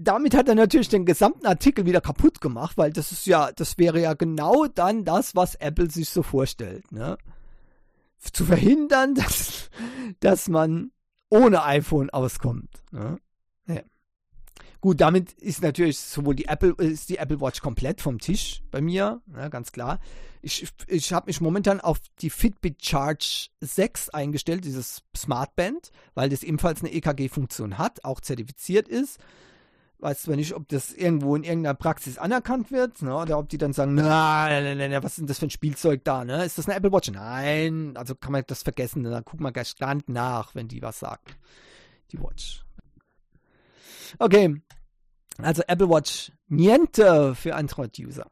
damit 0.00 0.34
hat 0.34 0.48
er 0.48 0.54
natürlich 0.54 0.88
den 0.88 1.04
gesamten 1.04 1.46
Artikel 1.46 1.84
wieder 1.84 2.00
kaputt 2.00 2.40
gemacht, 2.40 2.78
weil 2.78 2.92
das 2.92 3.10
ist 3.12 3.26
ja, 3.26 3.50
das 3.52 3.78
wäre 3.78 4.00
ja 4.00 4.14
genau 4.14 4.66
dann 4.66 5.04
das, 5.04 5.34
was 5.34 5.56
Apple 5.56 5.90
sich 5.90 6.08
so 6.10 6.22
vorstellt, 6.22 6.90
ne? 6.92 7.18
Zu 8.32 8.44
verhindern, 8.44 9.14
dass, 9.16 9.70
dass 10.20 10.48
man 10.48 10.92
ohne 11.30 11.64
iPhone 11.64 12.10
auskommt. 12.10 12.82
Ne? 12.90 13.18
Ja. 13.66 13.82
Gut, 14.80 15.00
damit 15.00 15.32
ist 15.34 15.62
natürlich 15.62 15.98
sowohl 15.98 16.36
die 16.36 16.46
Apple, 16.46 16.74
ist 16.78 17.08
die 17.08 17.18
Apple 17.18 17.40
Watch 17.40 17.60
komplett 17.60 18.00
vom 18.00 18.18
Tisch 18.18 18.62
bei 18.70 18.80
mir, 18.80 19.20
ne, 19.26 19.50
ganz 19.50 19.72
klar. 19.72 19.98
Ich, 20.40 20.68
ich 20.86 21.12
habe 21.12 21.26
mich 21.26 21.40
momentan 21.40 21.80
auf 21.80 21.98
die 22.20 22.30
Fitbit 22.30 22.84
Charge 22.84 23.48
6 23.60 24.10
eingestellt, 24.10 24.64
dieses 24.64 25.02
Smartband, 25.16 25.90
weil 26.14 26.28
das 26.28 26.44
ebenfalls 26.44 26.80
eine 26.80 26.92
EKG-Funktion 26.92 27.76
hat, 27.76 28.04
auch 28.04 28.20
zertifiziert 28.20 28.86
ist 28.86 29.18
weiß 30.00 30.22
zwar 30.22 30.36
nicht, 30.36 30.54
ob 30.54 30.68
das 30.68 30.92
irgendwo 30.92 31.34
in 31.34 31.44
irgendeiner 31.44 31.74
Praxis 31.74 32.18
anerkannt 32.18 32.70
wird, 32.70 33.02
ne, 33.02 33.16
oder 33.16 33.38
ob 33.38 33.48
die 33.48 33.58
dann 33.58 33.72
sagen, 33.72 33.94
nein, 33.94 34.78
nein, 34.78 34.90
nein, 34.90 35.02
was 35.02 35.12
ist 35.12 35.18
denn 35.18 35.26
das 35.26 35.38
für 35.38 35.46
ein 35.46 35.50
Spielzeug 35.50 36.04
da, 36.04 36.24
ne? 36.24 36.44
Ist 36.44 36.58
das 36.58 36.68
eine 36.68 36.76
Apple 36.76 36.92
Watch? 36.92 37.10
Nein, 37.10 37.96
also 37.96 38.14
kann 38.14 38.32
man 38.32 38.44
das 38.46 38.62
vergessen, 38.62 39.04
da 39.04 39.20
guckt 39.20 39.40
man 39.40 39.52
gleich 39.52 39.76
gar 39.76 39.96
nach, 40.06 40.54
wenn 40.54 40.68
die 40.68 40.82
was 40.82 41.00
sagt. 41.00 41.36
Die 42.12 42.20
Watch. 42.20 42.64
Okay, 44.18 44.60
also 45.38 45.62
Apple 45.66 45.88
Watch 45.88 46.32
niente 46.46 47.34
für 47.34 47.54
Android-User. 47.54 48.26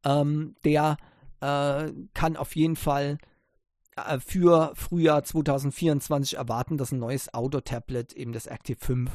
ähm, 0.05 0.55
der 0.65 0.97
äh, 1.41 1.93
kann 2.15 2.37
auf 2.37 2.57
jeden 2.57 2.77
Fall 2.77 3.19
äh, 3.97 4.19
für 4.19 4.73
Frühjahr 4.75 5.25
2024 5.25 6.37
erwarten, 6.37 6.77
dass 6.77 6.93
ein 6.93 6.99
neues 6.99 7.33
Auto-Tablet, 7.33 8.13
eben 8.13 8.33
das 8.33 8.47
Active 8.47 8.79
5, 8.79 9.11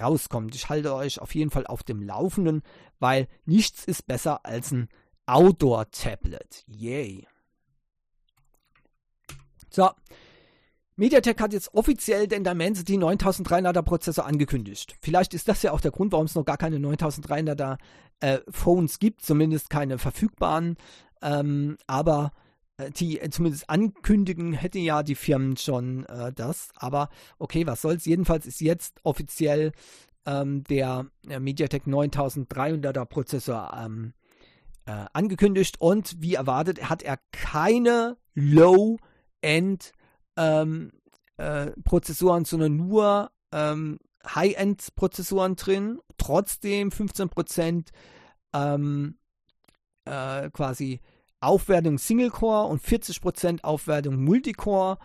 rauskommt. 0.00 0.54
Ich 0.54 0.68
halte 0.68 0.94
euch 0.94 1.20
auf 1.20 1.34
jeden 1.34 1.50
Fall 1.50 1.66
auf 1.66 1.82
dem 1.82 2.02
Laufenden, 2.02 2.62
weil 2.98 3.28
nichts 3.44 3.84
ist 3.84 4.06
besser 4.06 4.44
als 4.44 4.72
ein 4.72 4.88
Outdoor-Tablet. 5.26 6.64
Yay. 6.66 7.26
So. 9.70 9.90
MediaTek 10.96 11.40
hat 11.40 11.52
jetzt 11.52 11.74
offiziell 11.74 12.28
den 12.28 12.44
Dimensity 12.44 12.96
9300er 12.96 13.82
Prozessor 13.82 14.26
angekündigt. 14.26 14.94
Vielleicht 15.00 15.34
ist 15.34 15.48
das 15.48 15.62
ja 15.62 15.72
auch 15.72 15.80
der 15.80 15.90
Grund, 15.90 16.12
warum 16.12 16.26
es 16.26 16.36
noch 16.36 16.44
gar 16.44 16.56
keine 16.56 16.76
9300er 16.76 17.78
äh, 18.20 18.38
Phones 18.48 19.00
gibt, 19.00 19.22
zumindest 19.22 19.70
keine 19.70 19.98
verfügbaren. 19.98 20.76
Ähm, 21.20 21.78
aber 21.88 22.30
äh, 22.76 22.90
die 22.90 23.20
äh, 23.20 23.28
zumindest 23.30 23.68
ankündigen, 23.68 24.52
hätten 24.52 24.78
ja 24.78 25.02
die 25.02 25.16
Firmen 25.16 25.56
schon 25.56 26.06
äh, 26.06 26.32
das. 26.32 26.68
Aber 26.76 27.08
okay, 27.38 27.66
was 27.66 27.82
soll's. 27.82 28.04
Jedenfalls 28.04 28.46
ist 28.46 28.60
jetzt 28.60 29.00
offiziell 29.02 29.72
ähm, 30.26 30.62
der 30.64 31.06
äh, 31.28 31.40
MediaTek 31.40 31.86
9300er 31.86 33.04
Prozessor 33.04 33.76
ähm, 33.84 34.12
äh, 34.86 35.06
angekündigt 35.12 35.80
und 35.80 36.16
wie 36.20 36.34
erwartet 36.34 36.88
hat 36.88 37.02
er 37.02 37.18
keine 37.32 38.16
Low-End 38.34 39.92
ähm, 40.36 40.92
äh, 41.36 41.70
Prozessoren, 41.84 42.44
sondern 42.44 42.76
nur 42.76 43.30
ähm, 43.52 43.98
High-End-Prozessoren 44.26 45.56
drin. 45.56 45.98
Trotzdem 46.18 46.90
15% 46.90 47.88
ähm, 48.52 49.18
quasi 50.06 51.00
Aufwertung 51.40 51.98
Single-Core 51.98 52.66
und 52.68 52.82
40% 52.82 53.64
Aufwertung 53.64 54.22
Multicore. 54.22 54.98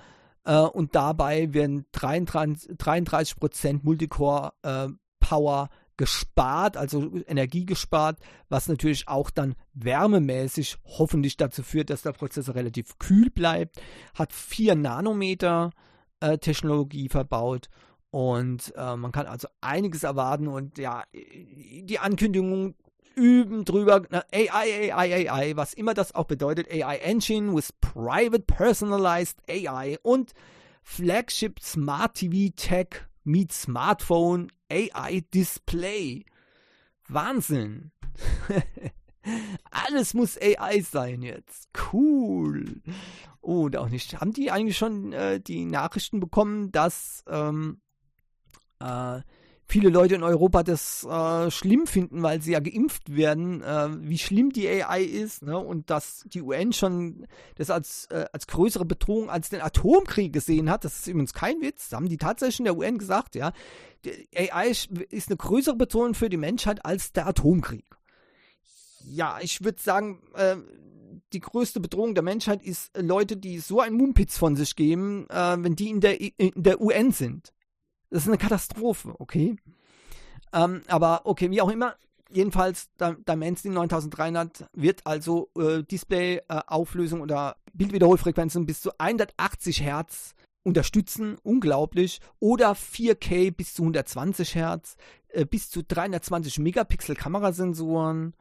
Äh, 0.46 0.58
und 0.58 0.96
dabei 0.96 1.54
werden 1.54 1.86
33%, 1.94 2.78
33% 2.78 3.80
Multicore-Power 3.84 5.70
äh, 5.72 5.76
gespart, 6.00 6.78
also 6.78 7.12
Energie 7.28 7.66
gespart, 7.66 8.20
was 8.47 8.70
natürlich 8.70 9.10
auch 9.10 9.30
dann 9.30 9.54
wärmemäßig 9.74 10.78
hoffentlich 10.86 11.36
dazu 11.36 11.62
führt, 11.62 11.89
dass 11.89 12.04
der 12.04 12.14
Prozessor 12.14 12.56
relativ 12.56 12.97
kühl 13.00 13.30
bleibt. 13.30 13.82
Hat 14.16 14.32
4 14.32 14.76
Nanometer 14.76 15.72
äh, 16.22 16.38
Technologie 16.38 17.10
verbaut 17.10 17.68
und 18.12 18.74
äh, 18.78 18.95
man 18.95 19.12
kann 19.12 19.26
also 19.26 19.50
einiges 19.60 20.04
erwarten 20.04 20.47
und 20.47 20.78
ja, 20.78 21.04
die 21.14 22.00
Ankündigung 22.00 22.76
üben 23.16 23.66
drüber. 23.66 24.04
AI, 24.32 24.93
AI, 24.93 25.30
AI, 25.30 25.58
was 25.58 25.74
immer 25.74 25.93
das 25.93 26.16
auch 26.16 26.28
bedeutet. 26.28 26.72
AI 26.72 26.95
Engine 27.00 27.54
with 27.54 27.74
Private 27.82 28.43
Personalized 28.43 29.38
AI 29.50 29.97
und 30.02 30.32
Flagship 30.82 31.60
Smart 31.60 32.14
TV 32.14 32.54
Tech 32.56 33.06
meets 33.26 33.64
Smartphone 33.64 34.50
AI 34.70 35.22
Display. 35.34 36.26
Wahnsinn. 37.07 37.91
Alles 39.72 40.13
muss 40.13 40.38
AI 40.39 40.82
sein 40.82 41.22
jetzt. 41.22 41.70
Cool. 41.91 42.82
Oh, 43.41 43.63
und 43.63 43.78
auch 43.78 43.89
nicht. 43.89 44.20
Haben 44.20 44.34
die 44.34 44.51
eigentlich 44.51 44.78
schon 44.78 45.13
äh, 45.13 45.39
die 45.39 45.65
Nachrichten 45.65 46.20
bekommen, 46.20 46.72
dass 46.72 47.24
ähm, 47.28 47.82
äh, 48.80 49.22
viele 49.70 49.89
Leute 49.89 50.15
in 50.15 50.24
Europa 50.24 50.63
das 50.63 51.03
äh, 51.03 51.51
schlimm 51.51 51.86
finden, 51.86 52.24
weil 52.24 52.41
sie 52.41 52.53
ja 52.53 52.59
geimpft 52.59 53.15
werden, 53.15 53.61
äh, 53.61 53.89
wie 54.01 54.17
schlimm 54.17 54.51
die 54.51 54.67
AI 54.67 55.03
ist 55.03 55.43
ne? 55.43 55.57
und 55.57 55.91
dass 55.91 56.26
die 56.28 56.41
UN 56.41 56.74
schon 56.74 57.28
das 57.55 57.70
als, 57.70 58.07
äh, 58.07 58.26
als 58.34 58.47
größere 58.47 58.86
Bedrohung 58.86 59.30
als 59.30 59.49
den 59.49 59.61
Atomkrieg 59.61 60.34
gesehen 60.34 60.70
hat. 60.72 60.84
Das 60.84 60.99
ist 60.99 61.07
übrigens 61.07 61.34
kein 61.34 61.61
Witz. 61.61 61.89
Da 61.89 61.97
haben 61.97 62.09
die 62.09 62.17
tatsächlich 62.17 62.59
in 62.59 62.65
der 62.65 62.78
UN 62.78 62.97
gesagt, 62.97 63.36
ja, 63.36 63.53
die 64.05 64.28
AI 64.36 64.72
ist 64.72 65.30
eine 65.30 65.38
größere 65.38 65.76
Bedrohung 65.76 66.15
für 66.15 66.30
die 66.30 66.38
Menschheit 66.38 66.84
als 66.84 67.11
der 67.11 67.28
Atomkrieg. 67.28 67.86
Ja, 69.05 69.38
ich 69.39 69.63
würde 69.63 69.82
sagen, 69.82 70.24
äh, 70.34 70.55
die 71.32 71.41
größte 71.41 71.80
Bedrohung 71.80 72.15
der 72.15 72.24
Menschheit 72.24 72.63
ist 72.63 72.97
Leute, 72.97 73.38
die 73.38 73.59
so 73.59 73.82
einen 73.82 73.95
Mumpitz 73.95 74.36
von 74.36 74.55
sich 74.55 74.76
geben, 74.76 75.28
äh, 75.30 75.57
wenn 75.59 75.76
die 75.76 75.89
in 75.89 76.01
der, 76.01 76.20
in 76.20 76.51
der 76.55 76.82
UN 76.82 77.11
sind. 77.11 77.53
Das 78.10 78.24
ist 78.24 78.28
eine 78.28 78.38
Katastrophe, 78.38 79.16
okay? 79.20 79.55
Ähm, 80.53 80.82
aber 80.88 81.22
okay, 81.26 81.51
wie 81.51 81.62
auch 81.62 81.70
immer, 81.70 81.95
jedenfalls 82.32 82.89
Dimensity 82.99 83.70
9300 83.70 84.66
wird 84.74 85.05
also 85.05 85.49
äh, 85.57 85.84
Display-Auflösung 85.84 87.20
äh, 87.20 87.24
oder 87.24 87.55
Bildwiederholfrequenzen 87.74 88.66
bis 88.66 88.82
zu 88.82 88.91
180 88.97 89.82
Hertz 89.82 90.34
unterstützen, 90.64 91.38
unglaublich, 91.43 92.20
oder 92.39 92.74
4K 92.74 93.51
bis 93.51 93.74
zu 93.74 93.84
120 93.84 94.55
Hertz, 94.55 94.95
äh, 95.30 95.45
bis 95.45 95.70
zu 95.70 95.84
320 95.84 96.60
Megapixel 96.60 97.16
Kamerasensoren, 97.16 98.34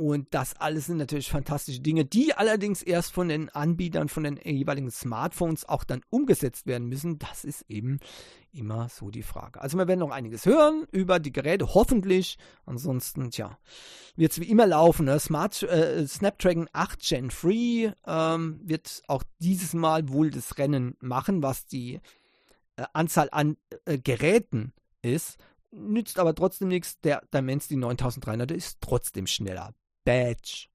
und 0.00 0.28
das 0.30 0.56
alles 0.56 0.86
sind 0.86 0.96
natürlich 0.96 1.30
fantastische 1.30 1.80
Dinge, 1.80 2.06
die 2.06 2.32
allerdings 2.32 2.82
erst 2.82 3.12
von 3.12 3.28
den 3.28 3.50
Anbietern, 3.50 4.08
von 4.08 4.24
den 4.24 4.40
jeweiligen 4.42 4.90
Smartphones 4.90 5.68
auch 5.68 5.84
dann 5.84 6.00
umgesetzt 6.08 6.66
werden 6.66 6.88
müssen. 6.88 7.18
Das 7.18 7.44
ist 7.44 7.66
eben 7.68 8.00
immer 8.50 8.88
so 8.88 9.10
die 9.10 9.22
Frage. 9.22 9.60
Also 9.60 9.76
wir 9.76 9.88
werden 9.88 10.00
noch 10.00 10.10
einiges 10.10 10.46
hören 10.46 10.86
über 10.90 11.18
die 11.18 11.32
Geräte, 11.32 11.74
hoffentlich. 11.74 12.38
Ansonsten, 12.64 13.30
tja, 13.30 13.58
wird 14.16 14.32
es 14.32 14.40
wie 14.40 14.48
immer 14.48 14.66
laufen. 14.66 15.04
Ne? 15.04 15.20
Smart, 15.20 15.62
äh, 15.64 16.06
Snapdragon 16.06 16.70
8 16.72 16.98
Gen 16.98 17.28
3 17.28 17.92
ähm, 18.06 18.58
wird 18.64 19.02
auch 19.06 19.22
dieses 19.40 19.74
Mal 19.74 20.08
wohl 20.08 20.30
das 20.30 20.56
Rennen 20.56 20.96
machen, 21.00 21.42
was 21.42 21.66
die 21.66 22.00
äh, 22.76 22.84
Anzahl 22.94 23.28
an 23.32 23.58
äh, 23.84 23.98
Geräten 23.98 24.72
ist 25.02 25.36
nützt 25.72 26.18
aber 26.18 26.34
trotzdem 26.34 26.66
nichts. 26.66 27.00
Der 27.00 27.22
Dimensity 27.32 27.76
9300 27.76 28.50
ist 28.50 28.78
trotzdem 28.80 29.28
schneller. 29.28 29.72
Badge. 30.04 30.66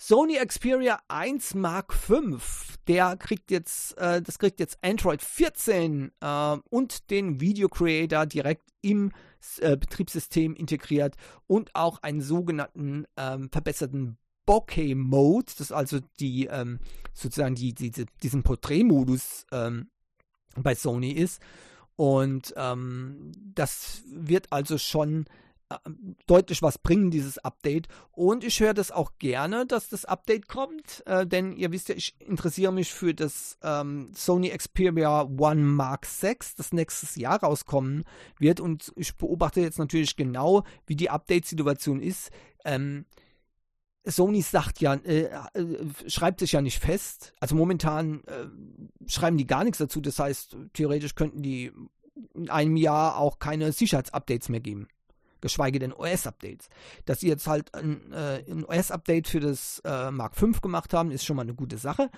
Sony 0.00 0.36
Xperia 0.36 1.00
1 1.08 1.54
Mark 1.54 1.92
V, 1.92 2.38
der 2.86 3.16
kriegt 3.16 3.50
jetzt, 3.50 3.98
äh, 3.98 4.22
das 4.22 4.38
kriegt 4.38 4.60
jetzt 4.60 4.78
Android 4.80 5.22
14 5.22 6.12
äh, 6.20 6.56
und 6.70 7.10
den 7.10 7.40
Video 7.40 7.68
Creator 7.68 8.24
direkt 8.26 8.62
im 8.80 9.10
äh, 9.60 9.76
Betriebssystem 9.76 10.54
integriert 10.54 11.16
und 11.48 11.74
auch 11.74 12.02
einen 12.02 12.20
sogenannten 12.20 13.06
ähm, 13.16 13.50
verbesserten 13.50 14.18
Bokeh 14.46 14.94
Mode, 14.94 15.46
das 15.58 15.60
ist 15.60 15.72
also 15.72 15.98
die 16.20 16.46
ähm, 16.46 16.78
sozusagen 17.12 17.54
die, 17.54 17.74
die, 17.74 18.06
diesen 18.22 18.42
Porträtmodus 18.42 19.46
ähm, 19.52 19.90
bei 20.56 20.74
Sony 20.74 21.10
ist. 21.10 21.42
Und 21.96 22.54
ähm, 22.56 23.32
das 23.54 24.02
wird 24.06 24.52
also 24.52 24.78
schon 24.78 25.26
deutlich 26.26 26.62
was 26.62 26.78
bringen, 26.78 27.10
dieses 27.10 27.38
Update. 27.38 27.88
Und 28.12 28.44
ich 28.44 28.60
höre 28.60 28.74
das 28.74 28.90
auch 28.90 29.12
gerne, 29.18 29.66
dass 29.66 29.88
das 29.88 30.04
Update 30.04 30.48
kommt, 30.48 31.02
äh, 31.06 31.26
denn 31.26 31.52
ihr 31.52 31.72
wisst 31.72 31.88
ja, 31.88 31.94
ich 31.94 32.14
interessiere 32.20 32.72
mich 32.72 32.92
für 32.92 33.14
das 33.14 33.58
ähm, 33.62 34.10
Sony 34.14 34.48
Xperia 34.50 35.22
One 35.22 35.62
Mark 35.62 36.06
VI, 36.06 36.36
das 36.56 36.72
nächstes 36.72 37.16
Jahr 37.16 37.42
rauskommen 37.42 38.04
wird. 38.38 38.60
Und 38.60 38.92
ich 38.96 39.16
beobachte 39.16 39.60
jetzt 39.60 39.78
natürlich 39.78 40.16
genau, 40.16 40.64
wie 40.86 40.96
die 40.96 41.10
Update-Situation 41.10 42.00
ist. 42.00 42.30
Ähm, 42.64 43.04
Sony 44.04 44.40
sagt 44.40 44.80
ja, 44.80 44.94
äh, 44.94 45.24
äh, 45.24 45.86
schreibt 46.06 46.40
sich 46.40 46.52
ja 46.52 46.62
nicht 46.62 46.78
fest. 46.78 47.34
Also 47.40 47.54
momentan 47.54 48.24
äh, 48.24 48.46
schreiben 49.06 49.36
die 49.36 49.46
gar 49.46 49.64
nichts 49.64 49.78
dazu. 49.78 50.00
Das 50.00 50.18
heißt, 50.18 50.56
theoretisch 50.72 51.14
könnten 51.14 51.42
die 51.42 51.72
in 52.34 52.48
einem 52.48 52.76
Jahr 52.76 53.18
auch 53.18 53.38
keine 53.38 53.70
Sicherheitsupdates 53.72 54.48
mehr 54.48 54.60
geben 54.60 54.88
geschweige 55.40 55.78
denn 55.78 55.92
OS-Updates. 55.92 56.68
Dass 57.04 57.20
sie 57.20 57.28
jetzt 57.28 57.46
halt 57.46 57.74
ein, 57.74 58.12
äh, 58.12 58.44
ein 58.48 58.64
OS-Update 58.64 59.28
für 59.28 59.40
das 59.40 59.80
äh, 59.84 60.10
Mark 60.10 60.36
V 60.36 60.50
gemacht 60.60 60.92
haben, 60.94 61.10
ist 61.10 61.24
schon 61.24 61.36
mal 61.36 61.42
eine 61.42 61.54
gute 61.54 61.78
Sache. 61.78 62.10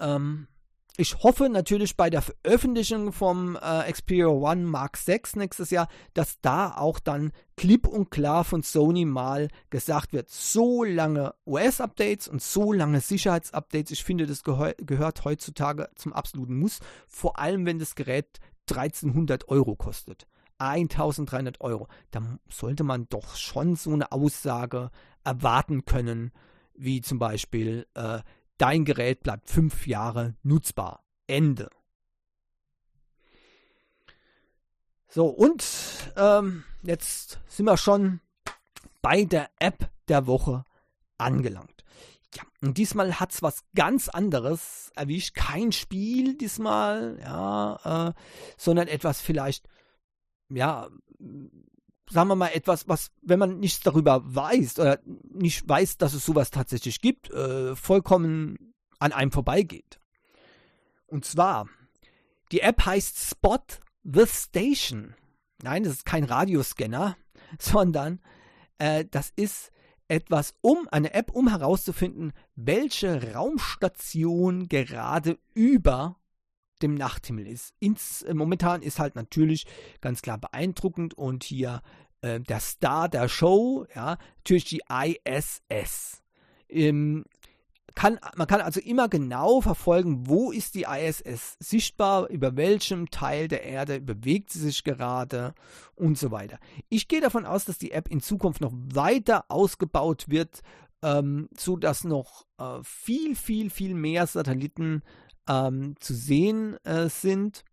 Ähm, 0.00 0.48
ich 0.96 1.24
hoffe 1.24 1.48
natürlich 1.48 1.96
bei 1.96 2.08
der 2.08 2.22
Veröffentlichung 2.22 3.12
vom 3.12 3.58
äh, 3.60 3.90
Xperia 3.90 4.28
One 4.28 4.62
Mark 4.62 4.96
6 4.96 5.34
nächstes 5.34 5.70
Jahr, 5.70 5.88
dass 6.12 6.40
da 6.40 6.76
auch 6.76 7.00
dann 7.00 7.32
klipp 7.56 7.88
und 7.88 8.12
klar 8.12 8.44
von 8.44 8.62
Sony 8.62 9.04
mal 9.04 9.48
gesagt 9.70 10.12
wird, 10.12 10.30
so 10.30 10.84
lange 10.84 11.34
OS-Updates 11.46 12.28
und 12.28 12.40
so 12.40 12.72
lange 12.72 13.00
Sicherheitsupdates, 13.00 13.90
ich 13.90 14.04
finde, 14.04 14.26
das 14.26 14.44
gehör 14.44 14.74
gehört 14.74 15.24
heutzutage 15.24 15.88
zum 15.96 16.12
absoluten 16.12 16.56
Muss, 16.56 16.78
vor 17.08 17.40
allem 17.40 17.66
wenn 17.66 17.80
das 17.80 17.96
Gerät 17.96 18.38
1300 18.70 19.48
Euro 19.48 19.74
kostet. 19.74 20.28
1300 20.58 21.60
Euro. 21.60 21.88
Da 22.10 22.38
sollte 22.48 22.84
man 22.84 23.08
doch 23.08 23.36
schon 23.36 23.76
so 23.76 23.92
eine 23.92 24.12
Aussage 24.12 24.90
erwarten 25.24 25.84
können, 25.84 26.32
wie 26.74 27.00
zum 27.00 27.18
Beispiel, 27.18 27.86
äh, 27.94 28.20
dein 28.58 28.84
Gerät 28.84 29.22
bleibt 29.22 29.48
fünf 29.48 29.86
Jahre 29.86 30.34
nutzbar. 30.42 31.04
Ende. 31.26 31.70
So, 35.08 35.26
und 35.26 35.64
ähm, 36.16 36.64
jetzt 36.82 37.38
sind 37.46 37.66
wir 37.66 37.76
schon 37.76 38.20
bei 39.00 39.24
der 39.24 39.48
App 39.58 39.88
der 40.08 40.26
Woche 40.26 40.64
angelangt. 41.18 41.84
Ja, 42.34 42.42
und 42.60 42.78
diesmal 42.78 43.20
hat 43.20 43.32
es 43.32 43.42
was 43.42 43.62
ganz 43.76 44.08
anderes 44.08 44.90
erwischt. 44.96 45.36
Kein 45.36 45.70
Spiel 45.70 46.36
diesmal, 46.36 47.18
ja, 47.22 48.08
äh, 48.08 48.12
sondern 48.56 48.88
etwas 48.88 49.20
vielleicht, 49.20 49.68
ja, 50.50 50.88
sagen 52.10 52.28
wir 52.28 52.36
mal, 52.36 52.48
etwas, 52.48 52.88
was, 52.88 53.10
wenn 53.22 53.38
man 53.38 53.58
nichts 53.58 53.80
darüber 53.80 54.22
weiß 54.24 54.78
oder 54.78 55.00
nicht 55.04 55.68
weiß, 55.68 55.98
dass 55.98 56.14
es 56.14 56.24
sowas 56.24 56.50
tatsächlich 56.50 57.00
gibt, 57.00 57.30
äh, 57.30 57.74
vollkommen 57.76 58.74
an 58.98 59.12
einem 59.12 59.32
vorbeigeht. 59.32 60.00
Und 61.06 61.24
zwar, 61.24 61.68
die 62.52 62.60
App 62.60 62.84
heißt 62.84 63.18
Spot 63.18 63.58
the 64.02 64.26
Station. 64.26 65.14
Nein, 65.62 65.84
das 65.84 65.94
ist 65.94 66.06
kein 66.06 66.24
Radioscanner, 66.24 67.16
sondern 67.58 68.20
äh, 68.78 69.04
das 69.10 69.32
ist 69.36 69.70
etwas 70.08 70.54
um, 70.60 70.86
eine 70.90 71.14
App, 71.14 71.30
um 71.32 71.48
herauszufinden, 71.48 72.32
welche 72.56 73.34
Raumstation 73.34 74.68
gerade 74.68 75.38
über 75.54 76.16
dem 76.84 76.94
Nachthimmel 76.94 77.46
ist. 77.46 77.74
Ins, 77.80 78.22
äh, 78.22 78.34
momentan 78.34 78.82
ist 78.82 78.98
halt 78.98 79.16
natürlich 79.16 79.66
ganz 80.00 80.22
klar 80.22 80.38
beeindruckend 80.38 81.14
und 81.14 81.42
hier 81.42 81.82
äh, 82.20 82.40
der 82.40 82.60
Star 82.60 83.08
der 83.08 83.28
Show, 83.28 83.86
ja, 83.94 84.18
natürlich 84.38 84.64
die 84.64 84.82
ISS. 84.88 86.22
Ähm, 86.68 87.24
kann, 87.94 88.18
man 88.34 88.48
kann 88.48 88.60
also 88.60 88.80
immer 88.80 89.08
genau 89.08 89.60
verfolgen, 89.60 90.26
wo 90.26 90.50
ist 90.50 90.74
die 90.74 90.84
ISS 90.88 91.56
sichtbar, 91.60 92.28
über 92.28 92.56
welchem 92.56 93.08
Teil 93.10 93.46
der 93.46 93.62
Erde 93.62 94.00
bewegt 94.00 94.50
sie 94.50 94.58
sich 94.58 94.82
gerade 94.82 95.54
und 95.94 96.18
so 96.18 96.32
weiter. 96.32 96.58
Ich 96.88 97.06
gehe 97.06 97.20
davon 97.20 97.46
aus, 97.46 97.64
dass 97.64 97.78
die 97.78 97.92
App 97.92 98.08
in 98.08 98.20
Zukunft 98.20 98.60
noch 98.60 98.72
weiter 98.72 99.44
ausgebaut 99.48 100.24
wird, 100.28 100.62
ähm, 101.02 101.48
sodass 101.56 102.02
noch 102.02 102.46
äh, 102.58 102.80
viel, 102.82 103.36
viel, 103.36 103.70
viel 103.70 103.94
mehr 103.94 104.26
Satelliten 104.26 105.02
ähm, 105.48 105.94
zu 106.00 106.14
sehen 106.14 106.76
äh, 106.84 107.08
sind. 107.08 107.64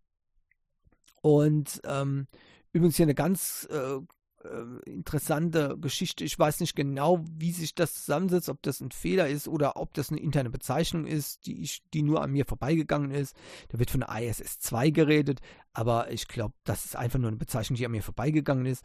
Und 1.22 1.80
ähm, 1.84 2.26
übrigens 2.72 2.96
hier 2.96 3.06
eine 3.06 3.14
ganz 3.14 3.68
äh, 3.70 3.98
äh, 4.44 4.90
interessante 4.90 5.76
Geschichte. 5.78 6.24
Ich 6.24 6.38
weiß 6.38 6.60
nicht 6.60 6.74
genau, 6.74 7.24
wie 7.30 7.52
sich 7.52 7.74
das 7.74 7.94
zusammensetzt, 7.94 8.48
ob 8.48 8.62
das 8.62 8.80
ein 8.80 8.90
Fehler 8.90 9.28
ist 9.28 9.46
oder 9.46 9.76
ob 9.76 9.94
das 9.94 10.10
eine 10.10 10.20
interne 10.20 10.50
Bezeichnung 10.50 11.06
ist, 11.06 11.46
die, 11.46 11.62
ich, 11.62 11.82
die 11.94 12.02
nur 12.02 12.22
an 12.22 12.32
mir 12.32 12.44
vorbeigegangen 12.44 13.10
ist. 13.10 13.36
Da 13.68 13.78
wird 13.78 13.90
von 13.90 14.00
der 14.00 14.20
ISS 14.20 14.58
2 14.60 14.90
geredet, 14.90 15.40
aber 15.72 16.10
ich 16.10 16.26
glaube, 16.28 16.54
das 16.64 16.84
ist 16.84 16.96
einfach 16.96 17.18
nur 17.18 17.28
eine 17.28 17.36
Bezeichnung, 17.36 17.76
die 17.76 17.86
an 17.86 17.92
mir 17.92 18.02
vorbeigegangen 18.02 18.66
ist. 18.66 18.84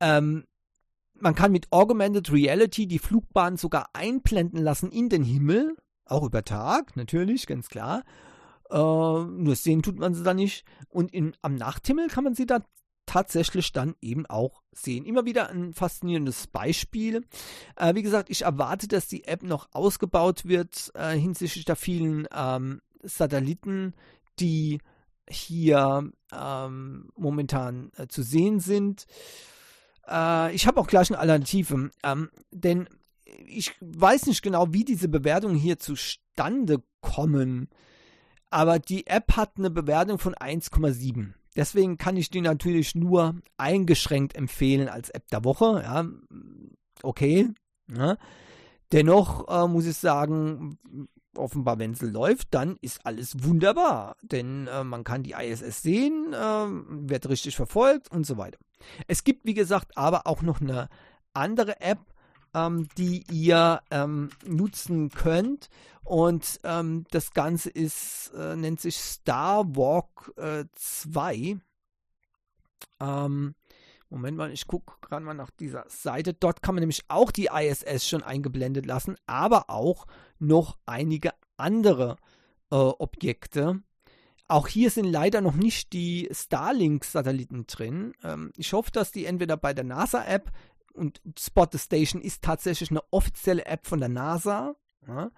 Ähm, 0.00 0.44
man 1.14 1.34
kann 1.36 1.52
mit 1.52 1.70
Augmented 1.70 2.32
Reality 2.32 2.88
die 2.88 2.98
Flugbahn 2.98 3.56
sogar 3.56 3.90
einblenden 3.92 4.60
lassen 4.60 4.90
in 4.90 5.08
den 5.08 5.22
Himmel. 5.22 5.76
Auch 6.04 6.24
über 6.24 6.44
Tag, 6.44 6.96
natürlich, 6.96 7.46
ganz 7.46 7.68
klar. 7.68 8.02
Äh, 8.70 8.76
nur 8.76 9.54
sehen 9.54 9.82
tut 9.82 9.98
man 9.98 10.14
sie 10.14 10.22
da 10.22 10.34
nicht. 10.34 10.64
Und 10.88 11.12
in, 11.12 11.34
am 11.42 11.54
Nachthimmel 11.54 12.08
kann 12.08 12.24
man 12.24 12.34
sie 12.34 12.46
da 12.46 12.60
tatsächlich 13.06 13.72
dann 13.72 13.94
eben 14.00 14.26
auch 14.26 14.62
sehen. 14.72 15.04
Immer 15.04 15.24
wieder 15.24 15.50
ein 15.50 15.74
faszinierendes 15.74 16.46
Beispiel. 16.46 17.26
Äh, 17.76 17.94
wie 17.94 18.02
gesagt, 18.02 18.30
ich 18.30 18.42
erwarte, 18.42 18.88
dass 18.88 19.08
die 19.08 19.24
App 19.24 19.42
noch 19.42 19.68
ausgebaut 19.72 20.46
wird 20.46 20.92
äh, 20.94 21.16
hinsichtlich 21.16 21.64
der 21.64 21.76
vielen 21.76 22.26
ähm, 22.34 22.80
Satelliten, 23.02 23.94
die 24.38 24.78
hier 25.28 26.10
ähm, 26.32 27.08
momentan 27.16 27.90
äh, 27.96 28.06
zu 28.06 28.22
sehen 28.22 28.60
sind. 28.60 29.06
Äh, 30.08 30.54
ich 30.54 30.66
habe 30.66 30.80
auch 30.80 30.86
gleich 30.86 31.10
eine 31.10 31.18
Alternative, 31.18 31.90
ähm, 32.02 32.30
denn 32.50 32.88
ich 33.46 33.72
weiß 33.80 34.26
nicht 34.26 34.42
genau, 34.42 34.72
wie 34.72 34.84
diese 34.84 35.08
Bewertungen 35.08 35.56
hier 35.56 35.78
zustande 35.78 36.82
kommen, 37.00 37.68
aber 38.50 38.78
die 38.78 39.06
App 39.06 39.36
hat 39.36 39.52
eine 39.56 39.70
Bewertung 39.70 40.18
von 40.18 40.34
1,7. 40.34 41.32
Deswegen 41.56 41.98
kann 41.98 42.16
ich 42.16 42.30
die 42.30 42.40
natürlich 42.40 42.94
nur 42.94 43.36
eingeschränkt 43.56 44.36
empfehlen 44.36 44.88
als 44.88 45.10
App 45.10 45.28
der 45.28 45.44
Woche. 45.44 45.82
Ja, 45.84 46.06
okay. 47.02 47.50
Ja. 47.94 48.16
Dennoch 48.92 49.48
äh, 49.48 49.68
muss 49.68 49.86
ich 49.86 49.96
sagen, 49.96 50.78
offenbar, 51.36 51.78
wenn 51.78 51.92
es 51.92 52.02
läuft, 52.02 52.48
dann 52.52 52.76
ist 52.80 53.04
alles 53.06 53.42
wunderbar. 53.42 54.16
Denn 54.22 54.66
äh, 54.66 54.84
man 54.84 55.04
kann 55.04 55.22
die 55.22 55.32
ISS 55.32 55.82
sehen, 55.82 56.32
äh, 56.32 56.66
wird 57.08 57.28
richtig 57.28 57.56
verfolgt 57.56 58.10
und 58.10 58.26
so 58.26 58.36
weiter. 58.36 58.58
Es 59.06 59.24
gibt, 59.24 59.44
wie 59.44 59.54
gesagt, 59.54 59.96
aber 59.96 60.26
auch 60.26 60.42
noch 60.42 60.60
eine 60.60 60.88
andere 61.32 61.80
App, 61.80 62.00
ähm, 62.54 62.88
die 62.98 63.24
ihr 63.30 63.82
ähm, 63.90 64.30
nutzen 64.46 65.10
könnt. 65.10 65.68
Und 66.04 66.60
ähm, 66.64 67.04
das 67.10 67.32
Ganze 67.32 67.70
ist, 67.70 68.32
äh, 68.36 68.56
nennt 68.56 68.80
sich 68.80 68.96
Star 68.96 69.64
Walk 69.76 70.32
äh, 70.36 70.64
2. 70.74 71.58
Ähm, 73.00 73.54
Moment 74.12 74.36
mal, 74.36 74.52
ich 74.52 74.66
gucke 74.66 74.94
gerade 75.00 75.24
mal 75.24 75.32
nach 75.32 75.50
dieser 75.50 75.84
Seite. 75.88 76.34
Dort 76.34 76.60
kann 76.60 76.74
man 76.74 76.82
nämlich 76.82 77.04
auch 77.08 77.30
die 77.30 77.48
ISS 77.52 78.06
schon 78.06 78.22
eingeblendet 78.22 78.84
lassen, 78.84 79.16
aber 79.26 79.70
auch 79.70 80.06
noch 80.38 80.76
einige 80.84 81.32
andere 81.56 82.16
äh, 82.70 82.74
Objekte. 82.74 83.80
Auch 84.48 84.68
hier 84.68 84.90
sind 84.90 85.06
leider 85.06 85.40
noch 85.40 85.54
nicht 85.54 85.94
die 85.94 86.28
Starlink-Satelliten 86.30 87.66
drin. 87.66 88.12
Ähm, 88.22 88.52
ich 88.58 88.74
hoffe, 88.74 88.90
dass 88.90 89.12
die 89.12 89.24
entweder 89.24 89.56
bei 89.56 89.72
der 89.72 89.84
NASA-App 89.84 90.50
und 90.94 91.20
Spot 91.38 91.66
the 91.70 91.78
Station 91.78 92.20
ist 92.22 92.42
tatsächlich 92.42 92.90
eine 92.90 93.02
offizielle 93.10 93.66
App 93.66 93.86
von 93.86 94.00
der 94.00 94.08
NASA 94.08 94.74
ja, 95.06 95.30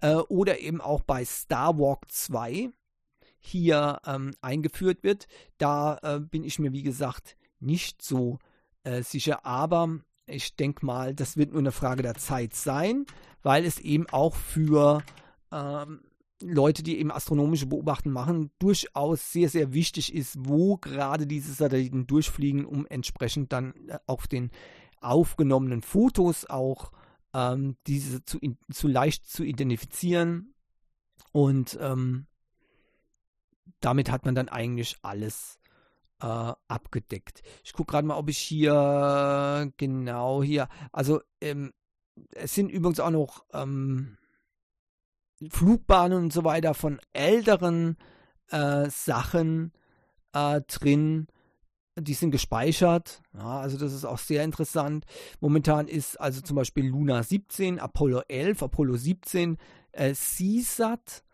äh, 0.00 0.14
oder 0.14 0.60
eben 0.60 0.80
auch 0.80 1.02
bei 1.02 1.24
Star 1.24 1.78
Walk 1.78 2.10
2 2.10 2.70
hier 3.38 4.00
ähm, 4.06 4.32
eingeführt 4.40 5.02
wird. 5.02 5.26
Da 5.58 5.98
äh, 6.02 6.20
bin 6.20 6.44
ich 6.44 6.58
mir, 6.58 6.72
wie 6.72 6.82
gesagt, 6.82 7.36
nicht 7.58 8.02
so 8.02 8.38
äh, 8.84 9.02
sicher, 9.02 9.44
aber 9.44 10.00
ich 10.26 10.56
denke 10.56 10.86
mal, 10.86 11.14
das 11.14 11.36
wird 11.36 11.50
nur 11.50 11.60
eine 11.60 11.72
Frage 11.72 12.02
der 12.02 12.14
Zeit 12.14 12.54
sein, 12.54 13.06
weil 13.42 13.64
es 13.64 13.78
eben 13.78 14.08
auch 14.10 14.34
für 14.34 15.02
ähm, 15.50 16.02
Leute, 16.42 16.82
die 16.82 16.98
eben 16.98 17.10
astronomische 17.10 17.66
Beobachten 17.66 18.10
machen, 18.10 18.50
durchaus 18.58 19.32
sehr, 19.32 19.48
sehr 19.48 19.74
wichtig 19.74 20.14
ist, 20.14 20.36
wo 20.38 20.76
gerade 20.78 21.26
diese 21.26 21.52
Satelliten 21.52 22.06
durchfliegen, 22.06 22.64
um 22.64 22.86
entsprechend 22.86 23.52
dann 23.52 23.74
äh, 23.88 23.98
auf 24.06 24.26
den 24.26 24.50
aufgenommenen 25.00 25.82
Fotos 25.82 26.48
auch 26.48 26.92
ähm, 27.34 27.76
diese 27.86 28.24
zu, 28.24 28.38
zu 28.72 28.88
leicht 28.88 29.28
zu 29.28 29.44
identifizieren. 29.44 30.54
Und 31.32 31.78
ähm, 31.80 32.26
damit 33.80 34.10
hat 34.10 34.24
man 34.24 34.34
dann 34.34 34.48
eigentlich 34.48 34.98
alles 35.02 35.58
äh, 36.20 36.52
abgedeckt. 36.68 37.42
Ich 37.64 37.72
gucke 37.72 37.92
gerade 37.92 38.06
mal, 38.06 38.16
ob 38.16 38.28
ich 38.28 38.38
hier 38.38 39.72
genau 39.76 40.42
hier, 40.42 40.68
also 40.92 41.20
ähm, 41.40 41.72
es 42.32 42.54
sind 42.54 42.70
übrigens 42.70 43.00
auch 43.00 43.10
noch 43.10 43.44
ähm, 43.52 44.18
Flugbahnen 45.48 46.24
und 46.24 46.32
so 46.32 46.44
weiter 46.44 46.74
von 46.74 47.00
älteren 47.12 47.96
äh, 48.48 48.90
Sachen 48.90 49.72
äh, 50.34 50.60
drin 50.62 51.28
die 52.00 52.14
sind 52.14 52.30
gespeichert. 52.30 53.22
Ja, 53.34 53.60
also 53.60 53.78
das 53.78 53.92
ist 53.92 54.04
auch 54.04 54.18
sehr 54.18 54.44
interessant. 54.44 55.04
Momentan 55.40 55.88
ist 55.88 56.20
also 56.20 56.40
zum 56.40 56.56
Beispiel 56.56 56.86
Luna 56.86 57.22
17, 57.22 57.78
Apollo 57.78 58.22
11, 58.28 58.62
Apollo 58.62 58.96
17, 58.96 59.56
äh, 59.92 60.14
CSAT, 60.14 61.24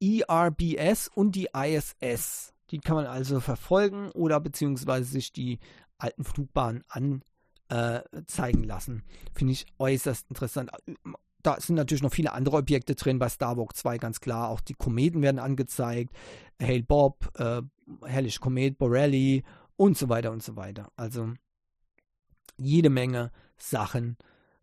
ERBS 0.00 1.08
und 1.08 1.34
die 1.34 1.48
ISS. 1.54 2.52
Die 2.70 2.78
kann 2.78 2.96
man 2.96 3.06
also 3.06 3.40
verfolgen 3.40 4.10
oder 4.12 4.40
beziehungsweise 4.40 5.04
sich 5.04 5.32
die 5.32 5.58
alten 5.98 6.24
Flugbahnen 6.24 6.82
anzeigen 6.88 8.64
äh, 8.64 8.66
lassen. 8.66 9.02
Finde 9.34 9.52
ich 9.52 9.66
äußerst 9.78 10.26
interessant. 10.28 10.70
da 11.42 11.60
sind 11.60 11.76
natürlich 11.76 12.02
noch 12.02 12.12
viele 12.12 12.32
andere 12.32 12.56
Objekte 12.56 12.94
drin 12.94 13.18
bei 13.18 13.28
Starwalk 13.28 13.76
2, 13.76 13.98
ganz 13.98 14.20
klar. 14.20 14.48
Auch 14.48 14.60
die 14.60 14.74
Kometen 14.74 15.22
werden 15.22 15.38
angezeigt. 15.38 16.14
Hail 16.60 16.82
Bob, 16.82 17.30
äh, 17.38 17.62
Hellish 18.04 18.40
Komet, 18.40 18.78
Borelli 18.78 19.44
und 19.76 19.98
so 19.98 20.08
weiter 20.08 20.30
und 20.32 20.42
so 20.42 20.56
weiter. 20.56 20.90
Also 20.96 21.32
jede 22.56 22.90
Menge 22.90 23.30
Sachen. 23.56 24.16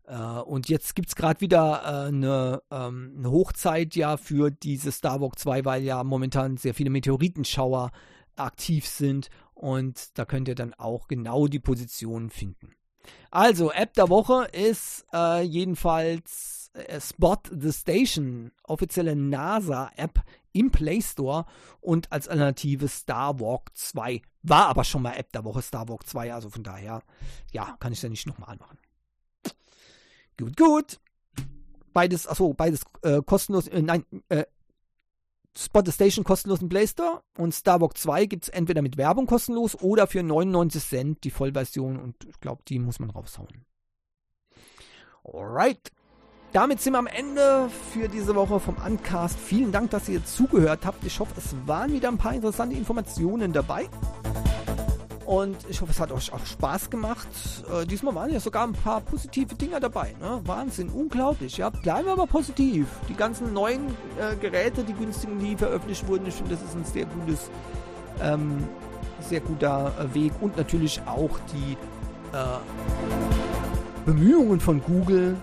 Äh, 0.04 0.16
und 0.16 0.68
jetzt 0.68 0.94
gibt 0.94 1.08
es 1.08 1.16
gerade 1.16 1.40
wieder 1.40 1.82
äh, 1.84 2.08
eine, 2.08 2.62
ähm, 2.70 3.14
eine, 3.18 3.30
Hochzeit 3.30 3.94
ja 3.94 4.16
für 4.16 4.50
diese 4.50 4.92
Starwalk 4.92 5.38
2, 5.38 5.64
weil 5.64 5.82
ja 5.82 6.02
momentan 6.02 6.56
sehr 6.56 6.74
viele 6.74 6.90
Meteoritenschauer 6.90 7.92
aktiv 8.36 8.86
sind. 8.86 9.28
Und 9.54 10.18
da 10.18 10.24
könnt 10.24 10.48
ihr 10.48 10.54
dann 10.54 10.74
auch 10.74 11.08
genau 11.08 11.46
die 11.46 11.60
Positionen 11.60 12.30
finden. 12.30 12.74
Also, 13.30 13.70
App 13.72 13.94
der 13.94 14.08
Woche 14.08 14.46
ist 14.52 15.06
äh, 15.12 15.42
jedenfalls 15.42 16.70
äh, 16.74 17.00
Spot 17.00 17.38
the 17.50 17.72
Station, 17.72 18.52
offizielle 18.64 19.16
NASA-App 19.16 20.22
im 20.52 20.70
Play 20.70 21.00
Store 21.00 21.46
und 21.80 22.12
als 22.12 22.28
Alternative 22.28 22.88
Starwalk 22.88 23.70
2. 23.74 24.22
War 24.42 24.66
aber 24.68 24.84
schon 24.84 25.02
mal 25.02 25.14
App 25.14 25.32
der 25.32 25.44
Woche 25.44 25.62
Starwalk 25.62 26.06
2, 26.06 26.34
also 26.34 26.50
von 26.50 26.64
daher, 26.64 27.02
ja, 27.52 27.76
kann 27.78 27.92
ich 27.92 28.02
ja 28.02 28.08
nicht 28.08 28.26
nochmal 28.26 28.56
machen. 28.56 28.78
Gut, 30.38 30.56
gut. 30.56 31.00
Beides, 31.92 32.26
achso, 32.26 32.54
beides 32.54 32.84
äh, 33.02 33.20
kostenlos, 33.22 33.68
äh, 33.68 33.82
nein, 33.82 34.04
äh, 34.28 34.44
Spot 35.56 35.82
the 35.84 35.92
Station 35.92 36.24
kostenlos 36.24 36.62
im 36.62 36.70
Play 36.70 36.86
Store 36.86 37.22
und 37.36 37.52
Starwalk 37.52 37.98
2 37.98 38.24
gibt 38.24 38.44
es 38.44 38.48
entweder 38.48 38.80
mit 38.80 38.96
Werbung 38.96 39.26
kostenlos 39.26 39.74
oder 39.74 40.06
für 40.06 40.22
99 40.22 40.82
Cent 40.82 41.24
die 41.24 41.30
Vollversion 41.30 42.00
und 42.00 42.24
ich 42.24 42.40
glaube, 42.40 42.62
die 42.66 42.78
muss 42.78 42.98
man 42.98 43.10
raushauen. 43.10 43.66
Alright. 45.24 45.92
Damit 46.52 46.82
sind 46.82 46.92
wir 46.92 46.98
am 46.98 47.06
Ende 47.06 47.70
für 47.92 48.08
diese 48.10 48.34
Woche 48.34 48.60
vom 48.60 48.76
Uncast. 48.86 49.38
Vielen 49.38 49.72
Dank, 49.72 49.90
dass 49.90 50.06
ihr 50.10 50.22
zugehört 50.22 50.84
habt. 50.84 51.02
Ich 51.02 51.18
hoffe, 51.18 51.32
es 51.38 51.54
waren 51.64 51.90
wieder 51.94 52.08
ein 52.08 52.18
paar 52.18 52.34
interessante 52.34 52.76
Informationen 52.76 53.54
dabei. 53.54 53.88
Und 55.24 55.56
ich 55.70 55.80
hoffe, 55.80 55.92
es 55.92 55.98
hat 55.98 56.12
euch 56.12 56.30
auch 56.30 56.44
Spaß 56.44 56.90
gemacht. 56.90 57.26
Äh, 57.72 57.86
diesmal 57.86 58.14
waren 58.14 58.30
ja 58.30 58.38
sogar 58.38 58.66
ein 58.66 58.74
paar 58.74 59.00
positive 59.00 59.54
Dinger 59.54 59.80
dabei. 59.80 60.14
Ne? 60.20 60.42
Wahnsinn, 60.44 60.90
unglaublich. 60.90 61.56
Ja, 61.56 61.70
bleiben 61.70 62.04
wir 62.04 62.12
aber 62.12 62.26
positiv. 62.26 62.86
Die 63.08 63.14
ganzen 63.14 63.54
neuen 63.54 63.86
äh, 64.20 64.36
Geräte, 64.38 64.84
die 64.84 64.92
günstigen, 64.92 65.38
die 65.38 65.56
veröffentlicht 65.56 66.06
wurden, 66.06 66.26
ich 66.26 66.34
finde, 66.34 66.54
das 66.56 66.62
ist 66.62 66.76
ein 66.76 66.84
sehr 66.84 67.06
gutes, 67.06 67.50
ähm, 68.20 68.68
sehr 69.20 69.40
guter 69.40 69.90
äh, 69.98 70.14
Weg. 70.14 70.32
Und 70.42 70.58
natürlich 70.58 71.00
auch 71.06 71.38
die 71.54 71.78
äh, 72.36 72.58
Bemühungen 74.04 74.60
von 74.60 74.82
Google, 74.82 75.36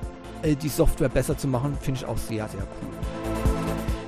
äh, 0.43 0.55
die 0.55 0.69
Software 0.69 1.09
besser 1.09 1.37
zu 1.37 1.47
machen, 1.47 1.77
finde 1.81 2.01
ich 2.01 2.05
auch 2.05 2.17
sehr, 2.17 2.47
sehr 2.47 2.61
cool. 2.61 2.89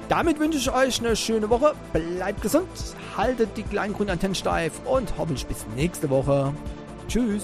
Damit 0.10 0.40
wünsche 0.40 0.58
ich 0.58 0.70
euch 0.74 1.00
eine 1.00 1.16
schöne 1.16 1.50
Woche. 1.50 1.74
Bleibt 1.94 2.42
gesund, 2.42 2.68
haltet 3.16 3.56
die 3.56 3.64
kleinen 3.64 3.94
grünen 3.94 4.10
Antennen 4.10 4.36
steif 4.36 4.74
und 4.86 5.14
hoffentlich 5.18 5.46
bis 5.46 5.66
nächste 5.76 6.10
Woche. 6.10 6.54
Tschüss. 7.08 7.44